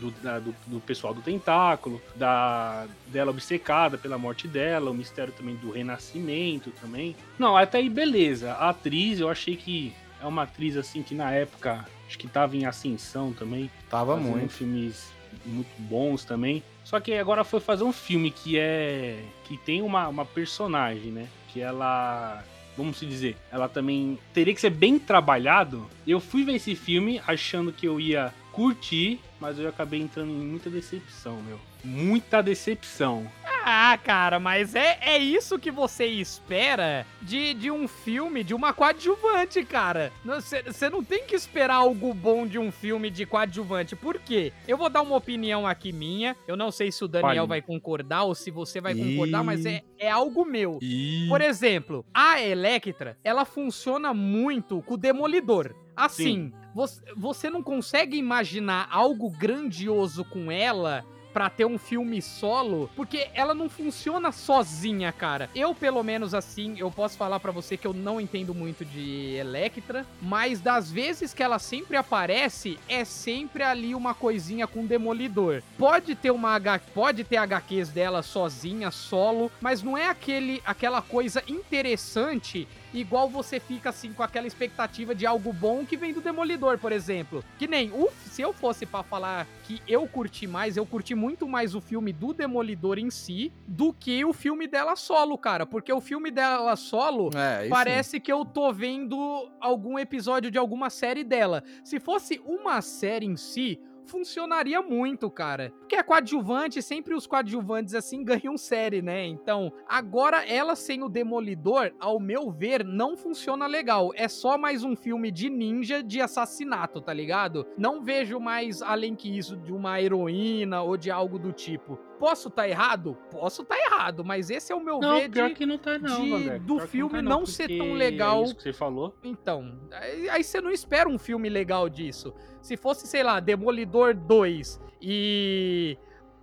Do, 0.00 0.10
da- 0.22 0.38
do, 0.38 0.54
do 0.66 0.80
pessoal 0.80 1.14
do 1.14 1.22
tentáculo, 1.22 2.00
da 2.14 2.86
dela 3.08 3.30
obcecada 3.30 3.96
pela 3.96 4.18
morte 4.18 4.46
dela, 4.46 4.90
o 4.90 4.94
mistério 4.94 5.32
também 5.32 5.56
do 5.56 5.70
renascimento 5.70 6.70
também. 6.80 7.16
Não, 7.38 7.56
até 7.56 7.78
aí 7.78 7.88
beleza. 7.88 8.52
A 8.52 8.70
atriz, 8.70 9.20
eu 9.20 9.28
achei 9.28 9.56
que 9.56 9.92
é 10.22 10.26
uma 10.26 10.42
atriz 10.42 10.76
assim 10.76 11.02
que 11.02 11.14
na 11.14 11.30
época 11.30 11.84
acho 12.06 12.18
que 12.18 12.28
tava 12.28 12.56
em 12.56 12.64
ascensão 12.66 13.32
também, 13.32 13.70
Tava 13.90 14.16
muito. 14.16 14.50
filmes 14.52 15.10
muito 15.44 15.68
bons 15.78 16.24
também. 16.24 16.62
Só 16.84 17.00
que 17.00 17.14
agora 17.14 17.42
foi 17.42 17.58
fazer 17.60 17.84
um 17.84 17.92
filme 17.92 18.30
que 18.30 18.58
é 18.58 19.18
que 19.44 19.56
tem 19.58 19.82
uma, 19.82 20.08
uma 20.08 20.24
personagem, 20.24 21.10
né? 21.10 21.26
Que 21.52 21.60
ela, 21.60 22.44
vamos 22.76 22.98
se 22.98 23.06
dizer, 23.06 23.36
ela 23.50 23.68
também 23.68 24.18
teria 24.32 24.54
que 24.54 24.60
ser 24.60 24.70
bem 24.70 24.98
trabalhado. 24.98 25.86
Eu 26.06 26.20
fui 26.20 26.44
ver 26.44 26.54
esse 26.54 26.74
filme 26.76 27.20
achando 27.26 27.72
que 27.72 27.86
eu 27.88 27.98
ia 28.00 28.32
curtir, 28.56 29.20
mas 29.38 29.58
eu 29.58 29.68
acabei 29.68 30.00
entrando 30.00 30.30
em 30.30 30.46
muita 30.46 30.70
decepção, 30.70 31.42
meu. 31.42 31.60
Muita 31.84 32.42
decepção. 32.42 33.30
Ah, 33.68 33.98
cara, 34.02 34.40
mas 34.40 34.74
é, 34.74 34.98
é 35.02 35.18
isso 35.18 35.58
que 35.58 35.70
você 35.70 36.06
espera 36.06 37.06
de, 37.20 37.52
de 37.52 37.70
um 37.70 37.86
filme, 37.86 38.42
de 38.42 38.54
uma 38.54 38.72
coadjuvante, 38.72 39.62
cara. 39.62 40.10
Você 40.24 40.88
não 40.88 41.04
tem 41.04 41.24
que 41.24 41.36
esperar 41.36 41.74
algo 41.74 42.14
bom 42.14 42.46
de 42.46 42.58
um 42.58 42.72
filme 42.72 43.10
de 43.10 43.26
coadjuvante. 43.26 43.94
Por 43.94 44.18
quê? 44.18 44.54
Eu 44.66 44.78
vou 44.78 44.88
dar 44.88 45.02
uma 45.02 45.16
opinião 45.16 45.66
aqui 45.66 45.92
minha. 45.92 46.34
Eu 46.48 46.56
não 46.56 46.70
sei 46.70 46.90
se 46.90 47.04
o 47.04 47.08
Daniel 47.08 47.46
vai 47.46 47.60
concordar 47.60 48.22
ou 48.22 48.34
se 48.34 48.50
você 48.50 48.80
vai 48.80 48.94
Ih. 48.94 49.04
concordar, 49.04 49.44
mas 49.44 49.66
é, 49.66 49.82
é 49.98 50.10
algo 50.10 50.46
meu. 50.46 50.78
E 50.80 51.26
Por 51.28 51.42
exemplo, 51.42 52.06
a 52.14 52.40
Electra, 52.40 53.18
ela 53.22 53.44
funciona 53.44 54.14
muito 54.14 54.80
com 54.82 54.94
o 54.94 54.98
Demolidor. 54.98 55.74
Assim, 55.96 56.52
você, 56.74 57.00
você 57.16 57.50
não 57.50 57.62
consegue 57.62 58.16
imaginar 58.16 58.88
algo 58.90 59.30
grandioso 59.30 60.24
com 60.24 60.50
ela 60.50 61.04
pra 61.36 61.50
ter 61.50 61.66
um 61.66 61.76
filme 61.76 62.22
solo, 62.22 62.88
porque 62.96 63.28
ela 63.34 63.54
não 63.54 63.68
funciona 63.68 64.32
sozinha, 64.32 65.12
cara. 65.12 65.50
Eu, 65.54 65.74
pelo 65.74 66.02
menos 66.02 66.32
assim, 66.32 66.76
eu 66.78 66.90
posso 66.90 67.18
falar 67.18 67.38
pra 67.40 67.52
você 67.52 67.76
que 67.76 67.86
eu 67.86 67.92
não 67.92 68.18
entendo 68.18 68.54
muito 68.54 68.86
de 68.86 69.34
Electra, 69.34 70.06
mas 70.22 70.62
das 70.62 70.90
vezes 70.90 71.34
que 71.34 71.42
ela 71.42 71.58
sempre 71.58 71.94
aparece, 71.98 72.78
é 72.88 73.04
sempre 73.04 73.62
ali 73.62 73.94
uma 73.94 74.14
coisinha 74.14 74.66
com 74.66 74.86
Demolidor. 74.86 75.62
Pode 75.76 76.14
ter 76.14 76.30
uma 76.30 76.54
H, 76.54 76.80
pode 76.94 77.22
ter 77.22 77.36
HQs 77.36 77.90
dela 77.90 78.22
sozinha, 78.22 78.90
solo, 78.90 79.52
mas 79.60 79.82
não 79.82 79.94
é 79.94 80.08
aquele 80.08 80.62
aquela 80.64 81.02
coisa 81.02 81.42
interessante 81.46 82.66
igual 83.00 83.28
você 83.28 83.60
fica 83.60 83.90
assim 83.90 84.12
com 84.12 84.22
aquela 84.22 84.46
expectativa 84.46 85.14
de 85.14 85.26
algo 85.26 85.52
bom 85.52 85.84
que 85.84 85.96
vem 85.96 86.12
do 86.12 86.20
Demolidor, 86.20 86.78
por 86.78 86.92
exemplo. 86.92 87.44
Que 87.58 87.66
nem 87.66 87.90
o 87.90 88.08
se 88.30 88.42
eu 88.42 88.52
fosse 88.52 88.84
pra 88.84 89.02
falar 89.02 89.46
que 89.64 89.82
eu 89.88 90.06
curti 90.06 90.46
mais, 90.46 90.76
eu 90.76 90.84
curti 90.84 91.14
muito 91.14 91.48
mais 91.48 91.74
o 91.74 91.80
filme 91.80 92.12
do 92.12 92.34
Demolidor 92.34 92.98
em 92.98 93.10
si 93.10 93.52
do 93.66 93.92
que 93.92 94.24
o 94.24 94.32
filme 94.32 94.66
dela 94.66 94.94
solo, 94.94 95.38
cara, 95.38 95.64
porque 95.64 95.92
o 95.92 96.00
filme 96.00 96.30
dela 96.30 96.76
solo 96.76 97.30
É, 97.34 97.68
Parece 97.68 98.20
que 98.20 98.30
eu 98.30 98.44
tô 98.44 98.72
vendo 98.72 99.50
algum 99.60 99.98
episódio 99.98 100.50
de 100.50 100.58
alguma 100.58 100.90
série 100.90 101.24
dela. 101.24 101.62
Se 101.82 101.98
fosse 101.98 102.40
uma 102.44 102.82
série 102.82 103.26
em 103.26 103.36
si, 103.36 103.80
funcionaria 104.06 104.80
muito, 104.80 105.30
cara. 105.30 105.72
Porque 105.80 105.96
é 105.96 106.02
coadjuvante, 106.02 106.80
sempre 106.82 107.14
os 107.14 107.26
coadjuvantes 107.26 107.94
assim 107.94 108.22
ganham 108.24 108.56
série, 108.56 109.02
né? 109.02 109.26
Então, 109.26 109.72
agora 109.88 110.44
ela 110.46 110.74
sem 110.76 111.02
o 111.02 111.08
Demolidor, 111.08 111.92
ao 111.98 112.18
meu 112.18 112.50
ver, 112.50 112.84
não 112.84 113.16
funciona 113.16 113.66
legal. 113.66 114.12
É 114.14 114.28
só 114.28 114.56
mais 114.56 114.84
um 114.84 114.94
filme 114.94 115.30
de 115.30 115.50
ninja 115.50 116.02
de 116.02 116.20
assassinato, 116.20 117.00
tá 117.00 117.12
ligado? 117.12 117.66
Não 117.76 118.02
vejo 118.02 118.38
mais, 118.38 118.82
além 118.82 119.14
que 119.14 119.36
isso, 119.36 119.56
de 119.56 119.72
uma 119.72 120.00
heroína 120.00 120.82
ou 120.82 120.96
de 120.96 121.10
algo 121.10 121.38
do 121.38 121.52
tipo. 121.52 121.98
Posso 122.18 122.50
tá 122.50 122.68
errado? 122.68 123.16
Posso 123.30 123.64
tá 123.64 123.76
errado, 123.78 124.24
mas 124.24 124.50
esse 124.50 124.72
é 124.72 124.74
o 124.76 124.80
meu 124.82 124.98
Não, 124.98 125.16
ver 125.20 125.30
pior 125.30 125.48
de... 125.48 125.54
que 125.54 125.66
não 125.66 125.78
tá 125.78 125.98
não, 125.98 126.22
de- 126.24 126.30
Vandeco. 126.30 126.64
do 126.64 126.78
filme 126.80 127.14
tá 127.14 127.22
não 127.22 127.44
ser 127.46 127.68
tão 127.68 127.78
porque 127.78 127.92
legal. 127.94 128.40
É 128.40 128.44
isso 128.44 128.56
que 128.56 128.62
você 128.62 128.72
falou. 128.72 129.14
Então, 129.22 129.78
aí, 129.92 130.28
aí 130.28 130.44
você 130.44 130.60
não 130.60 130.70
espera 130.70 131.08
um 131.08 131.18
filme 131.18 131.48
legal 131.48 131.88
disso. 131.88 132.34
Se 132.60 132.76
fosse, 132.76 133.06
sei 133.06 133.22
lá, 133.22 133.38
Demolidor 133.40 134.14
2 134.14 134.80
e 135.00 135.96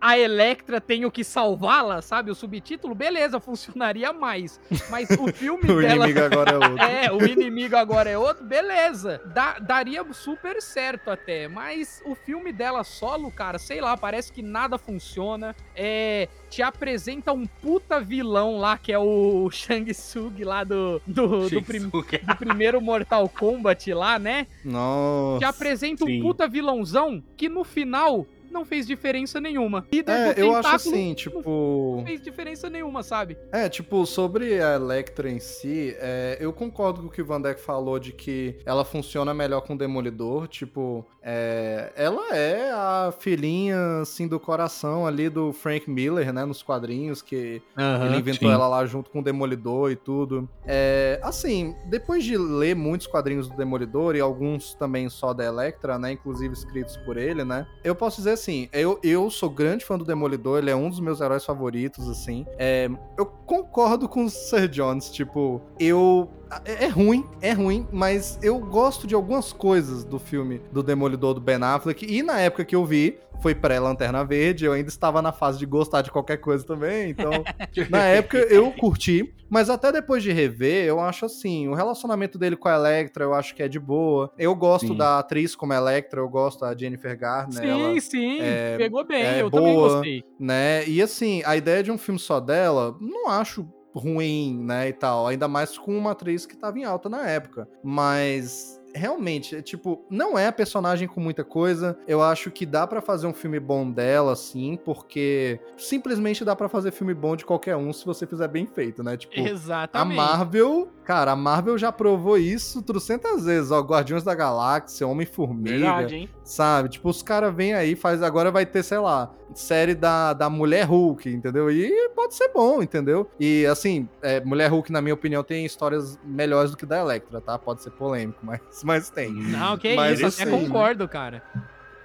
a 0.05 0.17
Electra 0.19 0.81
tem 0.81 1.05
o 1.05 1.11
que 1.11 1.23
salvá-la, 1.23 2.01
sabe? 2.01 2.29
O 2.29 2.35
subtítulo, 2.35 2.93
beleza, 2.93 3.39
funcionaria 3.39 4.11
mais. 4.11 4.59
Mas 4.89 5.09
o 5.11 5.31
filme 5.31 5.63
O 5.71 5.81
dela. 5.81 6.05
inimigo 6.09 6.19
agora 6.25 6.51
é 6.51 6.55
outro. 6.57 6.77
É, 6.83 7.11
o 7.11 7.25
inimigo 7.25 7.75
agora 7.77 8.09
é 8.09 8.17
outro, 8.17 8.43
beleza. 8.43 9.21
Dá- 9.33 9.59
daria 9.59 10.03
super 10.13 10.61
certo 10.61 11.09
até. 11.09 11.47
Mas 11.47 12.01
o 12.05 12.15
filme 12.15 12.51
dela 12.51 12.83
solo, 12.83 13.31
cara, 13.31 13.57
sei 13.57 13.79
lá, 13.79 13.95
parece 13.95 14.31
que 14.33 14.41
nada 14.41 14.77
funciona. 14.77 15.55
É. 15.75 16.27
Te 16.49 16.61
apresenta 16.61 17.31
um 17.33 17.47
puta 17.47 17.99
vilão 17.99 18.57
lá, 18.59 18.77
que 18.77 18.91
é 18.93 18.99
o 18.99 19.49
Shang 19.49 19.91
Tsung 19.91 20.43
lá 20.43 20.63
do, 20.63 21.01
do, 21.07 21.49
do, 21.49 21.61
prim- 21.63 21.89
do 21.89 22.35
primeiro 22.37 22.79
Mortal 22.79 23.27
Kombat 23.27 23.91
lá, 23.93 24.19
né? 24.19 24.45
Nossa. 24.63 25.39
Te 25.39 25.45
apresenta 25.45 26.03
um 26.03 26.07
sim. 26.07 26.21
puta 26.21 26.47
vilãozão 26.47 27.23
que 27.35 27.49
no 27.49 27.63
final 27.63 28.27
não 28.53 28.63
fez 28.63 28.87
diferença 28.87 29.41
nenhuma. 29.41 29.85
Líder 29.91 30.11
É, 30.11 30.33
do 30.33 30.39
eu 30.39 30.55
acho 30.55 30.69
assim, 30.69 31.13
tipo. 31.13 31.95
Não 31.97 32.05
fez 32.05 32.21
diferença 32.21 32.69
nenhuma, 32.69 33.03
sabe? 33.03 33.37
É, 33.51 33.67
tipo, 33.67 34.05
sobre 34.05 34.61
a 34.61 34.75
Electra 34.75 35.29
em 35.29 35.39
si, 35.39 35.95
é, 35.99 36.37
eu 36.39 36.53
concordo 36.53 37.01
com 37.01 37.07
o 37.07 37.11
que 37.11 37.21
o 37.21 37.25
Van 37.25 37.41
Deck 37.41 37.59
falou 37.59 37.99
de 37.99 38.13
que 38.13 38.55
ela 38.65 38.85
funciona 38.85 39.33
melhor 39.33 39.61
com 39.61 39.73
o 39.73 39.77
Demolidor. 39.77 40.47
Tipo, 40.47 41.05
é, 41.21 41.91
ela 41.95 42.35
é 42.35 42.71
a 42.71 43.13
filhinha, 43.17 44.01
assim, 44.01 44.27
do 44.27 44.39
coração 44.39 45.07
ali 45.07 45.29
do 45.29 45.51
Frank 45.51 45.89
Miller, 45.89 46.31
né, 46.33 46.45
nos 46.45 46.61
quadrinhos, 46.61 47.21
que 47.21 47.61
ele 48.05 48.17
inventou 48.17 48.49
sim. 48.49 48.53
ela 48.53 48.67
lá 48.67 48.85
junto 48.85 49.09
com 49.09 49.19
o 49.19 49.23
Demolidor 49.23 49.91
e 49.91 49.95
tudo. 49.95 50.47
É, 50.65 51.19
assim, 51.23 51.75
depois 51.85 52.23
de 52.23 52.37
ler 52.37 52.75
muitos 52.75 53.07
quadrinhos 53.07 53.47
do 53.47 53.55
Demolidor 53.55 54.15
e 54.15 54.19
alguns 54.19 54.75
também 54.75 55.09
só 55.09 55.33
da 55.33 55.45
Electra, 55.45 55.97
né, 55.97 56.11
inclusive 56.11 56.53
escritos 56.53 56.97
por 56.97 57.17
ele, 57.17 57.43
né, 57.43 57.65
eu 57.83 57.95
posso 57.95 58.17
dizer 58.17 58.31
assim, 58.43 58.67
eu, 58.73 58.99
eu 59.01 59.29
sou 59.29 59.49
grande 59.49 59.85
fã 59.85 59.97
do 59.97 60.03
Demolidor, 60.03 60.59
ele 60.59 60.69
é 60.69 60.75
um 60.75 60.89
dos 60.89 60.99
meus 60.99 61.21
heróis 61.21 61.45
favoritos, 61.45 62.09
assim. 62.09 62.45
É, 62.57 62.89
eu 63.17 63.25
concordo 63.25 64.07
com 64.07 64.25
o 64.25 64.29
Sir 64.29 64.67
Jones, 64.67 65.09
tipo, 65.09 65.61
eu. 65.79 66.29
É, 66.65 66.85
é 66.85 66.87
ruim, 66.87 67.25
é 67.41 67.51
ruim, 67.51 67.87
mas 67.91 68.37
eu 68.41 68.59
gosto 68.59 69.05
de 69.07 69.15
algumas 69.15 69.51
coisas 69.53 70.03
do 70.03 70.19
filme 70.19 70.61
do 70.71 70.83
Demolidor 70.83 71.33
do 71.33 71.41
Ben 71.41 71.61
Affleck. 71.61 72.05
E 72.05 72.21
na 72.23 72.39
época 72.39 72.65
que 72.65 72.75
eu 72.75 72.85
vi, 72.85 73.17
foi 73.41 73.53
pré-Lanterna 73.53 74.23
Verde, 74.23 74.65
eu 74.65 74.71
ainda 74.73 74.89
estava 74.89 75.21
na 75.21 75.31
fase 75.31 75.59
de 75.59 75.65
gostar 75.65 76.01
de 76.01 76.11
qualquer 76.11 76.37
coisa 76.37 76.65
também, 76.65 77.09
então. 77.09 77.31
na 77.89 78.03
época 78.05 78.37
eu 78.37 78.71
curti, 78.71 79.33
mas 79.49 79.69
até 79.69 79.91
depois 79.91 80.23
de 80.23 80.31
rever, 80.31 80.85
eu 80.85 80.99
acho 80.99 81.25
assim, 81.25 81.67
o 81.67 81.73
relacionamento 81.73 82.37
dele 82.37 82.55
com 82.55 82.69
a 82.69 82.75
Electra, 82.75 83.23
eu 83.25 83.33
acho 83.33 83.53
que 83.53 83.61
é 83.61 83.67
de 83.67 83.79
boa. 83.79 84.31
Eu 84.37 84.55
gosto 84.55 84.87
Sim. 84.87 84.97
da 84.97 85.19
atriz 85.19 85.55
como 85.55 85.73
Electra, 85.73 86.21
eu 86.21 86.29
gosto 86.29 86.61
da 86.61 86.75
Jennifer 86.75 87.17
Garner. 87.17 87.61
Sim, 87.61 87.67
ela 87.67 87.99
sim, 88.01 88.39
é- 88.41 88.77
pegou 88.77 89.05
bem, 89.05 89.21
é 89.23 89.41
eu 89.41 89.51
também 89.51 89.73
boa. 89.73 89.89
gostei. 89.89 90.23
né? 90.39 90.87
E 90.87 91.01
assim, 91.01 91.41
a 91.45 91.55
ideia 91.57 91.83
de 91.83 91.91
um 91.91 91.97
filme 91.97 92.19
só 92.19 92.39
dela, 92.39 92.95
não 93.01 93.29
acho 93.29 93.67
ruim, 93.93 94.63
né, 94.63 94.89
e 94.89 94.93
tal, 94.93 95.27
ainda 95.27 95.47
mais 95.47 95.77
com 95.77 95.97
uma 95.97 96.11
atriz 96.11 96.45
que 96.45 96.55
tava 96.55 96.79
em 96.79 96.83
alta 96.83 97.09
na 97.09 97.27
época. 97.27 97.67
Mas 97.83 98.81
realmente, 98.93 99.55
é, 99.55 99.61
tipo, 99.61 100.05
não 100.09 100.37
é 100.37 100.47
a 100.47 100.51
personagem 100.51 101.07
com 101.07 101.19
muita 101.19 101.43
coisa. 101.43 101.97
Eu 102.07 102.21
acho 102.21 102.51
que 102.51 102.65
dá 102.65 102.85
pra 102.85 103.01
fazer 103.01 103.27
um 103.27 103.33
filme 103.33 103.59
bom 103.59 103.89
dela, 103.89 104.35
sim, 104.35 104.77
porque 104.83 105.59
simplesmente 105.77 106.45
dá 106.45 106.55
pra 106.55 106.69
fazer 106.69 106.91
filme 106.91 107.13
bom 107.13 107.35
de 107.35 107.45
qualquer 107.45 107.75
um 107.75 107.91
se 107.91 108.05
você 108.05 108.25
fizer 108.25 108.47
bem 108.47 108.65
feito, 108.65 109.03
né? 109.03 109.17
Tipo, 109.17 109.39
a 109.39 109.49
Exatamente. 109.49 110.17
Marvel, 110.17 110.89
cara, 111.03 111.31
a 111.31 111.35
Marvel 111.35 111.77
já 111.77 111.91
provou 111.91 112.37
isso 112.37 112.81
trocentas 112.81 113.45
vezes, 113.45 113.71
ó, 113.71 113.79
Guardiões 113.81 114.23
da 114.23 114.35
Galáxia, 114.35 115.07
Homem-Formiga, 115.07 115.77
Verdade, 115.77 116.15
hein? 116.15 116.29
Sabe? 116.43 116.89
Tipo, 116.89 117.09
os 117.09 117.21
caras 117.21 117.53
vêm 117.53 117.73
aí, 117.73 117.95
faz 117.95 118.21
agora 118.21 118.51
vai 118.51 118.65
ter, 118.65 118.83
sei 118.83 118.99
lá, 118.99 119.33
série 119.55 119.95
da, 119.95 120.33
da 120.33 120.49
Mulher 120.49 120.85
Hulk, 120.85 121.29
entendeu? 121.29 121.69
E 121.71 122.09
pode 122.15 122.35
ser 122.35 122.49
bom, 122.49 122.81
entendeu? 122.81 123.29
E 123.39 123.65
assim, 123.65 124.07
é, 124.21 124.43
Mulher 124.43 124.69
Hulk, 124.69 124.91
na 124.91 125.01
minha 125.01 125.13
opinião, 125.13 125.43
tem 125.43 125.65
histórias 125.65 126.19
melhores 126.23 126.71
do 126.71 126.77
que 126.77 126.85
da 126.85 126.99
Electra, 126.99 127.39
tá? 127.41 127.57
Pode 127.57 127.81
ser 127.81 127.91
polêmico, 127.91 128.39
mas, 128.43 128.59
mas 128.83 129.09
tem. 129.09 129.31
Não, 129.33 129.77
que 129.77 129.95
Mas 129.95 130.19
isso, 130.19 130.41
até 130.41 130.49
assim, 130.49 130.65
concordo, 130.67 131.07
cara. 131.07 131.41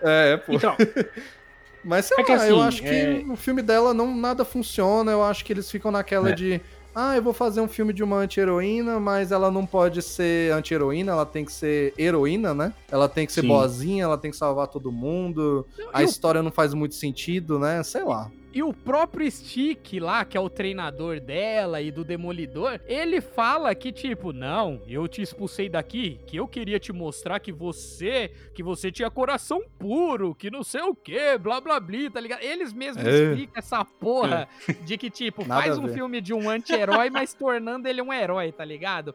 É, 0.02 0.36
pô. 0.36 0.52
Então, 0.54 0.76
Mas 1.84 2.06
sei 2.06 2.16
É 2.16 2.20
lá, 2.20 2.26
que 2.26 2.32
assim, 2.32 2.48
eu 2.48 2.62
acho 2.62 2.82
que 2.82 2.88
é- 2.88 3.22
o 3.28 3.36
filme 3.36 3.62
dela 3.62 3.94
não 3.94 4.14
nada 4.16 4.44
funciona. 4.44 5.12
Eu 5.12 5.22
acho 5.22 5.44
que 5.44 5.52
eles 5.52 5.70
ficam 5.70 5.90
naquela 5.90 6.30
É. 6.30 6.32
de. 6.34 6.60
Ah, 6.94 7.14
eu 7.16 7.22
vou 7.22 7.32
fazer 7.32 7.60
um 7.60 7.68
filme 7.68 7.92
de 7.92 8.02
uma 8.02 8.16
anti-heroína, 8.16 8.98
mas 8.98 9.30
ela 9.30 9.50
não 9.52 9.64
pode 9.64 10.02
ser 10.02 10.52
anti-heroína, 10.52 11.12
ela 11.12 11.24
tem 11.24 11.44
que 11.44 11.52
ser 11.52 11.94
heroína, 11.96 12.52
né? 12.52 12.72
Ela 12.90 13.08
tem 13.08 13.24
que 13.24 13.32
ser 13.32 13.42
Sim. 13.42 13.48
boazinha, 13.48 14.02
ela 14.04 14.18
tem 14.18 14.30
que 14.32 14.36
salvar 14.36 14.66
todo 14.66 14.90
mundo. 14.90 15.64
A 15.92 16.02
e 16.02 16.06
o- 16.06 16.08
história 16.08 16.42
não 16.42 16.50
faz 16.50 16.74
muito 16.74 16.96
sentido, 16.96 17.58
né? 17.58 17.82
Sei 17.84 18.02
lá. 18.02 18.28
E 18.52 18.62
o 18.62 18.72
próprio 18.72 19.30
Stick 19.30 20.00
lá, 20.00 20.24
que 20.24 20.36
é 20.36 20.40
o 20.40 20.48
treinador 20.48 21.20
dela 21.20 21.82
e 21.82 21.90
do 21.90 22.02
Demolidor, 22.02 22.80
ele 22.86 23.20
fala 23.20 23.74
que 23.74 23.92
tipo, 23.92 24.32
não, 24.32 24.80
eu 24.88 25.06
te 25.06 25.20
expulsei 25.20 25.68
daqui, 25.68 26.18
que 26.26 26.38
eu 26.38 26.48
queria 26.48 26.80
te 26.80 26.90
mostrar 26.90 27.40
que 27.40 27.52
você, 27.52 28.32
que 28.54 28.62
você 28.62 28.90
tinha 28.90 29.10
coração 29.10 29.62
puro, 29.78 30.34
que 30.34 30.50
não 30.50 30.64
sei 30.64 30.80
o 30.80 30.94
que, 30.94 31.36
blá 31.36 31.60
blá 31.60 31.78
blá, 31.78 32.10
tá 32.10 32.20
ligado? 32.20 32.42
Eles 32.42 32.72
mesmos 32.72 33.04
É. 33.04 33.10
explicam 33.10 33.52
essa 33.58 33.84
porra 33.84 34.48
de 34.82 34.96
que 34.96 35.10
tipo, 35.10 35.44
faz 35.44 35.76
um 35.76 35.86
filme 35.86 36.18
de 36.20 36.32
um 36.32 36.48
anti-herói, 36.48 37.10
mas 37.10 37.34
tornando 37.34 37.86
ele 37.86 38.00
um 38.00 38.12
herói, 38.12 38.50
tá 38.50 38.64
ligado? 38.64 39.14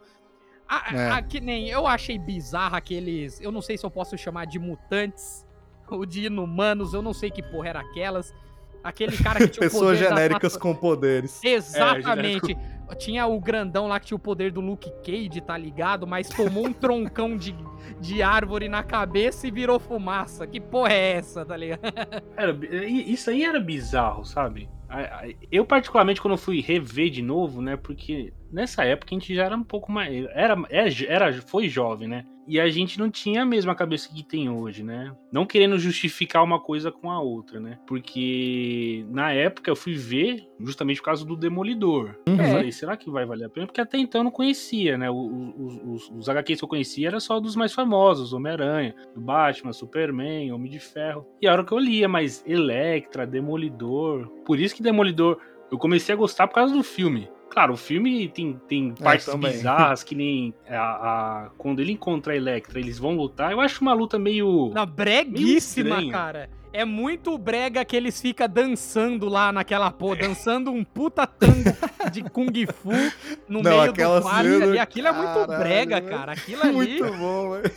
A, 0.70 0.96
É. 0.96 1.10
a- 1.12 1.22
que 1.24 1.42
nem 1.42 1.70
eu 1.70 1.88
achei 1.88 2.20
bizarro 2.20 2.76
aqueles, 2.76 3.42
eu 3.42 3.52
não 3.52 3.62
sei 3.64 3.78
se 3.80 3.86
eu 3.86 3.90
posso 3.92 4.16
chamar 4.16 4.46
de 4.46 4.60
mutantes 4.60 5.44
ou 5.90 6.06
de 6.06 6.28
inumanos, 6.28 6.94
eu 6.94 7.02
não 7.02 7.14
sei 7.14 7.32
que 7.32 7.42
porra 7.42 7.70
era 7.70 7.80
aquelas. 7.82 8.32
Aquele 8.84 9.18
cara 9.18 9.40
que 9.40 9.48
tinha 9.48 9.68
o 9.68 9.72
Pessoas 9.72 9.98
genéricas 9.98 10.58
com 10.58 10.76
poderes. 10.76 11.40
Exatamente. 11.44 12.58
tinha 12.98 13.26
o 13.26 13.40
grandão 13.40 13.88
lá 13.88 14.00
que 14.00 14.08
tinha 14.08 14.16
o 14.16 14.20
poder 14.20 14.52
do 14.52 14.60
Luke 14.60 14.92
Cage, 15.04 15.42
tá 15.42 15.58
ligado? 15.58 16.06
Mas 16.06 16.28
tomou 16.30 16.68
um 16.68 16.74
troncão 16.74 17.38
de, 17.38 17.56
de 18.00 18.22
árvore 18.22 18.68
na 18.68 18.84
cabeça 18.84 19.48
e 19.48 19.52
virou 19.52 19.80
fumaça. 19.80 20.46
Que 20.46 20.60
porra 20.60 20.94
é 20.94 21.12
essa, 21.14 21.46
tá 21.46 21.56
ligado? 21.56 21.82
era, 22.36 22.58
isso 22.86 23.30
aí 23.30 23.44
era 23.44 23.60
bizarro, 23.60 24.26
sabe? 24.26 24.70
Eu, 25.52 25.66
particularmente, 25.66 26.22
quando 26.22 26.34
eu 26.34 26.38
fui 26.38 26.62
rever 26.62 27.10
de 27.10 27.22
novo, 27.22 27.62
né? 27.62 27.76
Porque 27.76 28.32
nessa 28.54 28.84
época 28.86 29.14
a 29.14 29.20
gente 29.20 29.34
já 29.36 29.46
era 29.46 29.56
um 29.58 29.64
pouco 29.64 29.92
mais. 29.92 30.26
Era, 30.34 30.56
é, 30.70 30.88
era, 31.08 31.34
foi 31.42 31.68
jovem, 31.68 32.08
né? 32.08 32.26
E 32.46 32.60
a 32.60 32.68
gente 32.68 33.00
não 33.00 33.10
tinha 33.10 33.44
a 33.44 33.46
mesma 33.46 33.74
cabeça 33.74 34.10
que 34.14 34.22
tem 34.22 34.50
hoje, 34.50 34.84
né? 34.84 35.16
Não 35.32 35.46
querendo 35.46 35.80
justificar 35.80 36.44
uma 36.44 36.60
coisa 36.60 36.92
com 36.92 37.10
a 37.10 37.18
outra, 37.22 37.58
né? 37.58 37.80
Porque 37.88 39.06
na 39.10 39.32
época 39.32 39.72
eu 39.72 39.76
fui 39.78 39.94
ver 39.96 40.46
justamente 40.60 40.98
por 41.00 41.06
causa 41.06 41.26
do 41.26 41.38
Demolidor. 41.38 42.16
Eu 42.28 42.34
É. 42.42 42.52
falei, 42.52 42.72
será 42.74 42.98
que 42.98 43.10
vai 43.10 43.26
valer 43.26 43.46
a 43.46 43.50
pena? 43.50 43.66
Porque 43.66 43.80
até 43.80 43.98
então 43.98 44.20
eu 44.20 44.26
não 44.26 44.32
conhecia, 44.32 44.98
né? 44.98 45.10
Os, 45.10 45.54
os, 45.58 45.82
os, 45.86 46.12
os 46.20 46.30
HQs 46.30 46.60
que 46.60 46.66
eu 46.66 46.70
conhecia 46.70 47.08
era 47.08 47.20
só 47.22 47.40
dos 47.40 47.56
mais 47.56 47.74
famosos: 47.74 48.34
Homem-Aranha, 48.34 48.94
do 49.16 49.22
Batman, 49.22 49.72
Superman, 49.72 50.52
Homem 50.52 50.70
de 50.70 50.80
Ferro. 50.80 51.26
E 51.42 51.48
a 51.48 51.54
hora 51.54 51.64
que 51.64 51.72
eu 51.72 51.80
lia, 51.80 52.10
mas 52.10 52.44
Electra, 52.46 53.26
Demolidor. 53.26 54.28
Por 54.46 54.60
isso 54.60 54.76
que 54.76 54.84
Demolidor 54.84 55.40
eu 55.72 55.78
comecei 55.78 56.14
a 56.14 56.18
gostar 56.18 56.48
por 56.48 56.56
causa 56.56 56.74
do 56.74 56.84
filme. 56.84 57.30
Claro, 57.54 57.74
o 57.74 57.78
filme 57.78 58.28
tem, 58.30 58.60
tem 58.68 58.96
partes 58.96 59.28
também. 59.28 59.52
bizarras, 59.52 60.02
que 60.04 60.16
nem 60.16 60.56
a, 60.68 60.76
a- 61.46 61.50
quando 61.56 61.82
ele 61.82 61.92
encontra 61.92 62.34
a 62.34 62.36
Electra, 62.36 62.80
eles 62.80 62.98
vão 62.98 63.16
lutar. 63.16 63.52
Eu 63.52 63.62
acho 63.62 63.80
uma 63.82 63.94
luta 63.94 64.18
meio. 64.18 64.72
Na 64.74 64.88
breguíssima, 64.88 65.90
estranho. 65.90 66.12
cara. 66.12 66.50
É 66.76 66.84
muito 66.84 67.38
brega 67.38 67.86
que 67.86 67.96
eles 67.96 68.20
ficam 68.20 68.50
dançando 68.50 69.30
lá 69.30 69.52
naquela 69.52 69.92
porra, 69.92 70.16
dançando 70.16 70.72
um 70.72 70.84
puta 70.84 71.28
tango 71.28 71.70
de 72.12 72.24
Kung 72.24 72.52
Fu 72.74 72.90
no 73.48 73.62
Não, 73.62 73.70
meio 73.70 73.94
do 73.94 74.24
parque 74.24 74.50
cena, 74.50 74.66
ali. 74.66 74.80
Aquilo 74.80 75.08
é 75.10 75.12
muito 75.12 75.34
caralho, 75.48 75.60
brega, 75.64 76.02
velho. 76.02 76.10
cara. 76.18 76.32
Aquilo 76.32 76.62
ali. 76.64 76.74
Muito 76.74 77.04
bom, 77.18 77.52
velho. 77.52 77.72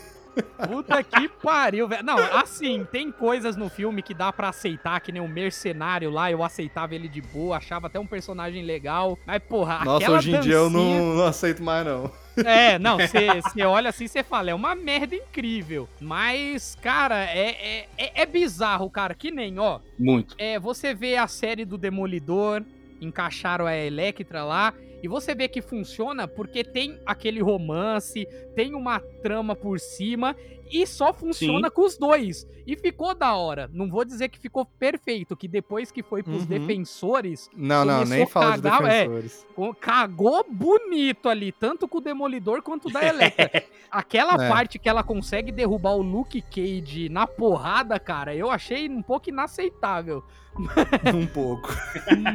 Puta 0.68 1.02
que 1.02 1.28
pariu, 1.28 1.88
velho. 1.88 2.02
Não, 2.04 2.18
assim, 2.36 2.86
tem 2.90 3.10
coisas 3.10 3.56
no 3.56 3.68
filme 3.68 4.02
que 4.02 4.14
dá 4.14 4.32
pra 4.32 4.48
aceitar, 4.48 5.00
que 5.00 5.12
nem 5.12 5.22
o 5.22 5.28
mercenário 5.28 6.10
lá, 6.10 6.30
eu 6.30 6.42
aceitava 6.44 6.94
ele 6.94 7.08
de 7.08 7.20
boa, 7.22 7.56
achava 7.56 7.86
até 7.86 7.98
um 7.98 8.06
personagem 8.06 8.62
legal. 8.64 9.18
Mas, 9.26 9.42
porra, 9.42 9.84
Nossa, 9.84 10.04
aquela 10.04 10.18
hoje 10.18 10.34
em 10.34 10.40
dia 10.40 10.54
eu 10.54 10.70
dancinha- 10.70 10.98
não, 11.00 11.14
não 11.14 11.24
aceito 11.26 11.62
mais, 11.62 11.86
não. 11.86 12.10
É, 12.44 12.78
não, 12.78 12.98
você 12.98 13.62
olha 13.64 13.88
assim, 13.88 14.06
você 14.06 14.22
fala, 14.22 14.50
é 14.50 14.54
uma 14.54 14.74
merda 14.74 15.14
incrível. 15.14 15.88
Mas, 16.00 16.76
cara, 16.82 17.24
é, 17.24 17.48
é, 17.48 17.88
é, 17.96 18.22
é 18.22 18.26
bizarro, 18.26 18.90
cara, 18.90 19.14
que 19.14 19.30
nem, 19.30 19.58
ó, 19.58 19.80
Muito. 19.98 20.34
é, 20.38 20.58
você 20.58 20.94
vê 20.94 21.16
a 21.16 21.26
série 21.26 21.64
do 21.64 21.78
Demolidor, 21.78 22.62
encaixaram 23.00 23.66
a 23.66 23.74
Electra 23.74 24.44
lá, 24.44 24.74
e 25.06 25.08
você 25.08 25.34
vê 25.34 25.48
que 25.48 25.62
funciona 25.62 26.26
porque 26.28 26.62
tem 26.62 27.00
aquele 27.06 27.40
romance, 27.40 28.26
tem 28.54 28.74
uma 28.74 29.00
trama 29.00 29.54
por 29.56 29.78
cima, 29.80 30.36
e 30.70 30.84
só 30.84 31.14
funciona 31.14 31.70
com 31.70 31.82
os 31.82 31.96
dois. 31.96 32.44
E 32.66 32.74
ficou 32.76 33.14
da 33.14 33.36
hora. 33.36 33.70
Não 33.72 33.88
vou 33.88 34.04
dizer 34.04 34.28
que 34.28 34.36
ficou 34.38 34.64
perfeito, 34.66 35.36
que 35.36 35.46
depois 35.46 35.92
que 35.92 36.02
foi 36.02 36.24
pros 36.24 36.40
Uhum. 36.40 36.46
defensores, 36.46 37.48
Não, 37.56 37.84
não, 37.84 38.04
nem 38.04 38.26
fala 38.26 38.56
de 38.56 38.62
cagar, 38.62 38.84
é. 38.90 39.02
defensores. 39.06 39.46
co- 39.54 39.72
cagou 39.74 40.44
bonito 40.50 41.28
ali, 41.28 41.52
tanto 41.52 41.86
com 41.86 41.98
o 41.98 42.00
Demolidor 42.00 42.62
quanto 42.62 42.90
da 42.90 43.00
Electra. 43.06 43.64
Aquela 43.88 44.44
É. 44.44 44.48
parte 44.48 44.78
que 44.78 44.88
ela 44.88 45.04
consegue 45.04 45.52
derrubar 45.52 45.92
o 45.94 46.02
Luke 46.02 46.42
Cage 46.42 47.08
na 47.08 47.28
porrada, 47.28 48.00
cara, 48.00 48.34
eu 48.34 48.50
achei 48.50 48.88
um 48.88 49.02
pouco 49.02 49.28
inaceitável. 49.28 50.24
um 51.14 51.26
pouco. 51.26 51.68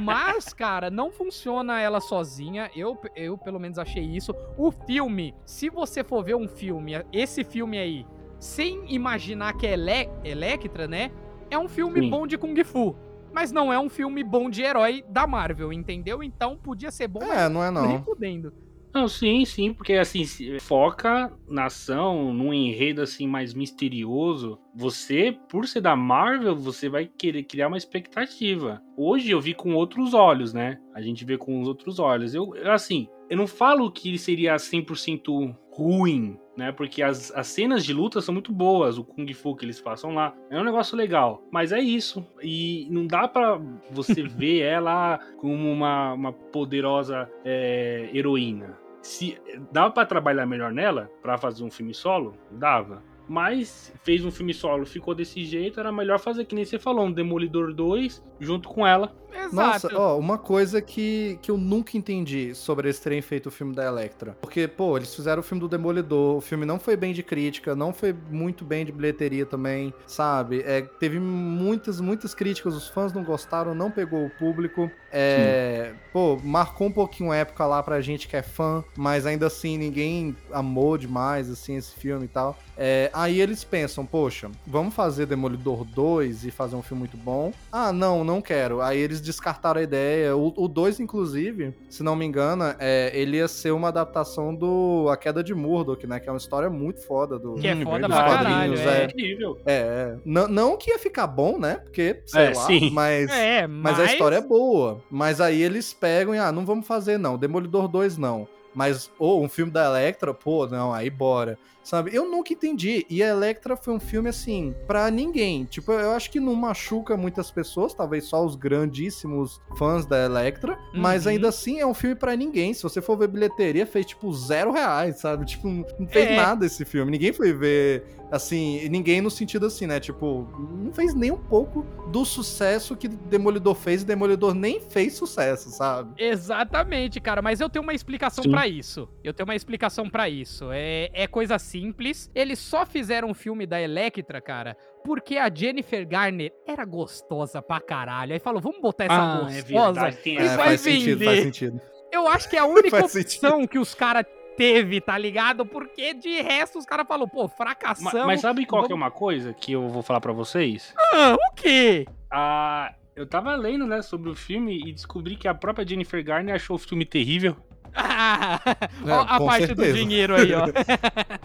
Mas, 0.02 0.54
cara, 0.54 0.90
não 0.90 1.12
funciona 1.12 1.80
ela 1.80 2.00
sozinha. 2.00 2.70
Eu, 2.76 2.98
eu 3.16 3.38
pelo 3.38 3.60
menos 3.60 3.78
achei 3.78 4.04
isso. 4.04 4.34
O 4.58 4.72
filme, 4.72 5.34
se 5.46 5.70
você 5.70 6.04
for 6.04 6.24
ver 6.24 6.36
um 6.36 6.48
filme, 6.48 6.94
esse 7.12 7.44
filme 7.44 7.78
aí, 7.78 8.06
sem 8.40 8.84
imaginar 8.94 9.54
que 9.54 9.68
é 9.68 9.74
Ele 9.74 10.10
Electra, 10.24 10.88
né? 10.88 11.12
É 11.50 11.58
um 11.58 11.68
filme 11.68 12.02
Sim. 12.02 12.10
bom 12.10 12.26
de 12.26 12.38
Kung 12.38 12.56
Fu. 12.64 12.96
Mas 13.34 13.52
não 13.52 13.72
é 13.72 13.80
um 13.80 13.90
filme 13.90 14.24
bom 14.24 14.50
de 14.50 14.62
herói 14.62 15.06
da 15.08 15.26
Marvel, 15.26 15.72
entendeu? 15.72 16.22
Então 16.22 16.58
podia 16.58 16.92
ser 16.92 17.08
bom, 17.08 17.24
É, 17.24 17.48
não 17.48 17.64
é 17.64 17.72
mas 17.72 17.84
nem 17.88 17.98
não. 17.98 18.04
fudendo. 18.04 18.54
Não, 18.94 19.08
sim, 19.08 19.46
sim, 19.46 19.74
porque 19.74 19.94
assim, 19.94 20.26
se 20.26 20.60
foca 20.60 21.32
na 21.48 21.66
ação, 21.66 22.34
num 22.34 22.54
enredo 22.54 23.02
assim 23.02 23.26
mais 23.26 23.54
misterioso. 23.54 24.60
Você, 24.76 25.38
por 25.50 25.66
ser 25.66 25.82
da 25.82 25.96
Marvel, 25.96 26.56
você 26.56 26.90
vai 26.90 27.06
querer 27.06 27.44
criar 27.44 27.70
uma 27.70 27.78
expectativa. 27.78 28.82
Hoje 28.98 29.32
eu 29.32 29.40
vi 29.40 29.54
com 29.54 29.74
outros 29.74 30.14
olhos, 30.14 30.54
né? 30.54 30.78
A 30.94 31.02
gente 31.02 31.24
vê 31.24 31.38
com 31.38 31.62
os 31.62 31.70
outros 31.70 32.00
olhos. 32.00 32.36
Eu, 32.36 32.54
assim, 32.70 33.08
eu 33.30 33.38
não 33.38 33.48
falo 33.48 33.90
que 33.90 34.10
ele 34.10 34.18
seria 34.18 34.58
100% 34.58 35.56
ruim, 35.72 36.38
né? 36.58 36.74
Porque 36.74 37.02
as, 37.02 37.32
as 37.32 37.48
cenas 37.48 37.86
de 37.86 37.94
luta 37.94 38.20
são 38.20 38.34
muito 38.34 38.52
boas, 38.52 38.98
o 38.98 39.06
Kung 39.06 39.34
Fu 39.34 39.56
que 39.56 39.64
eles 39.64 39.80
passam 39.80 40.14
lá. 40.14 40.36
É 40.50 40.60
um 40.60 40.66
negócio 40.66 40.98
legal. 40.98 41.42
Mas 41.50 41.72
é 41.72 41.80
isso. 41.80 42.26
E 42.44 42.88
não 42.92 43.08
dá 43.08 43.30
para 43.30 43.58
você 43.90 44.22
ver 44.28 44.60
ela 44.60 45.18
como 45.38 45.72
uma, 45.72 46.14
uma 46.14 46.34
poderosa 46.34 47.32
é, 47.46 48.10
heroína. 48.14 48.81
Se 49.02 49.38
dava 49.72 49.92
para 49.92 50.06
trabalhar 50.06 50.46
melhor 50.46 50.72
nela 50.72 51.10
para 51.22 51.38
fazer 51.38 51.64
um 51.64 51.72
filme 51.72 51.94
solo, 51.94 52.36
dava. 52.52 53.04
Mas 53.28 53.94
fez 54.04 54.24
um 54.26 54.32
filme 54.32 54.54
solo, 54.54 54.86
ficou 54.86 55.16
desse 55.16 55.44
jeito, 55.44 55.80
era 55.80 55.92
melhor 55.92 56.20
fazer 56.20 56.46
que 56.46 56.54
nem 56.54 56.66
você 56.66 56.78
falou, 56.78 57.06
um 57.06 57.12
Demolidor 57.12 57.74
2 57.74 58.24
junto 58.40 58.68
com 58.68 58.86
ela. 58.86 59.16
Exato. 59.34 59.56
Nossa, 59.56 59.98
ó, 59.98 60.18
uma 60.18 60.38
coisa 60.38 60.82
que, 60.82 61.40
que 61.42 61.52
eu 61.52 61.58
nunca 61.58 61.98
entendi 61.98 62.54
sobre 62.56 62.88
eles 62.88 63.00
terem 63.00 63.22
feito 63.22 63.48
o 63.48 63.52
filme 63.52 63.74
da 63.74 63.86
Electra. 63.86 64.38
Porque, 64.42 64.68
pô, 64.68 64.98
eles 64.98 65.14
fizeram 65.14 65.42
o 65.42 65.44
filme 65.44 65.60
do 65.60 65.68
Demolidor, 65.68 66.38
o 66.38 66.42
filme 66.42 66.66
não 66.66 66.80
foi 66.80 66.96
bem 66.96 67.14
de 67.14 67.24
crítica, 67.24 67.76
não 67.76 67.94
foi 67.94 68.16
muito 68.30 68.64
bem 68.64 68.86
de 68.86 68.92
bilheteria 68.92 69.46
também, 69.46 69.94
sabe? 70.06 70.62
É, 70.66 70.82
teve 70.82 71.20
muitas, 71.20 72.00
muitas 72.00 72.34
críticas, 72.34 72.76
os 72.76 72.88
fãs 72.88 73.14
não 73.14 73.24
gostaram, 73.24 73.74
não 73.74 73.92
pegou 73.92 74.26
o 74.26 74.30
público. 74.30 74.90
É, 75.12 75.94
pô, 76.14 76.40
marcou 76.44 76.88
um 76.88 76.92
pouquinho 76.92 77.32
a 77.32 77.36
época 77.36 77.66
lá 77.66 77.84
pra 77.84 78.00
gente 78.02 78.28
que 78.28 78.36
é 78.36 78.42
fã, 78.42 78.84
mas 78.96 79.26
ainda 79.26 79.48
assim 79.48 79.78
ninguém 79.78 80.36
amou 80.52 80.98
demais, 80.98 81.50
assim, 81.50 81.76
esse 81.76 81.94
filme 81.94 82.26
e 82.26 82.30
tal. 82.30 82.58
É, 82.78 83.12
aí 83.14 83.40
eles 83.40 83.64
pensam, 83.64 84.06
poxa, 84.06 84.50
vamos 84.66 84.96
fazer 84.96 85.26
Demolidor 85.26 85.84
2 85.84 86.46
e 86.46 86.52
fazer 86.52 86.76
um 86.76 86.82
filme 86.82 87.02
muito 87.02 87.18
bom. 87.18 87.52
Ah, 87.72 87.92
não, 87.92 88.24
não 88.24 88.42
quero. 88.42 88.82
Aí 88.82 89.00
eles 89.22 89.26
descartaram 89.26 89.80
a 89.80 89.84
ideia. 89.84 90.36
O 90.36 90.68
2, 90.68 91.00
inclusive, 91.00 91.74
se 91.90 92.02
não 92.04 92.16
me 92.16 92.26
engano, 92.26 92.64
é, 92.80 93.12
ele 93.14 93.38
ia 93.38 93.48
ser 93.48 93.72
uma 93.72 93.90
adaptação 93.90 94.54
do 94.54 95.08
A 95.10 95.16
Queda 95.16 95.44
de 95.44 95.54
Murdoch, 95.54 96.06
né? 96.08 96.20
Que 96.20 96.28
é 96.28 96.32
uma 96.32 96.38
história 96.38 96.70
muito 96.70 97.06
foda 97.06 97.38
do. 97.38 97.56
Que 97.56 97.68
é 97.68 97.76
Hum, 97.76 97.84
foda 97.84 98.00
verdade. 98.08 98.14
pra 98.14 98.24
caralho. 98.38 98.56
quadrinhos, 98.74 98.80
É, 98.82 99.02
é. 99.02 99.06
incrível. 99.06 99.58
É, 99.66 99.74
é. 99.74 100.18
Não, 100.26 100.48
não 100.48 100.78
que 100.78 100.90
ia 100.92 101.00
ficar 101.00 101.28
bom, 101.28 101.58
né? 101.60 101.76
Porque, 101.76 102.22
sei 102.26 102.42
É, 102.46 102.54
lá, 102.54 102.66
sim. 102.66 102.90
mas. 102.92 103.30
é 103.32 103.68
Mas 103.68 104.00
a 104.00 104.06
história 104.06 104.38
é 104.38 104.42
boa. 104.42 105.02
Mas 105.10 105.40
aí 105.40 105.62
eles 105.62 105.94
pegam 105.94 106.34
e, 106.36 106.40
ah, 106.40 106.52
não 106.52 106.66
vamos 106.66 106.88
fazer 106.88 107.18
não. 107.18 107.38
Demolidor 107.38 107.88
2 107.88 108.18
não. 108.18 108.48
Mas, 108.74 109.12
ou 109.20 109.44
um 109.44 109.50
filme 109.50 109.72
da 109.72 109.86
Electra, 109.86 110.34
pô, 110.34 110.66
não, 110.68 110.94
aí 110.94 111.10
bora. 111.10 111.58
Sabe? 111.84 112.12
Eu 112.14 112.30
nunca 112.30 112.54
entendi. 112.54 113.08
E 113.10 113.24
a 113.24 113.30
Electra 113.30 113.76
foi 113.76 113.92
um 113.96 114.00
filme, 114.00 114.30
assim, 114.30 114.74
pra 114.86 115.10
ninguém. 115.10 115.66
Tipo, 115.66 115.92
eu 115.94 116.12
acho 116.12 116.30
que 116.30 116.40
não 116.40 116.54
machuca 116.54 117.18
muitas 117.18 117.50
pessoas, 117.50 117.92
talvez 117.92 118.26
só 118.26 118.46
os 118.46 118.56
grandíssimos 118.56 119.60
fãs 119.76 120.06
da 120.06 120.24
Electra. 120.24 120.78
Mas 120.94 121.26
Uhum. 121.26 121.32
ainda 121.32 121.50
assim 121.50 121.80
é 121.80 121.86
um 121.86 121.94
filme 121.96 122.16
pra 122.16 122.36
ninguém. 122.36 122.72
Se 122.74 122.84
você 122.84 123.02
for 123.02 123.18
ver 123.18 123.28
bilheteria, 123.30 123.86
fez 123.88 124.06
tipo 124.06 124.32
zero 124.32 124.72
reais, 124.72 125.20
sabe? 125.20 125.44
Tipo, 125.46 125.68
não 125.68 126.08
fez 126.08 126.30
É. 126.30 126.36
nada 126.36 126.66
esse 126.68 126.86
filme. 126.86 127.10
Ninguém 127.12 127.34
foi 127.34 127.52
ver, 127.52 128.04
assim, 128.32 128.88
ninguém 128.90 129.20
no 129.20 129.32
sentido 129.32 129.66
assim, 129.66 129.88
né? 129.88 130.00
Tipo, 130.00 130.48
não 130.84 130.94
fez 130.94 131.16
nem 131.16 131.32
um 131.32 131.38
pouco 131.38 131.84
do 132.12 132.24
sucesso 132.24 132.96
que 132.96 133.08
Demolidor 133.08 133.74
fez 133.74 134.04
e 134.04 134.06
Demolidor 134.06 134.54
nem 134.54 134.80
fez 134.82 135.14
sucesso, 135.16 135.72
sabe? 135.72 136.14
Exatamente, 136.24 137.20
cara, 137.20 137.42
mas 137.42 137.60
eu 137.60 137.70
tenho 137.70 137.82
uma 137.82 137.94
explicação 137.94 138.44
Sim. 138.44 138.52
Pra 138.62 138.68
isso. 138.68 139.10
Eu 139.24 139.34
tenho 139.34 139.48
uma 139.48 139.56
explicação 139.56 140.10
pra 140.10 140.30
isso. 140.30 140.70
É, 140.72 141.10
é 141.14 141.28
coisa 141.28 141.58
simples. 141.60 142.30
Eles 142.36 142.60
só 142.60 142.86
fizeram 142.86 143.30
um 143.30 143.34
filme 143.34 143.66
da 143.66 143.82
Electra, 143.82 144.40
cara, 144.42 144.76
porque 145.04 145.38
a 145.38 145.50
Jennifer 145.54 146.08
Garner 146.08 146.52
era 146.68 146.86
gostosa 146.86 147.62
pra 147.62 147.80
caralho. 147.80 148.34
Aí 148.34 148.40
falou, 148.40 148.62
vamos 148.62 148.82
botar 148.82 149.06
essa 149.06 149.14
Ah, 149.46 149.48
é 149.52 149.62
gostosa. 149.62 150.12
tem 150.14 150.36
e. 150.36 150.38
É, 150.38 150.48
vai 150.56 150.66
faz 150.68 150.82
sentido, 150.82 151.18
vender. 151.20 151.26
faz 151.26 151.44
sentido. 151.44 151.82
Eu 152.12 152.28
acho 152.28 152.50
que 152.50 152.56
é 152.58 152.60
a 152.60 152.66
única 152.66 152.98
opção 153.06 153.66
que 153.66 153.80
os 153.80 153.96
caras 153.96 154.26
teve, 154.58 155.00
tá 155.00 155.18
ligado? 155.18 155.66
Porque 155.66 156.14
de 156.14 156.42
resto 156.42 156.78
os 156.78 156.86
caras 156.86 157.08
falaram, 157.08 157.28
pô, 157.30 157.48
fracassamos. 157.48 158.26
Mas, 158.28 158.42
sabe 158.42 158.66
qual 158.66 158.82
que 158.84 158.88
é 158.92 158.96
vamos- 158.96 159.04
uma 159.06 159.12
coisa 159.12 159.54
que 159.54 159.72
eu 159.72 159.88
vou 159.88 160.04
falar 160.04 160.20
pra 160.22 160.34
vocês? 160.34 160.94
Ah, 161.14 161.36
o 161.36 161.56
quê? 161.56 162.06
Ah, 162.30 162.94
eu 163.16 163.26
tava 163.26 163.56
lendo, 163.56 163.88
né, 163.88 164.02
sobre 164.02 164.30
o 164.30 164.36
filme 164.36 164.78
e 164.88 164.92
descobri 164.92 165.36
que 165.38 165.48
a 165.48 165.54
própria 165.56 165.88
Jennifer 165.88 166.24
Garner 166.24 166.54
achou 166.56 166.76
o 166.76 166.80
filme 166.80 167.06
terrível. 167.06 167.56
Ah, 167.94 168.60
É, 169.06 169.12
ó, 169.12 169.22
a 169.22 169.40
parte 169.40 169.68
do 169.68 169.76
certeza. 169.76 169.94
dinheiro 169.94 170.36
aí, 170.36 170.54
ó. 170.54 170.66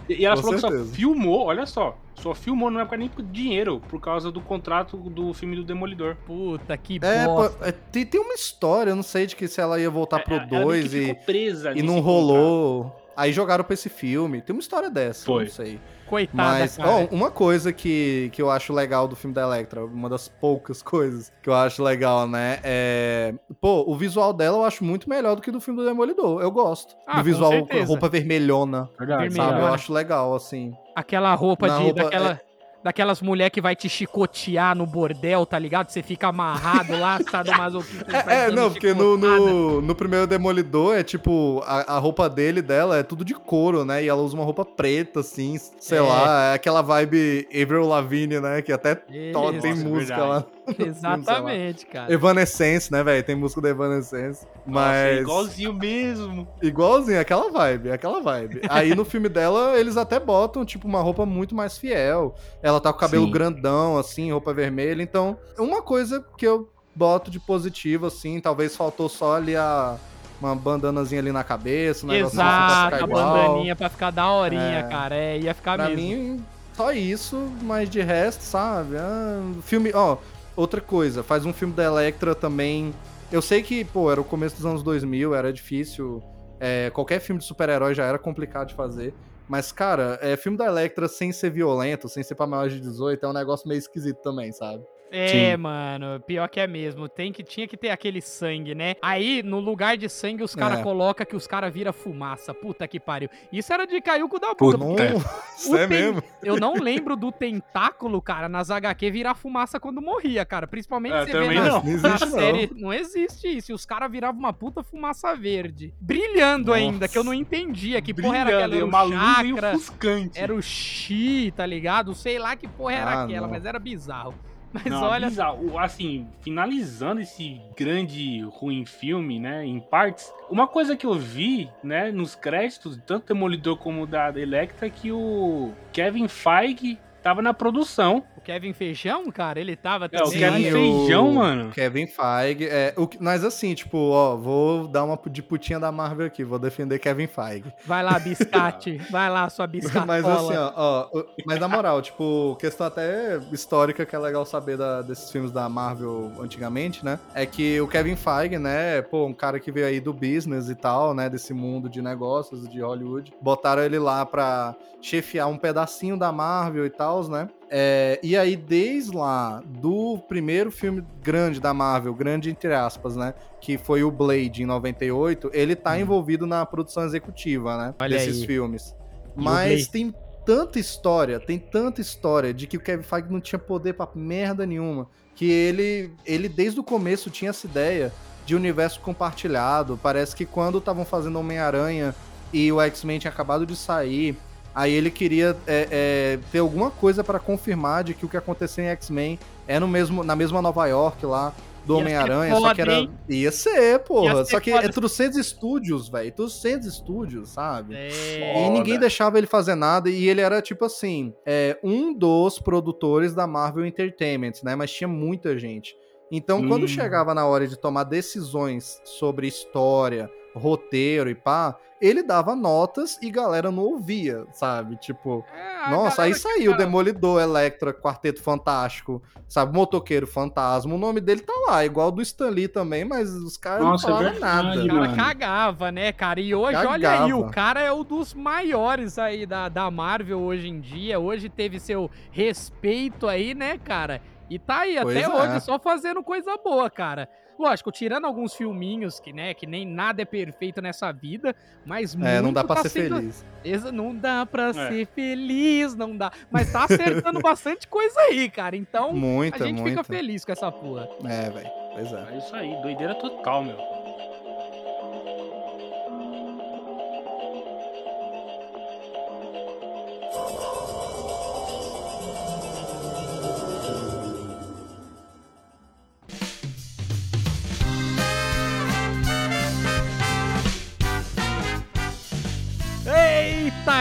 E 0.09 0.21
e 0.21 0.25
ela 0.25 0.37
Com 0.37 0.43
falou 0.43 0.55
que 0.57 0.61
só 0.61 0.69
certeza. 0.69 0.95
filmou, 0.95 1.47
olha 1.47 1.67
só, 1.67 1.99
só 2.15 2.35
filmou 2.35 2.71
não 2.71 2.81
é 2.81 2.85
por 2.85 2.97
nem 2.99 3.09
por 3.09 3.23
dinheiro, 3.23 3.81
por 3.89 4.01
causa 4.01 4.31
do 4.31 4.41
contrato 4.41 4.97
do 4.97 5.33
filme 5.35 5.57
do 5.57 5.65
Demolidor. 5.65 6.17
Puta 6.27 6.77
que 6.77 6.99
É, 7.03 7.25
bosta. 7.27 7.69
é, 7.69 7.73
tem, 7.73 8.07
tem 8.07 8.21
uma 8.21 8.35
história, 8.35 8.91
eu 8.91 8.97
não 8.97 9.03
sei 9.03 9.27
de 9.27 9.35
que 9.37 9.49
se 9.49 9.61
ela 9.61 9.81
ia 9.81 9.91
voltar 9.91 10.21
pro 10.21 10.37
É, 10.37 10.41
que 10.41 10.47
2 10.47 10.95
e, 10.95 11.01
ficou 11.07 11.15
presa 11.25 11.73
e 11.77 11.83
não 11.83 12.03
contrato. 12.03 12.93
Aí 13.17 13.33
jogaram 13.33 13.65
pra 13.65 13.75
esse 13.75 13.89
filme. 13.89 14.43
Tem 14.43 14.55
uma 14.55 14.61
história 14.61 14.91
dessa, 14.91 15.25
Foi. 15.25 15.45
não 15.45 15.51
sei. 15.51 15.81
Coitada, 16.07 16.37
Mas, 16.61 16.77
cara. 16.77 16.89
ó, 16.89 17.05
uma 17.11 17.33
coisa 17.33 17.73
que, 17.73 18.31
que 18.33 18.41
eu 18.41 18.49
acho 18.49 18.73
legal 18.73 19.09
do 19.09 19.17
filme 19.17 19.35
da 19.35 19.43
Electra, 19.43 19.85
uma 19.85 20.09
das 20.09 20.29
poucas 20.29 20.81
coisas 20.81 21.33
que 21.43 21.49
eu 21.49 21.55
acho 21.55 21.83
legal, 21.83 22.29
né? 22.29 22.61
É. 22.63 23.35
Pô, 23.61 23.83
o 23.91 23.97
visual 23.97 24.33
dela 24.33 24.59
eu 24.59 24.65
acho 24.65 24.85
muito 24.85 25.09
melhor 25.11 25.35
do 25.35 25.43
que 25.43 25.51
do 25.51 25.61
filme 25.61 25.81
do 25.81 25.87
Demolidor. 25.87 26.41
Eu 26.41 26.51
gosto. 26.53 26.95
Ah, 27.07 27.15
do 27.15 27.19
com 27.19 27.25
visual, 27.25 27.51
certeza. 27.51 27.87
roupa 27.87 28.09
vermelhona, 28.09 28.89
Verdade, 28.97 29.23
Vermelho, 29.23 29.43
sabe? 29.45 29.61
né? 29.61 29.69
Eu 29.69 29.75
acho 29.75 29.93
legal, 29.93 30.35
assim. 30.35 30.77
Aquela 30.95 31.35
roupa 31.35 31.67
Na 31.67 31.79
de. 31.79 31.83
roupa, 31.85 32.03
daquela, 32.05 32.41
daquelas 32.87 33.21
mulher 33.21 33.51
que 33.51 33.61
vai 33.61 33.75
te 33.75 33.89
chicotear 33.89 34.77
no 34.77 34.87
bordel, 34.87 35.45
tá 35.45 35.59
ligado? 35.59 35.91
Você 35.91 36.05
fica 36.05 36.29
amarrado 36.29 36.97
lá, 36.97 37.19
tá 37.19 37.43
do 37.43 37.51
masoquista. 37.51 38.07
É, 38.29 38.45
é, 38.47 38.51
não, 38.53 38.71
porque 38.71 38.95
no, 38.95 39.17
no, 39.17 39.81
no 39.83 39.95
primeiro 39.97 40.25
Demolidor 40.25 40.95
é 40.97 41.03
tipo, 41.03 41.61
a, 41.67 41.97
a 41.97 41.99
roupa 41.99 42.29
dele, 42.31 42.63
dela, 42.63 42.97
é 42.97 43.03
tudo 43.03 43.25
de 43.25 43.35
couro, 43.35 43.85
né? 43.85 44.05
E 44.05 44.09
ela 44.09 44.23
usa 44.23 44.37
uma 44.37 44.45
roupa 44.45 44.65
preta, 44.65 45.19
assim, 45.19 45.59
sei 45.81 45.99
É. 45.99 46.01
lá, 46.01 46.53
é 46.53 46.55
aquela 46.55 46.81
vibe 46.81 47.49
Avril 47.53 47.89
Lavigne, 47.89 48.39
né? 48.39 48.63
Que 48.63 48.73
até 48.73 48.93
Isso, 49.11 49.61
tem 49.61 49.75
música 49.75 50.17
verdade. 50.17 50.29
lá. 50.29 50.45
Exatamente, 50.79 51.87
cara. 51.87 52.13
Evanescence, 52.13 52.91
né, 52.91 53.03
velho? 53.03 53.23
Tem 53.23 53.35
música 53.37 53.61
da 53.61 53.69
Evanescence. 53.71 54.47
Nossa, 54.67 54.87
é 54.95 55.13
Mas. 55.13 55.21
igualzinho 55.23 55.73
mesmo. 55.73 56.49
Igualzinho, 56.63 57.21
aquela 57.21 57.51
vibe, 57.51 57.91
aquela 57.93 58.21
vibe. 58.21 58.61
Aí 58.69 58.95
no 58.95 59.05
filme 59.05 59.29
dela, 59.29 59.79
eles 59.79 59.97
até 59.97 60.19
botam, 60.19 60.65
tipo, 60.65 60.87
uma 60.89 61.01
roupa 61.01 61.25
muito 61.25 61.55
mais 61.55 61.79
fiel. 61.79 62.35
Ela 62.63 62.81
tá 62.81 62.93
com 62.93 62.99
o 62.99 63.01
cabelo 63.01 63.27
Sim. 63.27 63.31
grandão, 63.33 63.97
assim, 63.99 64.33
roupa 64.33 64.53
vermelha. 64.53 65.03
Então, 65.03 65.37
uma 65.59 65.83
coisa 65.83 66.25
que 66.37 66.47
eu 66.47 66.69
boto 66.95 67.31
de 67.31 67.39
positivo, 67.39 68.07
assim, 68.07 68.41
talvez 68.41 68.75
faltou 68.77 69.09
só 69.09 69.37
ali 69.37 69.57
a. 69.57 69.97
Uma 70.39 70.55
bandanazinha 70.55 71.19
ali 71.23 71.33
na 71.33 71.43
cabeça, 71.43 72.05
um 72.05 72.11
negocinho 72.11 72.43
assim 72.43 72.51
pra 72.51 72.67
Exato, 72.67 72.95
ficar 72.97 73.05
a 73.05 73.07
bandaninha 73.07 73.75
pra 73.75 73.89
ficar 73.89 74.11
daorinha, 74.11 74.81
É. 74.81 74.83
cara. 74.83 75.15
É, 75.17 75.39
ia 75.39 75.55
ficar 75.55 75.77
Pra 75.79 75.89
mesmo. 75.89 76.03
mim, 76.03 76.45
só 76.75 76.93
isso, 76.93 77.51
mas 77.63 77.89
de 77.89 78.03
resto, 78.03 78.43
sabe? 78.43 78.99
Ah, 78.99 79.41
filme. 79.63 79.91
Ó, 79.95 80.19
outra 80.57 80.81
coisa, 80.81 81.23
faz 81.23 81.45
um 81.45 81.53
filme 81.53 81.75
da 81.75 81.85
Electra 81.85 82.35
também. 82.35 82.93
Eu 83.31 83.43
sei 83.43 83.63
que, 83.63 83.85
pô, 83.85 84.11
era 84.11 84.21
o 84.21 84.25
começo 84.25 84.57
dos 84.57 84.67
anos 84.67 84.83
2000, 84.83 85.35
era 85.35 85.53
difícil. 85.53 86.23
é, 86.59 86.91
qualquer 86.91 87.21
filme 87.21 87.39
de 87.39 87.47
super-herói 87.47 87.95
já 87.95 88.05
era 88.05 88.19
complicado 88.19 88.69
de 88.69 88.75
fazer. 88.75 89.13
Mas, 89.49 89.71
cara, 89.71 90.19
é, 90.23 90.37
filme 90.37 90.57
da 90.59 90.65
Electra 90.65 91.07
sem 91.07 91.31
ser 91.31 91.51
violento, 91.51 92.09
sem 92.09 92.23
ser 92.23 92.35
pra 92.35 92.47
maiores 92.47 92.75
de 92.75 92.81
18, 92.81 93.25
é 93.25 93.29
um 93.29 93.33
negócio 93.33 93.69
meio 93.69 93.79
esquisito 93.79 94.21
também, 94.23 94.51
sabe? 94.53 94.83
É, 95.11 95.29
Sim. 95.29 95.57
mano, 95.57 96.21
pior 96.27 96.49
que 96.49 96.59
é 96.61 96.67
mesmo. 96.67 97.09
Tem 97.09 97.33
que, 97.33 97.43
tinha 97.43 97.67
que 97.69 97.77
ter 97.77 97.91
aquele 97.91 98.21
sangue, 98.21 98.75
né? 98.75 98.97
Aí, 99.01 99.43
no 99.43 99.61
lugar 99.61 99.97
de 99.97 100.09
sangue, 100.09 100.43
os 100.43 100.55
caras 100.55 100.81
É. 100.81 100.83
colocam 100.83 101.25
que 101.27 101.37
os 101.37 101.47
caras 101.47 101.73
viram 101.73 101.93
fumaça. 101.93 102.53
Puta 102.53 102.87
que 102.89 102.99
pariu. 102.99 103.29
Isso 103.53 103.73
era 103.73 103.87
de 103.87 104.01
caiu 104.01 104.29
com 104.29 104.39
da 104.39 104.55
puta. 104.55 104.77
Puta. 104.79 105.09
Nossa, 105.15 105.79
é 105.79 105.87
tem- 105.87 105.89
mesmo? 105.89 106.23
Eu 106.43 106.57
não 106.59 106.75
lembro 106.75 107.17
do 107.17 107.31
tentáculo, 107.33 108.21
cara, 108.21 108.49
nas 108.49 108.71
HQ 108.71 109.11
virar 109.11 109.35
fumaça 109.35 109.79
quando 109.79 110.03
morria, 110.03 110.45
cara. 110.45 110.67
Principalmente 110.67 111.15
É, 111.15 111.27
você 111.27 111.39
vê 111.39 111.55
na, 111.55 111.65
não. 111.65 111.83
Não 111.83 111.85
na 111.85 111.91
existe, 112.09 112.21
não. 112.27 112.39
série. 112.39 112.71
Não 112.75 112.93
existe 112.93 113.57
isso. 113.57 113.73
E 113.73 113.75
os 113.75 113.87
caras 113.87 114.11
viravam 114.11 114.39
uma 114.41 114.53
puta 114.53 114.83
fumaça 114.83 115.35
verde. 115.37 115.95
Brilhando 116.01 116.69
Nossa. 116.69 116.79
ainda, 116.79 117.09
que 117.09 117.17
eu 117.17 117.25
não 117.25 117.33
entendia. 117.35 118.03
Que 118.03 118.13
porra 118.13 118.39
era 118.39 118.45
Brilhando, 118.47 118.65
aquela? 118.65 118.77
Era 118.77 118.85
o 118.85 118.89
uma 118.89 119.35
chakra, 119.35 120.31
era 120.35 120.55
o 120.55 120.63
chi, 120.63 121.53
tá 121.57 121.65
ligado? 121.65 122.15
Sei 122.15 122.39
lá 122.39 122.57
que 122.57 122.67
porra 122.69 122.93
era 122.95 123.11
Ah, 123.11 123.25
aquela, 123.25 123.47
não. 123.47 123.53
mas 123.55 123.65
era 123.65 123.79
bizarro. 123.79 124.35
Mas 124.73 124.85
Não, 124.85 125.03
olha, 125.03 125.29
bizarro. 125.29 125.79
Assim, 125.79 126.27
finalizando 126.41 127.21
esse 127.21 127.61
grande 127.77 128.43
ruim 128.43 128.85
filme, 128.85 129.39
né, 129.39 129.65
em 129.65 129.81
partes, 129.81 130.33
uma 130.51 130.67
coisa 130.67 130.97
que 130.97 131.07
eu 131.07 131.15
vi, 131.15 131.71
né, 131.83 132.11
nos 132.11 132.35
créditos, 132.35 132.99
tanto 133.07 133.29
Demolidor 133.29 133.77
como 133.77 134.07
da 134.07 134.31
Electra, 134.37 134.87
é 134.87 134.91
que 134.91 135.11
o 135.11 135.73
Kevin 135.93 136.29
Feige 136.29 136.99
tava 137.23 137.43
na 137.43 137.53
produção. 137.53 138.25
Kevin 138.47 138.73
Feijão, 138.73 139.29
cara, 139.33 139.59
ele 139.59 139.75
tava 139.75 140.09
É, 140.13 140.23
o. 140.23 140.31
Kevin 140.31 140.63
Sim, 140.65 140.71
Feijão, 140.73 141.33
mano. 141.33 141.71
Kevin 141.73 142.07
Feige. 142.07 142.69
É, 142.69 142.95
o, 142.97 143.05
que- 143.09 143.21
mas 143.21 143.43
assim, 143.45 143.75
tipo, 143.75 143.99
ó, 143.99 144.37
vou 144.37 144.87
dar 144.87 145.03
uma 145.03 145.19
de 145.29 145.43
putinha 145.43 145.81
da 145.81 145.91
Marvel 145.91 146.29
aqui, 146.29 146.45
vou 146.45 146.57
defender 146.57 147.01
Kevin 147.01 147.27
Feige. 147.27 147.65
Vai 147.85 148.05
lá, 148.05 148.17
biscate. 148.21 148.99
Vai 149.11 149.29
lá, 149.29 149.49
sua 149.51 149.67
biscatola. 149.67 150.07
Mas 150.07 150.25
assim, 150.25 150.55
ó, 150.57 150.73
ó, 150.77 151.25
mas 151.45 151.59
na 151.59 151.67
moral, 151.67 152.01
tipo, 152.01 152.57
questão 152.61 152.87
até 152.87 153.39
histórica 153.51 154.07
que 154.07 154.15
é 154.15 154.19
legal 154.19 154.47
saber 154.47 154.77
da- 154.77 155.03
desses 155.03 155.29
filmes 155.33 155.51
da 155.51 155.69
Marvel 155.69 156.31
antigamente, 156.41 157.05
né? 157.05 157.19
É 157.35 157.45
que 157.47 157.81
o 157.81 157.89
Kevin 157.89 158.15
Feige, 158.15 158.59
né, 158.59 159.03
pô, 159.03 159.27
um 159.27 159.35
cara 159.35 159.59
que 159.59 159.73
veio 159.73 159.87
aí 159.89 159.99
do 159.99 160.13
business 160.13 160.69
e 160.69 160.77
tal, 160.77 161.15
né, 161.15 161.29
desse 161.29 161.53
mundo 161.53 161.89
de 161.89 162.01
negócios 162.01 162.69
de 162.69 162.81
Hollywood, 162.81 163.33
botaram 163.43 163.83
ele 163.83 163.99
lá 163.99 164.25
pra 164.25 164.77
chefiar 165.03 165.49
um 165.49 165.59
pedacinho 165.59 166.17
da 166.17 166.31
Marvel 166.31 166.87
e 166.87 166.91
tal, 166.91 167.29
né? 167.29 167.49
É, 167.71 168.21
e 168.23 168.37
aí, 168.37 168.57
desde 168.57 169.15
lá, 169.15 169.63
do 169.67 170.19
primeiro 170.29 170.71
filme 170.71 171.05
grande 171.23 171.61
da 171.61 171.75
Marvel, 171.75 172.15
grande 172.15 172.51
entre 172.51 172.73
aspas, 172.73 173.17
né? 173.17 173.35
Que 173.61 173.77
foi 173.77 174.05
o 174.05 174.11
Blade 174.11 174.63
em 174.63 174.67
98, 174.67 175.51
ele 175.53 175.75
tá 175.75 175.99
envolvido 175.99 176.47
na 176.47 176.65
produção 176.65 177.05
executiva, 177.05 177.77
né? 177.77 177.95
Olha 177.99 178.17
desses 178.17 178.41
aí. 178.41 178.47
filmes. 178.47 178.95
E 179.37 179.43
Mas 179.43 179.89
tem 179.89 180.15
tanta 180.45 180.79
história, 180.79 181.41
tem 181.41 181.59
tanta 181.59 182.01
história 182.01 182.55
de 182.55 182.69
que 182.69 182.77
o 182.77 182.81
Kevin 182.81 183.03
Feige 183.03 183.29
não 183.31 183.41
tinha 183.41 183.59
poder 183.59 183.95
pra 183.95 184.09
merda 184.15 184.65
nenhuma. 184.65 185.09
Que 185.35 185.51
ele, 185.51 186.13
ele 186.25 186.49
desde 186.49 186.79
o 186.79 186.85
começo 186.85 187.29
tinha 187.31 187.51
essa 187.51 187.67
ideia 187.67 188.13
de 188.47 188.55
universo 188.55 189.01
compartilhado. 189.01 189.99
Parece 190.01 190.35
que 190.35 190.47
quando 190.47 190.79
estavam 190.79 191.05
fazendo 191.05 191.39
Homem-Aranha 191.39 192.15
e 192.53 192.71
o 192.71 192.81
X-Men 192.81 193.19
tinha 193.19 193.31
acabado 193.31 193.67
de 193.67 193.75
sair, 193.75 194.39
aí 194.77 194.93
ele 194.93 195.11
queria 195.11 195.57
é, 195.67 195.89
é, 195.91 196.39
ter 196.53 196.59
alguma 196.59 196.91
coisa 196.91 197.25
pra 197.25 197.39
confirmar 197.39 198.05
de 198.05 198.13
que 198.13 198.27
o 198.27 198.29
que 198.29 198.37
aconteceu 198.37 198.85
em 198.85 198.89
X-Men 198.89 199.39
é 199.67 199.81
no 199.81 199.89
mesmo, 199.89 200.23
na 200.23 200.37
mesma 200.37 200.61
Nova 200.61 200.87
York 200.87 201.25
lá 201.25 201.55
do 201.87 201.97
Homem-Aranha, 201.99 202.55
só 202.57 202.75
que 202.75 202.81
era. 202.81 203.09
Ia 203.29 203.53
ser, 203.53 204.01
porra. 204.01 204.35
Ia 204.35 204.45
ser 204.45 204.51
só 204.51 204.61
que 204.61 204.73
foda. 204.73 204.87
é 204.87 204.89
300 204.89 205.39
estúdios, 205.39 206.09
velho. 206.09 206.33
300 206.33 206.87
estúdios, 206.87 207.51
sabe? 207.51 207.95
É. 207.95 208.67
E 208.67 208.71
ninguém 208.71 208.99
deixava 208.99 209.39
ele 209.39 209.47
fazer 209.47 209.77
nada, 209.77 210.11
e 210.11 210.29
ele 210.29 210.41
era, 210.41 210.61
tipo 210.61 210.85
assim, 210.85 211.33
é, 211.47 211.79
um 211.83 212.13
dos 212.13 212.59
produtores 212.59 213.35
da 213.35 213.47
Marvel 213.47 213.87
Entertainment, 213.87 214.55
né? 214.65 214.75
Mas 214.75 214.91
tinha 214.93 215.07
muita 215.09 215.57
gente. 215.57 215.97
Então, 216.31 216.59
Hum. 216.59 216.69
quando 216.69 216.89
chegava 216.89 217.33
na 217.33 217.47
hora 217.47 217.69
de 217.69 217.79
tomar 217.79 218.03
decisões 218.03 219.01
sobre 219.05 219.47
história, 219.47 220.29
roteiro 220.59 221.29
e 221.31 221.35
pá, 221.35 221.77
ele 222.01 222.23
dava 222.23 222.55
notas 222.55 223.19
e 223.23 223.31
galera 223.31 223.71
não 223.71 223.83
ouvia, 223.85 224.47
sabe? 224.53 224.97
Tipo, 224.97 225.45
É, 225.55 225.91
nossa, 225.91 226.23
aí 226.23 226.33
que 226.33 226.39
saiu 226.39 226.77
Demolidor, 226.77 227.41
Electra, 227.41 227.93
Quarteto 227.95 228.43
Fantástico, 228.43 229.23
sabe? 229.49 229.73
Motoqueiro 229.75 230.27
Fantasma. 230.27 230.95
O 230.95 230.99
nome 230.99 231.21
dele 231.21 231.41
tá 231.41 231.53
lá, 231.69 231.85
igual 231.85 232.11
do 232.13 232.21
Stan 232.21 232.51
Lee 232.51 232.69
também, 232.69 233.05
mas 233.05 233.31
os 233.31 233.57
caras 233.57 233.85
Nossa, 233.85 234.07
é 234.07 234.11
não 234.11 234.17
falavam 234.17 234.33
verdade, 234.33 234.89
nada. 234.89 234.95
O 234.95 235.05
cara 235.07 235.17
cagava, 235.17 235.93
né, 235.93 236.13
cara? 236.13 236.41
E 236.41 236.55
hoje, 236.55 236.77
olha 236.77 237.11
aí, 237.11 237.19
Cagava. 237.19 237.37
o 237.37 237.51
cara 237.51 237.81
é 237.81 237.93
um 237.93 238.05
dos 238.05 238.35
maiores 238.35 239.19
aí 239.19 239.47
da, 239.47 239.69
da 239.69 239.91
Marvel 239.91 240.41
hoje 240.41 240.69
em 240.69 240.81
dia. 240.81 241.19
Hoje 241.19 241.49
teve 241.49 241.81
seu 241.81 242.11
respeito 242.31 243.27
aí, 243.27 243.55
né, 243.55 243.79
cara? 243.79 244.21
E 244.51 244.59
tá 244.59 244.81
aí 244.81 244.99
Pois 245.03 245.17
até 245.17 245.27
é. 245.27 245.29
hoje, 245.29 245.61
só 245.61 245.79
fazendo 245.79 246.23
coisa 246.23 246.57
boa, 246.63 246.89
cara. 246.91 247.29
Lógico, 247.59 247.91
tirando 247.91 248.27
alguns 248.27 248.55
filminhos 248.55 249.19
que, 249.19 249.33
né, 249.33 249.55
que 249.55 249.67
nem 249.67 249.87
nada 249.87 250.21
é 250.23 250.25
perfeito 250.25 250.83
nessa 250.83 251.11
vida, 251.13 251.55
mas 251.85 252.15
É, 252.15 252.37
não 252.37 252.45
muito 252.45 252.55
dá 252.57 252.65
pra 252.65 252.77
tá 252.77 252.83
ser 252.83 252.89
sendo- 252.91 253.17
feliz. 253.17 253.45
Não 253.93 254.15
dá 254.15 254.45
pra 254.47 254.69
É. 254.69 254.73
ser 254.73 255.07
feliz, 255.07 255.95
não 255.97 256.17
dá. 256.17 256.31
Mas 256.51 256.71
tá 256.73 256.85
acertando 256.85 257.41
bastante 257.43 257.89
coisa 257.89 258.19
aí, 258.21 258.49
cara. 258.51 258.77
Então, 258.77 259.13
Muita, 259.13 259.65
a 259.65 259.67
gente 259.67 259.81
muita. 259.81 260.03
fica 260.03 260.05
feliz 260.05 260.45
com 260.45 260.53
essa 260.53 260.71
porra. 260.71 261.09
É, 261.25 261.51
velho. 261.51 261.71
Pois 261.95 262.13
é. 262.13 262.27
É 262.35 262.39
isso 262.39 262.55
aí, 262.55 262.83
doideira 262.83 263.15
total, 263.15 263.65
meu. 263.65 263.77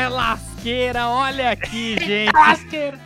Lasqueira, 0.09 1.07
olha 1.07 1.51
aqui, 1.51 1.95
gente. 2.03 2.33
Lasqueira! 2.33 2.99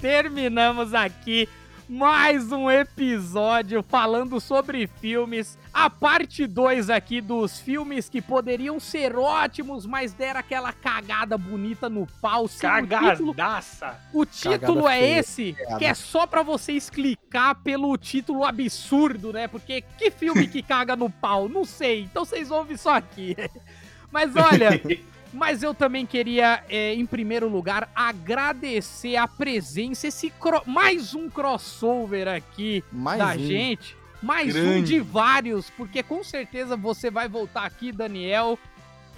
Terminamos 0.00 0.94
aqui 0.94 1.48
mais 1.88 2.50
um 2.50 2.68
episódio 2.68 3.82
falando 3.82 4.40
sobre 4.40 4.86
filmes. 4.86 5.56
A 5.72 5.88
parte 5.88 6.46
2 6.46 6.90
aqui 6.90 7.20
dos 7.20 7.60
filmes 7.60 8.08
que 8.08 8.20
poderiam 8.20 8.80
ser 8.80 9.16
ótimos, 9.16 9.86
mas 9.86 10.12
deram 10.12 10.40
aquela 10.40 10.72
cagada 10.72 11.38
bonita 11.38 11.88
no 11.88 12.06
pau. 12.20 12.48
Sim, 12.48 12.66
o 12.66 12.82
título, 12.86 13.34
Cagadaça! 13.34 14.00
o 14.12 14.26
título 14.26 14.88
é 14.88 14.98
feia, 14.98 15.18
esse, 15.20 15.52
cagada. 15.52 15.78
que 15.78 15.84
é 15.84 15.94
só 15.94 16.26
pra 16.26 16.42
vocês 16.42 16.90
clicar 16.90 17.54
pelo 17.56 17.96
título 17.96 18.44
absurdo, 18.44 19.32
né? 19.32 19.46
Porque 19.46 19.82
que 19.96 20.10
filme 20.10 20.48
que 20.48 20.62
caga 20.64 20.96
no 20.96 21.08
pau? 21.08 21.48
Não 21.48 21.64
sei. 21.64 22.02
Então 22.02 22.24
vocês 22.24 22.50
ouvem 22.50 22.76
só 22.76 22.94
aqui. 22.96 23.36
Mas 24.10 24.34
olha, 24.34 24.80
mas 25.36 25.62
eu 25.62 25.74
também 25.74 26.06
queria, 26.06 26.64
é, 26.68 26.94
em 26.94 27.04
primeiro 27.04 27.48
lugar, 27.48 27.90
agradecer 27.94 29.16
a 29.16 29.28
presença, 29.28 30.06
esse 30.08 30.32
mais 30.64 31.14
um 31.14 31.28
crossover 31.28 32.26
aqui 32.26 32.82
Mais 32.90 33.18
da 33.18 33.28
um. 33.28 33.38
gente. 33.38 33.96
Mais 34.22 34.56
um 34.56 34.60
Grande. 34.60 34.86
de 34.94 35.00
vários, 35.00 35.68
porque 35.70 36.02
com 36.02 36.24
certeza 36.24 36.74
você 36.76 37.10
vai 37.10 37.28
voltar 37.28 37.64
aqui, 37.64 37.92
Daniel, 37.92 38.58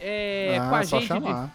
é, 0.00 0.58
Ah, 0.60 0.68
com 0.68 0.74
a 0.74 0.82
só 0.82 0.98
gente. 0.98 1.08
chamar. 1.08 1.54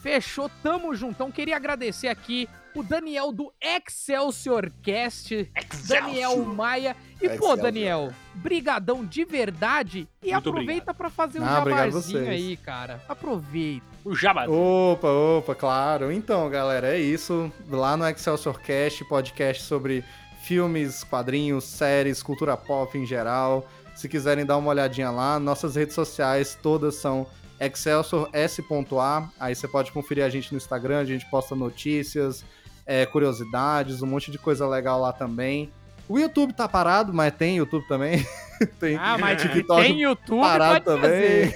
Fechou, 0.00 0.48
tamo 0.62 0.94
juntão. 0.94 1.30
Queria 1.32 1.56
agradecer 1.56 2.08
aqui 2.08 2.48
o 2.74 2.82
Daniel 2.82 3.32
do 3.32 3.52
Excelsior 3.60 4.70
Cast, 4.82 5.50
Daniel 5.88 6.44
Maia. 6.44 6.96
E 7.26 7.38
pô. 7.38 7.56
Daniel, 7.56 8.12
brigadão 8.34 9.04
de 9.04 9.24
verdade. 9.24 10.08
E 10.22 10.32
Muito 10.32 10.48
aproveita 10.48 10.94
pra 10.94 11.10
fazer 11.10 11.40
um 11.40 11.44
Ah, 11.44 11.64
vocês. 11.90 12.28
aí, 12.28 12.56
cara. 12.56 13.00
Aproveita. 13.08 13.84
O 14.04 14.14
Jabba. 14.14 14.50
Opa, 14.50 15.08
opa, 15.08 15.54
claro. 15.54 16.12
Então, 16.12 16.48
galera, 16.50 16.94
é 16.94 17.00
isso. 17.00 17.50
Lá 17.70 17.96
no 17.96 18.06
Excelsior 18.06 18.60
Cast, 18.60 19.04
podcast 19.06 19.62
sobre 19.62 20.04
filmes, 20.42 21.02
quadrinhos, 21.04 21.64
séries, 21.64 22.22
cultura 22.22 22.56
pop 22.56 22.96
em 22.98 23.06
geral. 23.06 23.66
Se 23.94 24.08
quiserem 24.08 24.44
dar 24.44 24.58
uma 24.58 24.70
olhadinha 24.70 25.10
lá, 25.10 25.38
nossas 25.38 25.76
redes 25.76 25.94
sociais 25.94 26.58
todas 26.60 26.96
são 26.96 27.26
Excelsior 27.58 28.28
S.A. 28.32 29.28
Aí 29.40 29.54
você 29.54 29.66
pode 29.68 29.90
conferir 29.92 30.24
a 30.24 30.28
gente 30.28 30.52
no 30.52 30.58
Instagram, 30.58 30.98
a 30.98 31.04
gente 31.04 31.24
posta 31.30 31.54
notícias, 31.54 32.44
é, 32.84 33.06
curiosidades, 33.06 34.02
um 34.02 34.06
monte 34.06 34.30
de 34.30 34.38
coisa 34.38 34.68
legal 34.68 35.00
lá 35.00 35.12
também. 35.12 35.70
O 36.08 36.18
YouTube 36.18 36.52
tá 36.52 36.68
parado, 36.68 37.12
mas 37.12 37.32
tem 37.34 37.56
YouTube 37.56 37.86
também. 37.88 38.26
tem 38.78 38.96
Ah, 38.96 39.16
mas 39.18 39.40
TikTok 39.40 39.82
tem 39.82 40.02
YouTube, 40.02 40.40
parado 40.40 40.84
pode 40.84 41.00
também. 41.00 41.50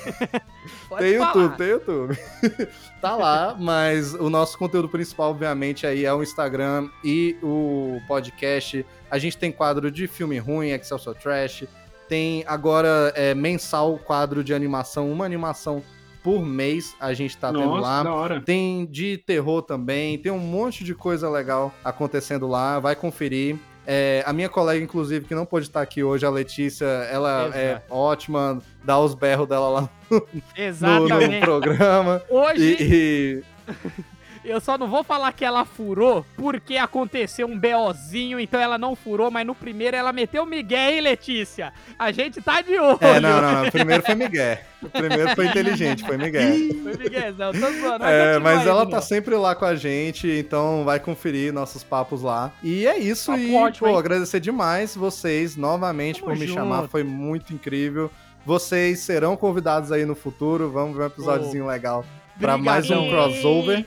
tem 0.99 1.19
falar. 1.19 1.35
YouTube, 1.35 1.57
tem 1.57 1.69
YouTube. 1.69 2.19
tá 3.01 3.17
lá, 3.17 3.57
mas 3.59 4.15
o 4.15 4.31
nosso 4.31 4.57
conteúdo 4.57 4.89
principal, 4.89 5.31
obviamente, 5.31 5.87
aí 5.87 6.05
é 6.05 6.13
o 6.13 6.23
Instagram 6.23 6.89
e 7.05 7.37
o 7.43 8.01
podcast. 8.09 8.85
A 9.11 9.19
gente 9.19 9.37
tem 9.37 9.53
quadro 9.53 9.91
de 9.91 10.07
filme 10.07 10.39
ruim, 10.39 10.71
Excelsior 10.71 11.15
Trash. 11.15 11.65
Tem 12.09 12.43
agora 12.47 13.13
é, 13.15 13.35
mensal 13.35 13.93
o 13.95 13.99
quadro 13.99 14.43
de 14.43 14.55
animação, 14.55 15.13
uma 15.13 15.27
animação 15.27 15.83
por 16.23 16.45
mês 16.45 16.95
a 17.01 17.15
gente 17.15 17.37
tá 17.37 17.49
tendo 17.49 17.65
Nossa, 17.65 17.81
lá. 17.81 18.03
da 18.03 18.13
hora. 18.13 18.41
Tem 18.41 18.85
de 18.87 19.19
terror 19.19 19.63
também, 19.63 20.19
tem 20.19 20.33
um 20.33 20.39
monte 20.39 20.85
de 20.85 20.95
coisa 20.95 21.29
legal 21.31 21.73
acontecendo 21.85 22.47
lá, 22.47 22.79
vai 22.79 22.97
conferir. 22.97 23.57
É, 23.91 24.23
a 24.27 24.35
minha 24.35 24.51
colega, 24.51 24.85
inclusive, 24.85 25.25
que 25.25 25.35
não 25.35 25.47
pôde 25.47 25.65
estar 25.65 25.81
aqui 25.81 26.05
hoje, 26.05 26.27
a 26.27 26.29
Letícia, 26.31 26.85
ela 26.85 27.45
Exato. 27.47 27.57
é 27.59 27.83
ótima, 27.89 28.61
dá 28.85 28.99
os 28.99 29.15
berros 29.15 29.49
dela 29.49 29.69
lá 29.71 29.91
no, 30.11 30.19
no 30.19 30.43
Exatamente. 30.55 31.41
programa. 31.41 32.23
Hoje, 32.29 32.77
E, 32.79 33.43
eu 34.49 34.61
só 34.61 34.79
não 34.79 34.89
vou 34.89 35.05
falar 35.05 35.33
que 35.33 35.45
ela 35.45 35.65
furou, 35.65 36.25
porque 36.37 36.77
aconteceu 36.77 37.47
um 37.47 37.59
BOzinho, 37.59 38.41
então 38.41 38.59
ela 38.59 38.79
não 38.79 38.97
furou, 38.97 39.31
mas 39.31 39.47
no 39.47 39.55
primeiro 39.55 39.97
ela 39.97 40.13
meteu 40.13 40.43
o 40.43 40.47
Miguel, 40.47 40.91
hein, 40.91 41.01
Letícia? 41.01 41.73
A 41.99 42.11
gente 42.11 42.41
tá 42.41 42.61
de 42.61 42.79
olho. 42.79 42.99
É, 43.01 43.21
não, 43.21 43.41
não, 43.41 43.53
não. 43.53 43.69
O 43.69 43.73
primeiro 43.73 44.03
foi 44.03 44.15
Miguel. 44.15 44.59
O 44.83 44.89
primeiro 44.89 45.35
foi 45.35 45.47
inteligente, 45.47 46.05
foi 46.05 46.17
Miguel. 46.17 46.53
Foi 46.83 46.97
Miguel, 46.97 47.35
não, 47.37 47.53
tô 47.53 47.59
zoando. 47.59 48.05
É, 48.05 48.35
continua 48.35 48.41
mas 48.41 48.67
ela 48.67 48.85
Daniel. 48.85 48.91
tá 48.91 49.03
sempre 49.03 49.35
lá 49.37 49.55
com 49.55 49.65
a 49.65 49.75
gente, 49.75 50.29
então 50.29 50.85
vai 50.85 50.99
conferir 50.99 51.53
nossos 51.53 51.85
papos 51.85 52.23
lá. 52.23 52.51
E 52.63 52.87
é 52.87 52.99
isso, 52.99 53.31
Papo 53.31 53.43
e, 53.43 53.55
ótimo, 53.55 53.87
pô, 53.89 53.93
hein? 53.93 53.99
agradecer 53.99 54.41
demais 54.41 54.95
vocês 54.97 55.57
novamente 55.57 56.21
Tamo 56.21 56.33
por 56.33 56.39
me 56.39 56.47
junto. 56.47 56.59
chamar, 56.59 56.89
foi 56.89 57.03
muito 57.03 57.53
incrível. 57.53 58.11
Vocês 58.47 59.01
serão 59.01 59.37
convidados 59.37 59.93
aí 59.93 60.07
no 60.07 60.15
futuro, 60.15 60.71
vamos 60.71 60.97
ver 60.97 61.03
um 61.03 61.07
episódiozinho 61.07 61.67
legal 61.67 62.05
pra 62.39 62.57
mais 62.57 62.89
um 62.91 63.11
crossover. 63.11 63.85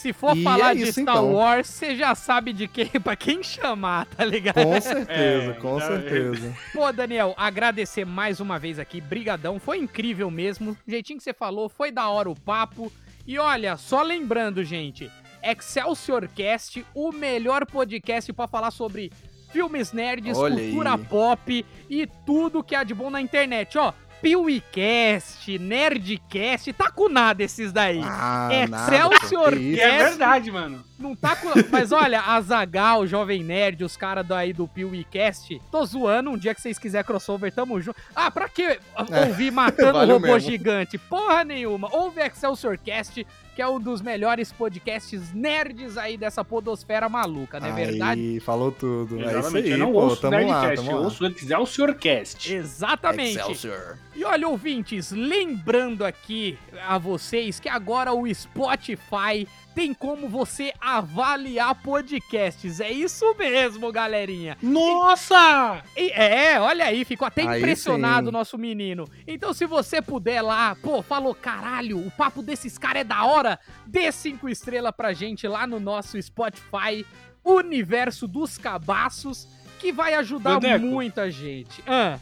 Se 0.00 0.12
for 0.12 0.36
E 0.36 0.44
falar 0.44 0.72
é 0.72 0.74
de 0.76 0.82
isso, 0.84 0.92
Star 1.00 1.02
então. 1.16 1.32
Wars, 1.34 1.66
você 1.66 1.96
já 1.96 2.14
sabe 2.14 2.52
de 2.52 2.68
quem, 2.68 2.86
pra 3.02 3.16
quem 3.16 3.42
chamar, 3.42 4.06
tá 4.06 4.24
ligado? 4.24 4.62
Com 4.62 4.80
certeza, 4.80 5.50
É, 5.50 5.54
com 5.54 5.80
já- 5.80 5.86
certeza. 5.88 6.54
Pô, 6.72 6.92
Daniel, 6.92 7.34
agradecer 7.36 8.04
mais 8.04 8.38
uma 8.38 8.58
vez 8.60 8.78
aqui, 8.78 9.00
brigadão, 9.00 9.58
foi 9.58 9.78
incrível 9.78 10.30
mesmo. 10.30 10.70
O 10.86 10.90
jeitinho 10.90 11.18
que 11.18 11.24
você 11.24 11.32
falou, 11.34 11.68
foi 11.68 11.90
da 11.90 12.08
hora 12.08 12.30
o 12.30 12.38
papo. 12.38 12.92
E 13.26 13.38
olha, 13.38 13.76
só 13.76 14.00
lembrando, 14.02 14.62
gente, 14.62 15.10
Excelsior 15.42 16.28
Cast, 16.28 16.86
o 16.94 17.10
melhor 17.12 17.66
podcast 17.66 18.32
pra 18.32 18.46
falar 18.46 18.70
sobre 18.70 19.12
filmes 19.50 19.92
nerds, 19.92 20.38
Olha 20.38 20.54
cultura 20.56 20.92
aí. 20.94 21.04
pop 21.06 21.66
e 21.90 22.06
tudo 22.24 22.62
que 22.62 22.74
há 22.74 22.84
de 22.84 22.94
bom 22.94 23.10
na 23.10 23.20
internet, 23.20 23.76
ó. 23.78 23.92
PeeWeeCast, 24.20 25.58
Nerdcast, 25.58 26.72
tá 26.72 26.90
com 26.90 27.08
nada 27.08 27.42
esses 27.42 27.72
daí. 27.72 28.00
Ah, 28.02 28.48
Excelsior 28.52 29.52
nada. 29.52 29.76
É 29.76 29.76
Cast. 29.76 30.08
verdade, 30.10 30.50
mano. 30.52 30.87
Não 30.98 31.14
tá 31.14 31.36
com. 31.36 31.48
Mas 31.70 31.92
olha, 31.92 32.20
a 32.20 32.40
Zagal, 32.40 33.00
o 33.02 33.06
Jovem 33.06 33.44
Nerd, 33.44 33.84
os 33.84 33.96
caras 33.96 34.26
daí 34.26 34.52
do 34.52 34.66
PeeWeeCast, 34.66 35.60
tô 35.70 35.84
zoando. 35.84 36.30
Um 36.30 36.36
dia 36.36 36.54
que 36.54 36.60
vocês 36.60 36.78
quiserem 36.78 37.06
crossover, 37.06 37.52
tamo 37.52 37.80
junto. 37.80 37.98
Ah, 38.14 38.30
pra 38.30 38.48
que 38.48 38.78
ouvir 39.26 39.50
matando 39.52 39.90
o 39.90 39.92
valeu 40.00 40.16
robô 40.16 40.26
mesmo. 40.34 40.40
gigante? 40.50 40.98
Porra 40.98 41.44
nenhuma. 41.44 41.88
Ouve 41.94 42.20
Excelsior 42.20 42.76
Cast, 42.78 43.24
que 43.54 43.62
é 43.62 43.68
um 43.68 43.78
dos 43.80 44.00
melhores 44.02 44.52
podcasts 44.52 45.32
nerds 45.32 45.96
aí 45.96 46.16
dessa 46.16 46.44
podosfera 46.44 47.08
maluca, 47.08 47.58
não 47.60 47.68
é 47.68 47.72
verdade? 47.72 48.20
Aí, 48.20 48.40
falou 48.40 48.70
tudo. 48.72 49.16
É 49.18 49.26
isso 49.26 49.30
Exatamente. 49.38 49.64
aí, 49.66 49.70
eu 49.72 49.78
não 49.78 49.92
pô, 49.92 50.00
ouço 50.02 50.16
o 50.16 50.20
tamo 50.20 50.32
lá, 50.34 50.40
Nerdcast, 50.42 50.76
tamo 50.76 50.90
eu 50.90 50.96
lá. 50.96 51.04
ouço 51.04 51.24
o 51.24 51.26
Excelsior 51.28 51.94
Cast. 51.94 52.52
Exatamente. 52.54 53.38
Excelsior. 53.38 53.98
E 54.14 54.24
olha, 54.24 54.48
ouvintes, 54.48 55.12
lembrando 55.12 56.04
aqui 56.04 56.58
a 56.88 56.98
vocês 56.98 57.60
que 57.60 57.68
agora 57.68 58.12
o 58.12 58.26
Spotify 58.34 59.46
tem 59.78 59.94
como 59.94 60.28
você 60.28 60.72
avaliar 60.80 61.72
podcasts. 61.82 62.80
É 62.80 62.90
isso 62.90 63.32
mesmo, 63.38 63.92
galerinha. 63.92 64.58
Nossa! 64.60 65.84
E- 65.96 66.10
é, 66.10 66.58
olha 66.58 66.84
aí, 66.86 67.04
ficou 67.04 67.24
até 67.26 67.42
Aí 67.46 67.58
impressionado 67.58 68.28
o 68.28 68.32
nosso 68.32 68.58
menino. 68.58 69.04
Então, 69.24 69.52
se 69.52 69.66
você 69.66 70.02
puder 70.02 70.42
lá, 70.42 70.76
pô, 70.82 71.00
falou, 71.00 71.32
caralho, 71.32 72.04
o 72.04 72.10
papo 72.10 72.42
desses 72.42 72.76
caras 72.76 73.02
é 73.02 73.04
da 73.04 73.24
hora, 73.24 73.56
dê 73.86 74.10
cinco 74.10 74.48
estrelas 74.48 74.92
pra 74.96 75.12
gente 75.12 75.46
lá 75.46 75.64
no 75.64 75.78
nosso 75.78 76.20
Spotify, 76.20 77.06
Universo 77.44 78.26
dos 78.26 78.58
Cabaços, 78.58 79.46
que 79.78 79.92
vai 79.92 80.14
ajudar 80.14 80.58
muita 80.90 81.30
gente. 81.30 81.84
Ah. 81.86 82.18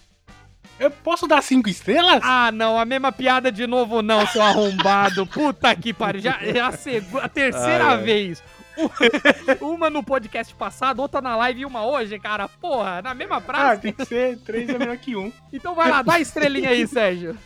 Eu 0.78 0.90
posso 0.90 1.26
dar 1.26 1.42
cinco 1.42 1.68
estrelas? 1.68 2.20
Ah, 2.22 2.50
não, 2.52 2.78
a 2.78 2.84
mesma 2.84 3.10
piada 3.10 3.50
de 3.50 3.66
novo 3.66 4.02
não, 4.02 4.26
seu 4.26 4.42
arrombado. 4.42 5.26
Puta 5.28 5.74
que 5.74 5.92
pariu. 5.92 6.20
Já, 6.20 6.38
já 6.42 6.68
a, 6.68 7.24
a 7.24 7.28
terceira 7.28 7.86
ai. 7.88 8.02
vez. 8.02 8.42
Uma 9.60 9.88
no 9.88 10.02
podcast 10.02 10.54
passado, 10.54 11.00
outra 11.00 11.22
na 11.22 11.34
live 11.36 11.60
e 11.60 11.64
uma 11.64 11.86
hoje, 11.86 12.18
cara. 12.18 12.46
Porra, 12.46 13.00
na 13.00 13.14
mesma 13.14 13.36
Ah, 13.36 13.40
praça. 13.40 13.80
tem 13.80 13.92
que 13.92 14.04
ser 14.04 14.38
três 14.40 14.68
é 14.68 14.78
melhor 14.78 14.98
que 14.98 15.16
um. 15.16 15.32
Então 15.50 15.74
vai 15.74 15.90
lá, 15.90 16.02
dá 16.02 16.14
a 16.14 16.20
estrelinha 16.20 16.68
aí, 16.68 16.86
Sérgio. 16.86 17.38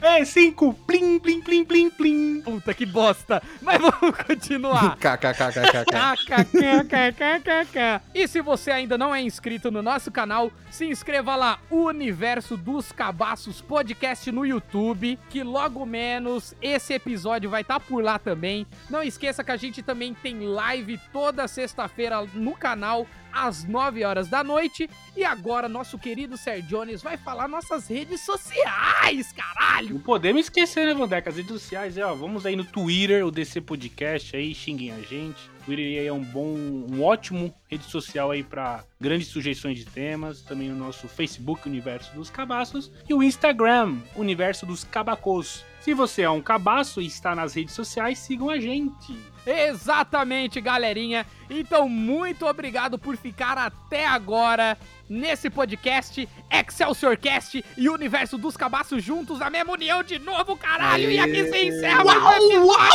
É, 0.00 0.24
cinco. 0.24 0.72
Plim, 0.86 1.18
plim, 1.18 1.40
plim, 1.40 1.64
plim, 1.64 1.90
plim. 1.90 2.40
Puta 2.42 2.72
que 2.72 2.86
bosta. 2.86 3.42
Mas 3.60 3.78
vamos 3.82 4.16
continuar. 4.18 4.96
KKKKK. 4.98 6.24
KKKKKK. 6.24 8.02
E 8.14 8.28
se 8.28 8.40
você 8.40 8.70
ainda 8.70 8.96
não 8.96 9.14
é 9.14 9.20
inscrito 9.20 9.70
no 9.70 9.82
nosso 9.82 10.10
canal, 10.10 10.52
se 10.70 10.86
inscreva 10.86 11.34
lá, 11.34 11.58
o 11.70 11.86
Universo 11.86 12.56
dos 12.56 12.92
Cabaços 12.92 13.60
Podcast 13.60 14.30
no 14.30 14.46
YouTube, 14.46 15.18
que 15.28 15.42
logo 15.42 15.84
menos 15.84 16.54
esse 16.62 16.94
episódio 16.94 17.50
vai 17.50 17.62
estar 17.62 17.80
por 17.80 18.02
lá 18.02 18.18
também. 18.18 18.66
Não 18.88 19.02
esqueça 19.02 19.42
que 19.42 19.50
a 19.50 19.56
gente 19.56 19.82
também 19.82 20.14
tem 20.14 20.46
live 20.46 20.98
toda 21.12 21.48
sexta-feira 21.48 22.24
no 22.34 22.54
canal, 22.54 23.06
às 23.46 23.64
9 23.64 24.04
horas 24.04 24.28
da 24.28 24.42
noite. 24.42 24.88
E 25.16 25.24
agora, 25.24 25.68
nosso 25.68 25.98
querido 25.98 26.36
Sérgio 26.36 26.68
Jones 26.68 27.02
vai 27.02 27.16
falar 27.16 27.48
nossas 27.48 27.88
redes 27.88 28.20
sociais, 28.20 29.32
caralho! 29.32 29.94
Não 29.94 30.00
podemos 30.00 30.42
esquecer, 30.42 30.86
né, 30.86 30.94
Vandeca? 30.94 31.30
As 31.30 31.36
redes 31.36 31.52
sociais, 31.52 31.96
é, 31.96 32.04
ó, 32.04 32.14
vamos 32.14 32.44
aí 32.44 32.56
no 32.56 32.64
Twitter, 32.64 33.24
o 33.24 33.30
DC 33.30 33.60
Podcast 33.60 34.36
aí, 34.36 34.54
xinguem 34.54 34.92
a 34.92 35.00
gente. 35.00 35.38
Twitter 35.64 36.00
aí 36.00 36.06
é 36.06 36.12
um 36.12 36.22
bom, 36.22 36.54
um 36.56 37.02
ótimo 37.02 37.54
rede 37.68 37.84
social 37.84 38.30
aí 38.30 38.42
pra 38.42 38.84
grandes 39.00 39.28
sugestões 39.28 39.78
de 39.78 39.84
temas. 39.84 40.40
Também 40.40 40.72
o 40.72 40.74
nosso 40.74 41.06
Facebook, 41.06 41.68
Universo 41.68 42.14
dos 42.14 42.30
Cabaços. 42.30 42.90
E 43.08 43.12
o 43.12 43.22
Instagram, 43.22 43.96
Universo 44.16 44.64
dos 44.64 44.84
Cabacos. 44.84 45.64
Se 45.80 45.94
você 45.94 46.22
é 46.22 46.30
um 46.30 46.40
cabaço 46.40 47.00
e 47.00 47.06
está 47.06 47.34
nas 47.34 47.54
redes 47.54 47.74
sociais, 47.74 48.18
sigam 48.18 48.50
a 48.50 48.58
gente. 48.58 49.16
Exatamente, 49.48 50.60
galerinha. 50.60 51.26
Então, 51.48 51.88
muito 51.88 52.46
obrigado 52.46 52.98
por 52.98 53.16
ficar 53.16 53.56
até 53.56 54.06
agora 54.06 54.76
nesse 55.08 55.48
podcast 55.48 56.28
Excelsiorcast 56.50 57.64
e 57.76 57.88
Universo 57.88 58.36
dos 58.36 58.58
Cabaços 58.58 59.02
juntos 59.02 59.38
na 59.38 59.48
mesma 59.48 59.72
união 59.72 60.02
de 60.02 60.18
novo, 60.18 60.54
caralho. 60.54 61.10
E 61.10 61.18
aqui 61.18 61.50
se 61.50 61.66
encerra 61.66 62.04
mais 62.04 62.22
um 62.22 62.32
episódio. 62.32 62.92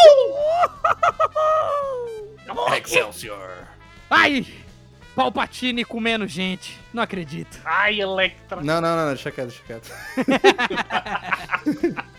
Excelsior. 2.77 3.67
Ai, 4.07 4.45
Palpatine 5.15 5.83
comendo 5.83 6.27
gente. 6.27 6.79
Não 6.93 7.01
acredito. 7.01 7.59
Ai, 7.65 7.99
Electra. 7.99 8.61
Não, 8.61 8.79
não, 8.79 8.95
não, 8.95 9.07
deixa 9.07 9.31
quieto, 9.31 9.49
deixa 9.49 9.63
quieto. 9.63 9.91